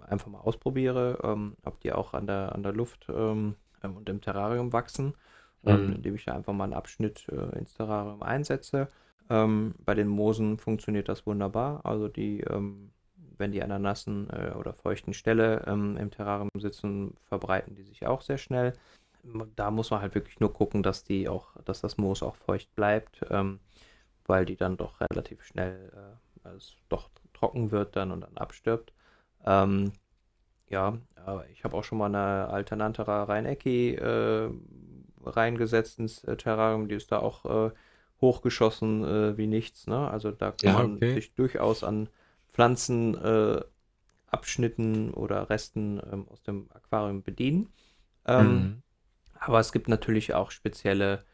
einfach 0.09 0.29
mal 0.29 0.41
ausprobiere, 0.41 1.21
ähm, 1.25 1.57
ob 1.65 1.81
die 1.81 1.93
auch 1.93 2.15
an 2.15 2.27
der, 2.27 2.55
an 2.55 2.63
der 2.63 2.73
Luft 2.73 3.09
ähm, 3.11 3.57
und 3.83 4.09
im 4.09 4.21
Terrarium 4.23 4.73
wachsen, 4.73 5.15
Mhm. 5.67 5.95
indem 5.97 6.15
ich 6.17 6.25
da 6.27 6.35
einfach 6.35 6.53
mal 6.55 6.65
einen 6.65 6.75
Abschnitt 6.75 7.27
äh, 7.31 7.59
ins 7.59 7.75
Terrarium 7.75 8.23
einsetze. 8.23 8.89
Ähm, 9.31 9.75
bei 9.85 9.95
den 9.95 10.09
Moosen 10.09 10.59
funktioniert 10.59 11.09
das 11.09 11.27
wunderbar. 11.27 11.81
Also 11.85 12.09
die, 12.09 12.41
ähm, 12.41 12.93
wenn 13.37 13.53
die 13.53 13.63
an 13.63 13.71
einer 13.71 13.79
nassen 13.79 14.29
äh, 14.31 14.53
oder 14.53 14.75
feuchten 14.75 15.15
Stelle 15.15 15.65
ähm, 15.67 15.97
im 15.97 16.11
Terrarium 16.11 16.51
sitzen, 16.59 17.15
verbreiten 17.29 17.75
die 17.75 17.85
sich 17.85 18.07
auch 18.07 18.23
sehr 18.23 18.39
schnell 18.39 18.75
da 19.57 19.71
muss 19.71 19.91
man 19.91 20.01
halt 20.01 20.15
wirklich 20.15 20.41
nur 20.41 20.53
gucken, 20.53 20.83
dass 20.83 21.05
die 21.05 21.29
auch, 21.29 21.49
dass 21.65 21.81
das 21.81 21.97
Moos 21.97 22.23
auch 22.23 22.37
feucht 22.37 22.75
bleibt, 22.75 23.25
ähm, 23.31 23.61
weil 24.27 24.45
die 24.45 24.57
dann 24.57 24.77
doch 24.77 25.01
relativ 25.01 25.43
schnell, 25.45 25.93
äh, 26.45 26.49
es 26.57 26.77
doch 26.89 27.11
trocken 27.33 27.71
wird 27.71 27.97
dann 27.97 28.13
und 28.13 28.21
dann 28.21 28.37
abstirbt. 28.37 28.93
Ähm, 29.45 29.93
ja, 30.69 30.99
aber 31.17 31.49
ich 31.51 31.65
habe 31.65 31.77
auch 31.77 31.85
schon 31.85 31.99
mal 31.99 32.07
eine 32.07 32.49
Alternantera 32.49 33.25
Reinecki 33.25 33.95
äh, 33.95 34.51
reingesetzt 35.25 35.99
ins 35.99 36.25
äh, 36.25 36.37
Terrarium, 36.37 36.89
die 36.89 36.97
ist 36.97 37.13
da 37.13 37.19
auch 37.19 37.45
äh, 37.45 37.71
hochgeschossen 38.21 39.05
äh, 39.05 39.37
wie 39.39 39.47
nichts, 39.47 39.87
ne? 39.87 40.09
Also 40.11 40.31
da 40.31 40.53
kann 40.53 40.73
Ja, 40.73 40.75
man 40.75 40.97
okay. 40.97 41.15
sich 41.15 41.35
durchaus 41.35 41.85
an 41.85 42.09
Pflanzen 42.51 43.15
äh, 43.17 43.61
Abschnitten 44.29 45.13
oder 45.15 45.51
Resten 45.51 46.01
ähm, 46.13 46.29
aus 46.29 46.43
dem 46.43 46.69
Aquarium 46.73 47.23
bedienen. 47.23 47.73
Ähm, 48.27 48.73
Mhm. 48.73 48.83
aber 49.35 49.61
es 49.61 49.73
gibt 49.73 49.89
natürlich 49.89 50.35
auch 50.35 50.51
spezielle 50.51 51.25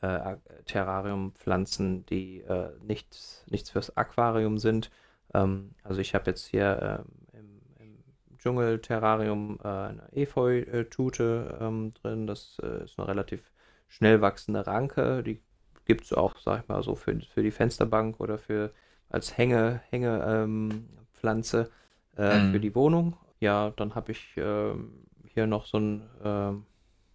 äh, 0.00 0.36
Terrariumpflanzen, 0.66 2.06
die 2.06 2.40
äh, 2.42 2.70
nichts, 2.82 3.44
nichts 3.48 3.70
fürs 3.70 3.96
Aquarium 3.96 4.58
sind. 4.58 4.90
Ähm, 5.34 5.74
also 5.82 6.00
ich 6.00 6.14
habe 6.14 6.30
jetzt 6.30 6.46
hier 6.46 7.04
ähm, 7.34 7.62
im, 7.78 8.02
im 8.28 8.38
Dschungelterrarium 8.38 9.58
äh, 9.62 9.68
eine 9.68 10.08
Efeu-Tute 10.12 11.58
ähm, 11.60 11.94
drin. 11.94 12.26
Das 12.26 12.58
äh, 12.62 12.84
ist 12.84 12.98
eine 12.98 13.08
relativ 13.08 13.52
schnell 13.88 14.20
wachsende 14.20 14.66
Ranke. 14.66 15.22
Die 15.22 15.42
gibt 15.86 16.04
es 16.04 16.12
auch, 16.12 16.38
sag 16.38 16.62
ich 16.62 16.68
mal, 16.68 16.82
so 16.82 16.94
für, 16.94 17.18
für 17.20 17.42
die 17.42 17.50
Fensterbank 17.50 18.20
oder 18.20 18.38
für 18.38 18.72
als 19.08 19.36
Hänge, 19.36 19.80
Hänge 19.90 20.22
ähm, 20.26 20.88
äh, 22.16 22.40
für 22.40 22.60
Mhm. 22.60 22.60
die 22.60 22.74
Wohnung. 22.74 23.16
Ja, 23.40 23.70
dann 23.76 23.94
habe 23.94 24.12
ich 24.12 24.34
ähm, 24.36 25.06
hier 25.34 25.46
noch 25.46 25.66
so 25.66 25.78
ein 25.78 26.02
ähm, 26.24 26.66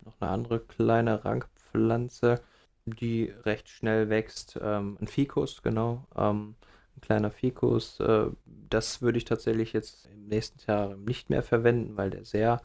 noch 0.04 0.20
eine 0.22 0.30
andere 0.32 0.60
kleine 0.60 1.26
Rankpflanze, 1.26 2.42
die 2.86 3.26
recht 3.46 3.70
schnell 3.70 4.10
wächst. 4.10 4.60
Ähm, 4.62 4.98
ein 5.02 5.08
Ficus, 5.08 5.62
genau. 5.64 6.08
Ähm, 6.16 6.56
ein 6.98 7.02
kleiner 7.02 7.32
Ficus. 7.32 8.00
Äh, 8.00 8.28
das 8.46 9.02
würde 9.02 9.18
ich 9.18 9.26
tatsächlich 9.26 9.74
jetzt 9.74 10.08
im 10.08 10.28
nächsten 10.28 10.60
Jahr 10.70 10.96
nicht 10.98 11.30
mehr 11.30 11.44
verwenden, 11.44 11.98
weil 11.98 12.10
der 12.12 12.26
sehr 12.26 12.62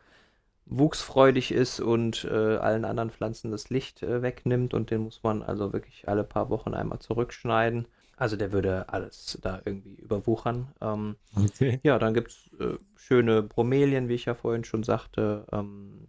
wuchsfreudig 0.70 1.52
ist 1.52 1.80
und 1.80 2.24
äh, 2.24 2.56
allen 2.56 2.84
anderen 2.86 3.10
Pflanzen 3.10 3.50
das 3.50 3.70
Licht 3.70 4.02
äh, 4.02 4.22
wegnimmt 4.22 4.74
und 4.74 4.90
den 4.90 5.02
muss 5.02 5.22
man 5.22 5.42
also 5.42 5.72
wirklich 5.72 6.08
alle 6.08 6.24
paar 6.24 6.50
Wochen 6.50 6.74
einmal 6.74 7.00
zurückschneiden. 7.00 7.88
Also 8.16 8.36
der 8.36 8.52
würde 8.52 8.88
alles 8.90 9.38
da 9.42 9.60
irgendwie 9.64 9.96
überwuchern. 9.96 10.72
Ähm, 10.80 11.16
Okay. 11.36 11.80
ja, 11.82 11.98
dann 11.98 12.14
gibt 12.14 12.30
es 12.32 12.50
äh, 12.60 12.78
schöne 12.96 13.42
Bromelien, 13.42 14.08
wie 14.08 14.14
ich 14.14 14.26
ja 14.26 14.34
vorhin 14.34 14.64
schon 14.64 14.82
sagte. 14.82 15.46
Ähm, 15.52 16.06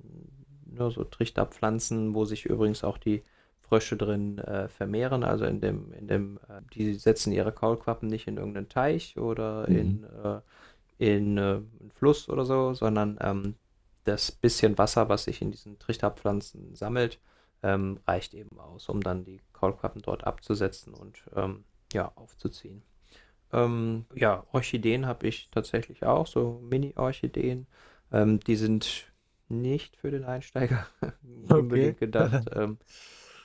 ne, 0.66 0.91
so 0.91 1.03
Trichterpflanzen, 1.03 2.14
wo 2.14 2.26
sich 2.26 2.45
übrigens 2.45 2.84
auch 2.84 2.97
die 2.97 3.24
Frösche 3.62 3.95
drin 3.97 4.38
äh, 4.39 4.68
vermehren. 4.70 5.24
Also 5.24 5.45
in 5.45 5.62
dem, 5.62 5.93
in 5.93 6.07
dem, 6.07 6.38
äh, 6.49 6.62
die 6.74 6.93
setzen 6.95 7.32
ihre 7.32 7.51
Kaulquappen 7.53 8.09
nicht 8.09 8.28
in 8.28 8.38
irgendeinen 8.38 8.70
Teich 8.70 9.18
oder 9.18 9.68
Mhm. 9.68 9.72
in, 9.72 10.03
äh, 10.03 10.41
in 10.97 11.38
äh, 11.38 11.41
einen 11.41 11.91
Fluss 11.95 12.30
oder 12.30 12.45
so, 12.45 12.74
sondern 12.74 13.18
ähm, 13.22 13.55
das 14.04 14.32
bisschen 14.32 14.78
Wasser, 14.78 15.10
was 15.10 15.26
sich 15.26 15.41
in 15.41 15.52
diesen 15.52 15.80
Trichterpflanzen 15.80 16.76
sammelt, 16.76 17.20
ähm, 17.64 17.99
reicht 18.08 18.34
eben 18.34 18.60
aus, 18.60 18.89
um 18.89 19.02
dann 19.02 19.24
die 19.24 19.41
Kaulquappen 19.54 20.02
dort 20.02 20.26
abzusetzen 20.26 20.93
und 20.93 21.22
ähm, 21.36 21.64
ja, 21.93 22.12
aufzuziehen. 22.16 22.82
Ähm, 23.54 24.06
ja, 24.16 24.45
Orchideen 24.52 25.06
habe 25.06 25.28
ich 25.28 25.49
tatsächlich 25.52 26.04
auch, 26.04 26.26
so 26.26 26.62
Mini-Orchideen. 26.70 27.68
Ähm, 28.12 28.39
die 28.39 28.56
sind 28.56 29.12
nicht 29.49 29.97
für 29.97 30.12
den 30.12 30.24
Einsteiger 30.24 30.88
Okay. 31.02 31.54
unbedingt 31.54 31.99
gedacht, 31.99 32.45
ähm, 32.56 32.78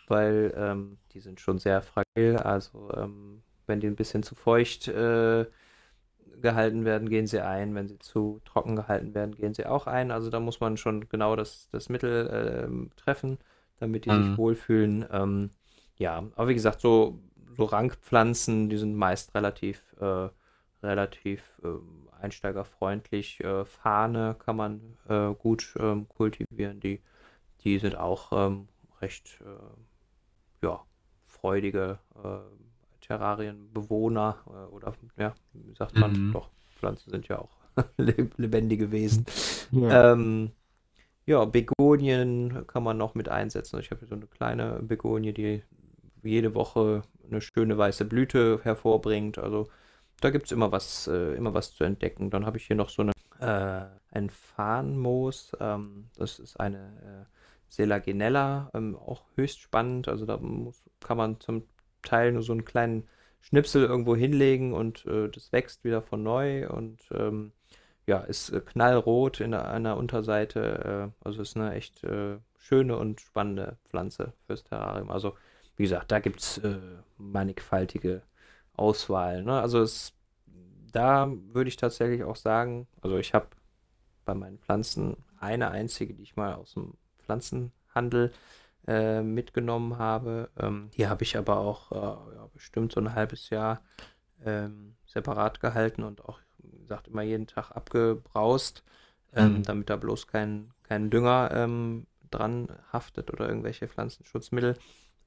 weil 0.06 0.54
ähm, 0.56 0.98
die 1.12 1.20
sind 1.20 1.40
schon 1.40 1.58
sehr 1.58 1.82
fragil. 1.82 2.36
Also 2.36 2.90
wenn 3.66 3.80
die 3.80 3.88
ein 3.88 3.96
bisschen 3.96 4.22
zu 4.22 4.34
feucht 4.34 4.88
äh, 4.88 5.44
gehalten 6.46 6.84
werden, 6.86 7.08
gehen 7.10 7.26
sie 7.26 7.40
ein. 7.42 7.74
Wenn 7.74 7.88
sie 7.88 7.98
zu 7.98 8.40
trocken 8.44 8.76
gehalten 8.76 9.14
werden, 9.14 9.34
gehen 9.36 9.54
sie 9.54 9.66
auch 9.66 9.86
ein. 9.86 10.10
Also 10.12 10.30
da 10.30 10.40
muss 10.40 10.60
man 10.60 10.76
schon 10.78 11.08
genau 11.08 11.36
das, 11.36 11.68
das 11.72 11.88
Mittel 11.90 12.30
ähm, 12.66 12.90
treffen, 12.96 13.38
damit 13.78 14.06
die 14.06 14.12
sich 14.14 14.36
Mhm. 14.36 14.38
wohlfühlen. 14.38 15.06
Ähm, 15.12 15.50
ja, 15.98 16.18
aber 16.36 16.48
wie 16.48 16.54
gesagt, 16.54 16.80
so, 16.80 17.20
so 17.56 17.64
Rankpflanzen, 17.64 18.68
die 18.70 18.78
sind 18.78 18.94
meist 18.96 19.34
relativ, 19.34 19.82
äh, 20.00 20.28
relativ 20.82 21.42
ähm, 21.64 22.08
einsteigerfreundlich. 22.20 23.40
Äh, 23.44 23.64
Fahne 23.64 24.36
kann 24.38 24.56
man 24.56 24.98
äh, 25.08 25.34
gut 25.34 25.74
ähm, 25.80 26.08
kultivieren. 26.08 26.80
Die, 26.80 27.02
die 27.62 27.78
sind 27.80 27.96
auch 27.96 28.32
ähm, 28.32 28.68
recht 29.02 29.40
äh, 29.42 30.06
ja, 30.66 30.84
freudige 31.24 31.98
äh, 32.22 32.38
Terrarienbewohner 33.06 34.36
äh, 34.46 34.72
oder 34.74 34.94
ja, 35.18 35.34
wie 35.52 35.74
sagt 35.74 35.96
man? 35.96 36.12
Mhm. 36.12 36.32
Doch, 36.32 36.50
Pflanzen 36.78 37.10
sind 37.10 37.28
ja 37.28 37.38
auch 37.38 37.50
le- 37.96 38.30
lebendige 38.36 38.90
Wesen. 38.90 39.24
Ja. 39.72 40.12
Ähm, 40.12 40.52
ja, 41.26 41.44
Begonien 41.44 42.66
kann 42.66 42.82
man 42.84 42.96
noch 42.98 43.14
mit 43.14 43.28
einsetzen. 43.28 43.80
Ich 43.80 43.90
habe 43.90 44.00
hier 44.00 44.08
so 44.08 44.14
eine 44.14 44.26
kleine 44.26 44.80
Begonie, 44.82 45.32
die 45.32 45.62
jede 46.22 46.54
Woche 46.54 47.02
eine 47.30 47.40
schöne 47.40 47.76
weiße 47.76 48.04
Blüte 48.04 48.60
hervorbringt. 48.62 49.38
Also 49.38 49.68
da 50.20 50.30
gibt 50.30 50.46
es 50.46 50.52
immer 50.52 50.72
was, 50.72 51.06
äh, 51.08 51.34
immer 51.34 51.54
was 51.54 51.74
zu 51.74 51.84
entdecken. 51.84 52.30
Dann 52.30 52.46
habe 52.46 52.56
ich 52.58 52.66
hier 52.66 52.76
noch 52.76 52.88
so 52.88 53.02
eine, 53.02 53.12
äh, 53.40 53.86
ein 54.10 54.30
Farnmoos. 54.30 55.52
Ähm, 55.60 56.10
das 56.16 56.38
ist 56.38 56.58
eine 56.60 57.26
äh, 57.28 57.32
Selaginella, 57.68 58.70
ähm, 58.74 58.96
auch 58.96 59.24
höchst 59.36 59.60
spannend. 59.60 60.08
Also 60.08 60.26
da 60.26 60.38
muss, 60.38 60.82
kann 61.00 61.16
man 61.16 61.40
zum 61.40 61.64
Teil 62.06 62.32
nur 62.32 62.42
so 62.42 62.52
einen 62.52 62.64
kleinen 62.64 63.06
Schnipsel 63.40 63.84
irgendwo 63.84 64.16
hinlegen 64.16 64.72
und 64.72 65.04
äh, 65.06 65.28
das 65.28 65.52
wächst 65.52 65.84
wieder 65.84 66.02
von 66.02 66.22
neu 66.22 66.68
und 66.68 67.00
ähm, 67.12 67.52
ja, 68.06 68.20
ist 68.20 68.50
äh, 68.50 68.60
knallrot 68.60 69.40
in 69.40 69.54
einer 69.54 69.96
Unterseite. 69.96 71.12
Äh, 71.22 71.26
also 71.26 71.42
ist 71.42 71.56
eine 71.56 71.74
echt 71.74 72.02
äh, 72.04 72.38
schöne 72.56 72.96
und 72.96 73.20
spannende 73.20 73.78
Pflanze 73.88 74.32
fürs 74.46 74.64
Terrarium. 74.64 75.10
Also 75.10 75.36
wie 75.76 75.82
gesagt, 75.82 76.10
da 76.10 76.20
gibt 76.20 76.40
es 76.40 76.58
äh, 76.58 76.78
mannigfaltige 77.18 78.22
Auswahl. 78.74 79.42
Ne? 79.42 79.60
Also 79.60 79.80
es, 79.80 80.14
da 80.92 81.30
würde 81.52 81.68
ich 81.68 81.76
tatsächlich 81.76 82.24
auch 82.24 82.36
sagen, 82.36 82.86
also 83.02 83.18
ich 83.18 83.34
habe 83.34 83.48
bei 84.24 84.34
meinen 84.34 84.58
Pflanzen 84.58 85.16
eine 85.38 85.70
einzige, 85.70 86.14
die 86.14 86.22
ich 86.22 86.36
mal 86.36 86.54
aus 86.54 86.74
dem 86.74 86.94
Pflanzenhandel 87.18 88.32
äh, 88.86 89.22
mitgenommen 89.22 89.98
habe. 89.98 90.50
Ähm, 90.58 90.90
die 90.96 91.08
habe 91.08 91.24
ich 91.24 91.36
aber 91.36 91.58
auch 91.58 91.92
äh, 91.92 92.36
ja, 92.36 92.48
bestimmt 92.52 92.92
so 92.92 93.00
ein 93.00 93.14
halbes 93.14 93.50
Jahr 93.50 93.82
ähm, 94.44 94.94
separat 95.06 95.60
gehalten 95.60 96.02
und 96.02 96.24
auch, 96.24 96.40
wie 96.58 96.78
gesagt, 96.78 97.08
immer 97.08 97.22
jeden 97.22 97.46
Tag 97.46 97.70
abgebraust, 97.72 98.84
ähm, 99.34 99.54
mhm. 99.58 99.62
damit 99.62 99.90
da 99.90 99.96
bloß 99.96 100.26
kein, 100.26 100.70
kein 100.82 101.10
Dünger 101.10 101.50
ähm, 101.52 102.06
dran 102.30 102.68
haftet 102.92 103.32
oder 103.32 103.48
irgendwelche 103.48 103.88
Pflanzenschutzmittel. 103.88 104.76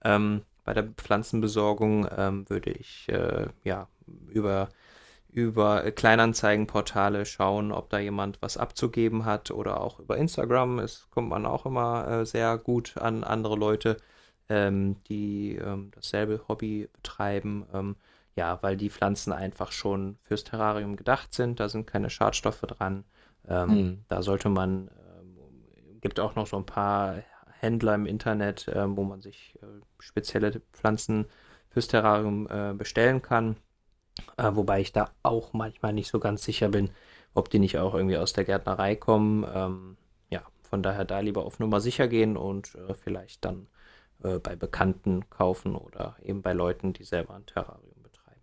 Ähm, 0.03 0.43
bei 0.63 0.73
der 0.73 0.83
Pflanzenbesorgung 0.83 2.07
ähm, 2.15 2.49
würde 2.49 2.71
ich 2.71 3.09
äh, 3.09 3.47
ja 3.63 3.87
über 4.27 4.69
über 5.31 5.91
Kleinanzeigenportale 5.91 7.25
schauen, 7.25 7.71
ob 7.71 7.89
da 7.89 7.99
jemand 7.99 8.41
was 8.41 8.57
abzugeben 8.57 9.25
hat 9.25 9.51
oder 9.51 9.81
auch 9.81 9.99
über 9.99 10.17
Instagram. 10.17 10.79
Es 10.79 11.07
kommt 11.11 11.29
man 11.29 11.45
auch 11.45 11.65
immer 11.65 12.07
äh, 12.07 12.25
sehr 12.25 12.57
gut 12.57 12.97
an 12.97 13.23
andere 13.23 13.55
Leute, 13.55 13.97
ähm, 14.49 14.97
die 15.07 15.55
ähm, 15.55 15.91
dasselbe 15.93 16.41
Hobby 16.47 16.89
betreiben. 16.93 17.65
Ähm, 17.73 17.95
ja, 18.35 18.57
weil 18.61 18.77
die 18.77 18.89
Pflanzen 18.89 19.33
einfach 19.33 19.71
schon 19.71 20.17
fürs 20.23 20.43
Terrarium 20.43 20.95
gedacht 20.95 21.33
sind. 21.33 21.59
Da 21.59 21.67
sind 21.67 21.87
keine 21.87 22.09
Schadstoffe 22.09 22.61
dran. 22.61 23.03
Mhm. 23.47 24.03
Da 24.07 24.21
sollte 24.21 24.47
man, 24.47 24.91
ähm, 25.19 25.99
gibt 26.01 26.19
auch 26.19 26.35
noch 26.35 26.45
so 26.45 26.55
ein 26.57 26.65
paar 26.65 27.23
Händler 27.59 27.95
im 27.95 28.05
Internet, 28.05 28.67
äh, 28.67 28.95
wo 28.95 29.03
man 29.03 29.21
sich 29.21 29.57
äh, 29.61 29.65
spezielle 29.99 30.61
Pflanzen 30.73 31.25
fürs 31.69 31.87
Terrarium 31.87 32.47
äh, 32.49 32.73
bestellen 32.73 33.21
kann. 33.21 33.57
Äh, 34.37 34.51
wobei 34.53 34.81
ich 34.81 34.91
da 34.91 35.11
auch 35.23 35.53
manchmal 35.53 35.93
nicht 35.93 36.09
so 36.09 36.19
ganz 36.19 36.43
sicher 36.43 36.69
bin, 36.69 36.89
ob 37.33 37.49
die 37.49 37.59
nicht 37.59 37.77
auch 37.77 37.93
irgendwie 37.93 38.17
aus 38.17 38.33
der 38.33 38.45
Gärtnerei 38.45 38.95
kommen. 38.95 39.45
Ähm, 39.53 39.97
ja, 40.29 40.41
von 40.61 40.83
daher 40.83 41.05
da 41.05 41.19
lieber 41.19 41.45
auf 41.45 41.59
Nummer 41.59 41.81
sicher 41.81 42.07
gehen 42.07 42.37
und 42.37 42.75
äh, 42.75 42.93
vielleicht 42.93 43.45
dann 43.45 43.67
äh, 44.23 44.39
bei 44.39 44.55
Bekannten 44.55 45.29
kaufen 45.29 45.75
oder 45.75 46.15
eben 46.23 46.41
bei 46.41 46.53
Leuten, 46.53 46.93
die 46.93 47.03
selber 47.03 47.35
ein 47.35 47.45
Terrarium 47.45 48.01
betreiben. 48.03 48.41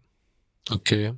Okay. 0.70 1.14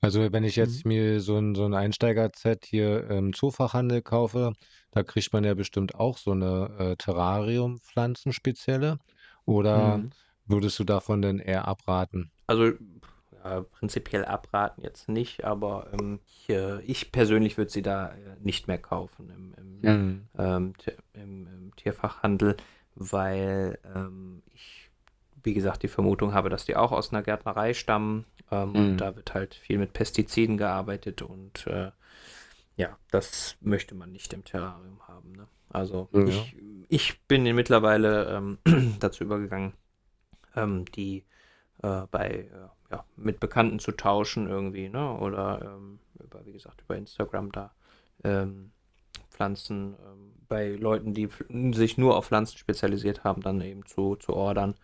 Also 0.00 0.32
wenn 0.32 0.44
ich 0.44 0.56
jetzt 0.56 0.84
mhm. 0.84 0.88
mir 0.90 1.20
so 1.20 1.38
ein, 1.38 1.54
so 1.54 1.64
ein 1.64 1.72
Einsteiger-Set 1.72 2.66
hier 2.66 3.08
im 3.08 3.32
Zoofachhandel 3.32 4.02
kaufe, 4.02 4.52
da 4.90 5.02
kriegt 5.02 5.32
man 5.32 5.44
ja 5.44 5.54
bestimmt 5.54 5.94
auch 5.94 6.18
so 6.18 6.32
eine 6.32 6.70
äh, 6.78 6.96
Terrarium-Pflanzen 6.96 8.32
spezielle. 8.32 8.98
Oder 9.46 9.98
mhm. 9.98 10.10
würdest 10.46 10.78
du 10.78 10.84
davon 10.84 11.22
denn 11.22 11.38
eher 11.38 11.66
abraten? 11.66 12.30
Also 12.46 12.72
äh, 13.44 13.60
prinzipiell 13.60 14.24
abraten 14.24 14.82
jetzt 14.82 15.06
nicht, 15.06 15.44
aber 15.44 15.88
ähm, 15.92 16.20
ich, 16.26 16.48
äh, 16.48 16.80
ich, 16.80 17.12
persönlich 17.12 17.58
würde 17.58 17.70
sie 17.70 17.82
da 17.82 18.08
äh, 18.08 18.36
nicht 18.40 18.68
mehr 18.68 18.78
kaufen 18.78 19.28
im, 19.28 19.54
im, 19.58 19.80
mhm. 19.80 20.28
ähm, 20.38 20.72
im, 21.12 21.46
im 21.46 21.76
Tierfachhandel, 21.76 22.56
weil 22.94 23.78
ähm, 23.94 24.42
ich, 24.54 24.90
wie 25.42 25.52
gesagt, 25.52 25.82
die 25.82 25.88
Vermutung 25.88 26.32
habe, 26.32 26.48
dass 26.48 26.64
die 26.64 26.74
auch 26.74 26.90
aus 26.90 27.12
einer 27.12 27.22
Gärtnerei 27.22 27.74
stammen. 27.74 28.24
Mhm. 28.50 28.74
Und 28.74 28.96
da 28.96 29.14
wird 29.14 29.34
halt 29.34 29.54
viel 29.54 29.76
mit 29.76 29.92
Pestiziden 29.92 30.56
gearbeitet 30.56 31.20
und 31.20 31.66
äh, 31.66 31.90
ja, 32.76 32.96
das 33.10 33.56
möchte 33.60 33.94
man 33.94 34.10
nicht 34.12 34.32
im 34.32 34.44
Terrarium 34.44 35.06
haben. 35.06 35.32
Ne? 35.32 35.46
Also 35.68 36.08
ja. 36.12 36.24
ich, 36.24 36.56
ich 36.88 37.20
bin 37.26 37.42
mittlerweile 37.54 38.26
ähm, 38.30 38.58
dazu 39.00 39.24
übergegangen, 39.24 39.74
ähm, 40.56 40.86
die 40.86 41.24
bei 42.10 42.48
ja, 42.94 43.04
mit 43.16 43.40
Bekannten 43.40 43.78
zu 43.80 43.92
tauschen 43.92 44.48
irgendwie, 44.48 44.88
ne? 44.88 45.18
Oder 45.18 45.60
ähm, 45.62 45.98
über, 46.22 46.46
wie 46.46 46.52
gesagt, 46.52 46.82
über 46.82 46.96
Instagram 46.96 47.50
da 47.50 47.72
ähm, 48.22 48.70
Pflanzen 49.30 49.96
ähm, 49.98 50.32
bei 50.48 50.68
Leuten, 50.68 51.12
die 51.12 51.28
sich 51.72 51.98
nur 51.98 52.16
auf 52.16 52.26
Pflanzen 52.26 52.56
spezialisiert 52.56 53.24
haben, 53.24 53.42
dann 53.42 53.60
eben 53.60 53.84
zu, 53.86 54.14
zu 54.16 54.32
ordern. 54.32 54.76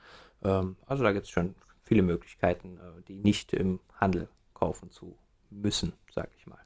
Ähm, 0.43 0.77
also 0.87 1.05
da 1.05 1.13
gibt 1.13 1.27
es 1.27 1.31
schon 1.31 1.55
viele 1.83 2.03
Möglichkeiten, 2.03 2.79
äh, 2.79 3.03
die 3.07 3.17
nicht 3.17 3.53
im 3.53 3.79
Handel 3.95 4.29
kaufen 4.55 4.91
zu 4.91 5.17
müssen, 5.51 5.93
sag 6.13 6.31
ich 6.37 6.47
mal. 6.47 6.59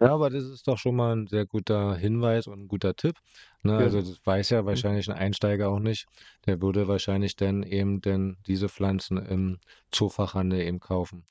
Ja, 0.00 0.12
aber 0.12 0.28
das 0.30 0.44
ist 0.44 0.68
doch 0.68 0.76
schon 0.78 0.96
mal 0.96 1.16
ein 1.16 1.26
sehr 1.26 1.46
guter 1.46 1.96
Hinweis 1.96 2.46
und 2.46 2.60
ein 2.64 2.68
guter 2.68 2.94
Tipp. 2.94 3.16
Ne? 3.62 3.76
Also 3.78 4.00
das 4.00 4.18
weiß 4.24 4.50
ja 4.50 4.62
mhm. 4.62 4.66
wahrscheinlich 4.66 5.08
ein 5.08 5.16
Einsteiger 5.16 5.70
auch 5.70 5.78
nicht. 5.78 6.06
Der 6.46 6.60
würde 6.60 6.86
wahrscheinlich 6.88 7.34
dann 7.36 7.62
eben 7.62 8.00
denn 8.02 8.36
diese 8.46 8.68
Pflanzen 8.68 9.16
im 9.18 9.58
Zoofachhandel 9.92 10.60
eben 10.60 10.80
kaufen. 10.80 11.24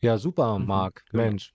Ja, 0.00 0.18
super, 0.18 0.58
Mhm, 0.58 0.66
Marc. 0.66 1.04
genau. 1.10 1.24
Mensch, 1.24 1.54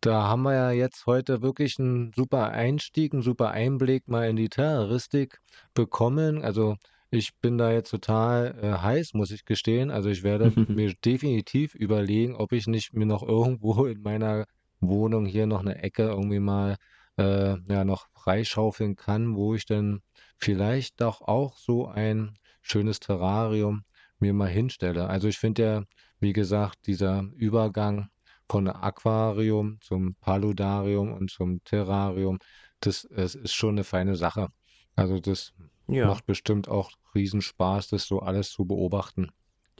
da 0.00 0.22
haben 0.28 0.42
wir 0.42 0.54
ja 0.54 0.70
jetzt 0.70 1.06
heute 1.06 1.42
wirklich 1.42 1.78
einen 1.78 2.12
super 2.14 2.50
Einstieg, 2.50 3.12
einen 3.12 3.22
super 3.22 3.50
Einblick 3.50 4.08
mal 4.08 4.28
in 4.28 4.36
die 4.36 4.48
Terroristik 4.48 5.40
bekommen. 5.74 6.42
Also 6.44 6.76
ich 7.10 7.36
bin 7.40 7.58
da 7.58 7.72
jetzt 7.72 7.90
total 7.90 8.56
äh, 8.62 8.72
heiß, 8.78 9.14
muss 9.14 9.30
ich 9.32 9.44
gestehen. 9.44 9.90
Also 9.90 10.08
ich 10.10 10.22
werde 10.22 10.52
mir 10.68 10.94
definitiv 11.04 11.74
überlegen, 11.74 12.36
ob 12.36 12.52
ich 12.52 12.66
nicht 12.66 12.92
mir 12.94 13.06
noch 13.06 13.22
irgendwo 13.22 13.86
in 13.86 14.02
meiner 14.02 14.46
Wohnung 14.80 15.26
hier 15.26 15.46
noch 15.46 15.60
eine 15.60 15.82
Ecke 15.82 16.04
irgendwie 16.04 16.40
mal 16.40 16.76
äh, 17.16 17.56
ja 17.68 17.84
noch 17.84 18.08
freischaufeln 18.14 18.96
kann, 18.96 19.34
wo 19.34 19.54
ich 19.54 19.66
dann 19.66 20.00
vielleicht 20.36 21.00
doch 21.00 21.20
auch 21.22 21.56
so 21.56 21.86
ein 21.86 22.38
schönes 22.62 23.00
Terrarium 23.00 23.84
mir 24.18 24.32
mal 24.32 24.48
hinstelle. 24.48 25.08
Also 25.08 25.28
ich 25.28 25.38
finde 25.38 25.62
ja, 25.62 25.84
wie 26.20 26.32
gesagt, 26.32 26.86
dieser 26.86 27.24
Übergang 27.36 28.08
von 28.48 28.68
Aquarium 28.68 29.78
zum 29.80 30.14
Paludarium 30.16 31.12
und 31.12 31.30
zum 31.30 31.62
Terrarium, 31.64 32.38
das, 32.80 33.06
das 33.10 33.34
ist 33.34 33.54
schon 33.54 33.74
eine 33.74 33.84
feine 33.84 34.16
Sache. 34.16 34.48
Also 34.96 35.20
das 35.20 35.52
ja. 35.86 36.06
macht 36.06 36.26
bestimmt 36.26 36.68
auch 36.68 36.92
Riesenspaß, 37.14 37.88
das 37.88 38.06
so 38.06 38.20
alles 38.20 38.50
zu 38.50 38.64
beobachten. 38.64 39.30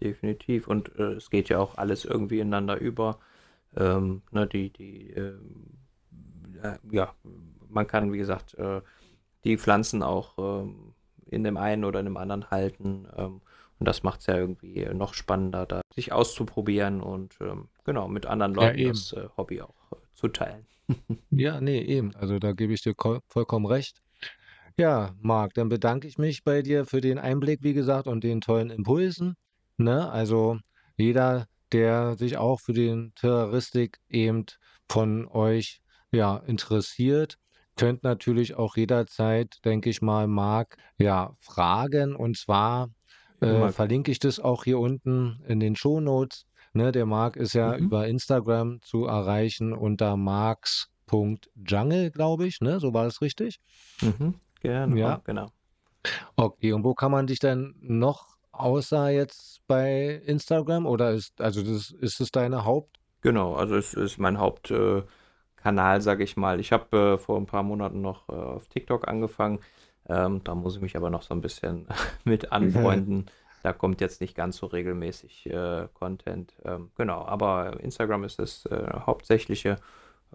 Definitiv. 0.00 0.68
Und 0.68 0.94
äh, 0.96 1.14
es 1.14 1.30
geht 1.30 1.48
ja 1.48 1.58
auch 1.58 1.76
alles 1.76 2.04
irgendwie 2.04 2.38
ineinander 2.38 2.78
über. 2.78 3.18
Ähm, 3.76 4.22
ne, 4.30 4.46
die, 4.46 4.70
die, 4.70 5.10
ähm, 5.10 5.78
äh, 6.62 6.78
ja, 6.90 7.14
man 7.68 7.86
kann, 7.86 8.12
wie 8.12 8.18
gesagt, 8.18 8.54
äh, 8.54 8.80
die 9.44 9.58
Pflanzen 9.58 10.02
auch 10.02 10.38
ähm, 10.38 10.94
in 11.26 11.44
dem 11.44 11.56
einen 11.56 11.84
oder 11.84 12.00
in 12.00 12.06
dem 12.06 12.16
anderen 12.16 12.50
halten. 12.50 13.06
Ähm, 13.16 13.40
und 13.78 13.86
das 13.86 14.02
macht 14.02 14.20
es 14.20 14.26
ja 14.26 14.36
irgendwie 14.36 14.84
noch 14.92 15.14
spannender, 15.14 15.66
da 15.66 15.82
sich 15.94 16.12
auszuprobieren 16.12 17.00
und 17.00 17.36
ähm, 17.40 17.68
genau 17.84 18.08
mit 18.08 18.26
anderen 18.26 18.54
Leuten 18.54 18.78
ja, 18.78 18.88
das 18.88 19.12
äh, 19.12 19.28
Hobby 19.36 19.60
auch 19.60 19.92
äh, 19.92 19.96
zu 20.14 20.28
teilen. 20.28 20.66
ja, 21.30 21.60
nee, 21.60 21.80
eben. 21.80 22.14
Also 22.16 22.38
da 22.38 22.52
gebe 22.52 22.72
ich 22.72 22.82
dir 22.82 22.94
vollkommen 23.28 23.66
recht. 23.66 24.02
Ja, 24.76 25.14
Marc, 25.20 25.54
dann 25.54 25.68
bedanke 25.68 26.06
ich 26.06 26.18
mich 26.18 26.44
bei 26.44 26.62
dir 26.62 26.86
für 26.86 27.00
den 27.00 27.18
Einblick, 27.18 27.62
wie 27.62 27.74
gesagt, 27.74 28.06
und 28.06 28.22
den 28.22 28.40
tollen 28.40 28.70
Impulsen. 28.70 29.34
Ne? 29.76 30.08
Also 30.10 30.58
jeder, 30.96 31.46
der 31.72 32.16
sich 32.16 32.36
auch 32.36 32.60
für 32.60 32.72
den 32.72 33.12
Terroristik 33.14 33.98
eben 34.08 34.46
von 34.88 35.28
euch 35.28 35.80
ja 36.10 36.36
interessiert, 36.46 37.38
könnt 37.76 38.02
natürlich 38.02 38.56
auch 38.56 38.76
jederzeit, 38.76 39.58
denke 39.64 39.88
ich 39.88 40.02
mal, 40.02 40.26
Marc, 40.26 40.76
ja, 40.98 41.34
fragen. 41.40 42.16
Und 42.16 42.36
zwar 42.36 42.90
äh, 43.40 43.68
verlinke 43.70 44.10
ich 44.10 44.18
das 44.18 44.40
auch 44.40 44.64
hier 44.64 44.78
unten 44.78 45.42
in 45.46 45.60
den 45.60 45.76
Shownotes. 45.76 46.44
Ne, 46.74 46.92
der 46.92 47.06
Marc 47.06 47.36
ist 47.36 47.54
ja 47.54 47.72
mhm. 47.72 47.84
über 47.84 48.06
Instagram 48.06 48.82
zu 48.82 49.06
erreichen 49.06 49.72
unter 49.72 50.16
marks.jungle, 50.16 52.10
glaube 52.10 52.46
ich. 52.46 52.60
Ne? 52.60 52.78
So 52.80 52.92
war 52.92 53.04
das 53.04 53.22
richtig? 53.22 53.60
Mhm. 54.02 54.34
Genau, 54.60 54.96
ja. 54.96 55.22
genau. 55.24 55.46
Okay, 56.36 56.72
und 56.72 56.84
wo 56.84 56.94
kann 56.94 57.10
man 57.10 57.26
dich 57.26 57.38
dann 57.38 57.74
noch 57.80 58.37
außer 58.60 59.10
jetzt 59.10 59.66
bei 59.66 60.22
Instagram 60.26 60.86
oder 60.86 61.12
ist 61.12 61.40
also 61.40 61.62
das 61.62 61.90
ist 61.90 62.20
es 62.20 62.30
deine 62.30 62.64
Haupt? 62.64 62.98
Genau, 63.20 63.54
also 63.54 63.76
es 63.76 63.94
ist 63.94 64.18
mein 64.18 64.38
Hauptkanal, 64.38 65.98
äh, 65.98 66.00
sage 66.00 66.24
ich 66.24 66.36
mal. 66.36 66.60
Ich 66.60 66.72
habe 66.72 67.14
äh, 67.14 67.18
vor 67.18 67.36
ein 67.36 67.46
paar 67.46 67.62
Monaten 67.62 68.00
noch 68.00 68.28
äh, 68.28 68.32
auf 68.32 68.68
TikTok 68.68 69.08
angefangen. 69.08 69.60
Ähm, 70.08 70.42
da 70.44 70.54
muss 70.54 70.76
ich 70.76 70.82
mich 70.82 70.96
aber 70.96 71.10
noch 71.10 71.22
so 71.22 71.34
ein 71.34 71.40
bisschen 71.40 71.86
mit 72.24 72.52
anfreunden. 72.52 73.26
Da 73.62 73.72
kommt 73.72 74.00
jetzt 74.00 74.20
nicht 74.20 74.36
ganz 74.36 74.56
so 74.56 74.66
regelmäßig 74.66 75.46
äh, 75.46 75.88
Content. 75.94 76.54
Ähm, 76.64 76.90
genau, 76.96 77.24
aber 77.24 77.80
Instagram 77.80 78.24
ist 78.24 78.38
das 78.38 78.66
äh, 78.66 78.86
hauptsächliche, 79.06 79.76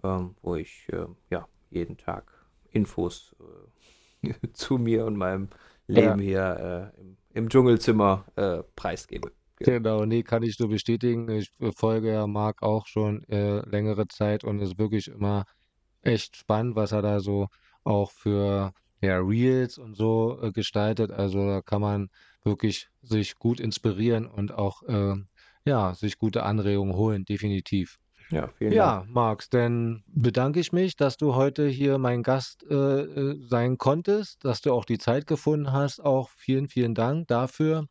ähm, 0.02 0.34
wo 0.42 0.56
ich 0.56 0.86
äh, 0.92 1.06
ja 1.30 1.48
jeden 1.70 1.96
Tag 1.96 2.24
Infos 2.70 3.34
zu 4.52 4.78
mir 4.78 5.06
und 5.06 5.16
meinem 5.16 5.48
Leben 5.86 6.20
ja. 6.20 6.56
hier 6.56 6.92
im 6.98 7.16
im 7.34 7.48
Dschungelzimmer 7.48 8.24
äh, 8.36 8.62
preisgebe. 8.76 9.32
Genau, 9.56 10.04
ne, 10.04 10.22
kann 10.22 10.42
ich 10.42 10.58
nur 10.58 10.68
bestätigen. 10.68 11.28
Ich 11.28 11.50
folge 11.74 12.12
ja 12.12 12.26
Marc 12.26 12.62
auch 12.62 12.86
schon 12.86 13.24
äh, 13.24 13.60
längere 13.68 14.08
Zeit 14.08 14.44
und 14.44 14.60
es 14.60 14.70
ist 14.70 14.78
wirklich 14.78 15.08
immer 15.08 15.44
echt 16.02 16.36
spannend, 16.36 16.76
was 16.76 16.92
er 16.92 17.02
da 17.02 17.20
so 17.20 17.48
auch 17.82 18.10
für 18.10 18.72
ja, 19.00 19.18
Reels 19.18 19.78
und 19.78 19.96
so 19.96 20.38
äh, 20.42 20.52
gestaltet. 20.52 21.10
Also 21.10 21.46
da 21.46 21.60
kann 21.60 21.80
man 21.80 22.08
wirklich 22.42 22.88
sich 23.02 23.36
gut 23.36 23.60
inspirieren 23.60 24.26
und 24.26 24.52
auch 24.52 24.82
äh, 24.82 25.14
ja, 25.64 25.94
sich 25.94 26.18
gute 26.18 26.42
Anregungen 26.42 26.94
holen, 26.94 27.24
definitiv. 27.24 27.98
Ja, 28.30 28.48
vielen 28.48 28.76
Dank. 28.76 28.98
Ja, 28.98 29.04
Max, 29.08 29.48
dann 29.50 30.02
bedanke 30.06 30.58
ich 30.60 30.72
mich, 30.72 30.96
dass 30.96 31.16
du 31.16 31.34
heute 31.34 31.66
hier 31.68 31.98
mein 31.98 32.22
Gast 32.22 32.64
äh, 32.68 32.74
äh, 32.74 33.36
sein 33.48 33.78
konntest, 33.78 34.44
dass 34.44 34.60
du 34.62 34.72
auch 34.72 34.84
die 34.84 34.98
Zeit 34.98 35.26
gefunden 35.26 35.72
hast. 35.72 36.00
Auch 36.00 36.30
vielen, 36.30 36.68
vielen 36.68 36.94
Dank 36.94 37.28
dafür. 37.28 37.86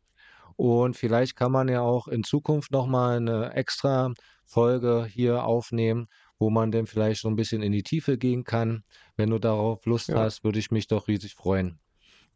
Und 0.56 0.96
vielleicht 0.96 1.36
kann 1.36 1.52
man 1.52 1.68
ja 1.68 1.80
auch 1.82 2.08
in 2.08 2.24
Zukunft 2.24 2.72
nochmal 2.72 3.16
eine 3.18 3.52
extra 3.54 4.12
Folge 4.44 5.06
hier 5.08 5.44
aufnehmen, 5.44 6.06
wo 6.38 6.50
man 6.50 6.70
dann 6.72 6.86
vielleicht 6.86 7.22
so 7.22 7.28
ein 7.28 7.36
bisschen 7.36 7.62
in 7.62 7.72
die 7.72 7.82
Tiefe 7.82 8.18
gehen 8.18 8.44
kann. 8.44 8.84
Wenn 9.16 9.30
du 9.30 9.38
darauf 9.38 9.84
Lust 9.86 10.08
Ja, 10.08 10.16
hast, 10.16 10.44
würde 10.44 10.58
ich 10.58 10.70
mich 10.70 10.86
doch 10.88 11.08
riesig 11.08 11.34
freuen. 11.34 11.80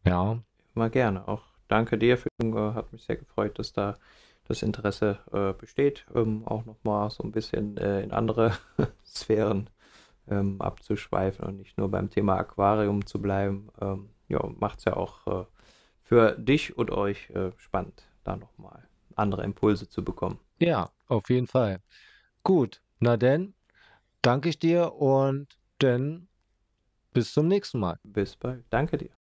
Ja, 0.05 0.43
immer 0.75 0.91
gerne. 0.91 1.27
Auch 1.29 1.45
danke 1.69 1.99
dir 1.99 2.19
für, 2.19 2.29
hat 2.75 2.93
mich 2.93 3.05
sehr 3.05 3.17
gefreut, 3.17 3.59
dass 3.59 3.73
da 3.73 3.99
das 4.49 4.63
Interesse 4.63 5.19
äh, 5.33 5.53
besteht, 5.53 6.07
ähm, 6.15 6.43
auch 6.47 6.65
nochmal 6.65 7.11
so 7.11 7.23
ein 7.23 7.33
bisschen 7.33 7.77
äh, 7.77 8.03
in 8.03 8.13
andere 8.13 8.53
Sphären 9.07 9.71
ähm, 10.29 10.61
abzuschweifen 10.61 11.45
und 11.47 11.57
nicht 11.57 11.79
nur 11.79 11.91
beim 11.91 12.11
Thema 12.11 12.37
Aquarium 12.37 13.07
zu 13.07 13.21
bleiben. 13.21 13.69
Ähm, 13.81 14.11
ja, 14.29 14.41
macht 14.59 14.81
es 14.81 14.85
ja 14.87 14.97
auch 14.97 15.27
äh, 15.27 15.45
für 16.03 16.33
dich 16.33 16.77
und 16.77 16.91
euch 16.91 17.31
äh, 17.31 17.53
spannend, 17.57 18.03
da 18.25 18.37
nochmal 18.37 18.89
andere 19.15 19.45
Impulse 19.45 19.89
zu 19.89 20.05
bekommen. 20.05 20.39
ja, 20.61 20.91
auf 21.09 21.29
jeden 21.31 21.47
Fall. 21.47 21.81
Gut, 22.43 22.81
na 23.01 23.17
denn, 23.17 23.55
danke 24.23 24.49
ich 24.49 24.59
dir 24.59 24.95
und 24.95 25.59
dann 25.79 26.29
bis 27.13 27.33
zum 27.33 27.49
nächsten 27.49 27.81
Mal. 27.81 27.99
Bis 28.05 28.37
bald. 28.37 28.65
Danke 28.71 28.99
dir. 28.99 29.18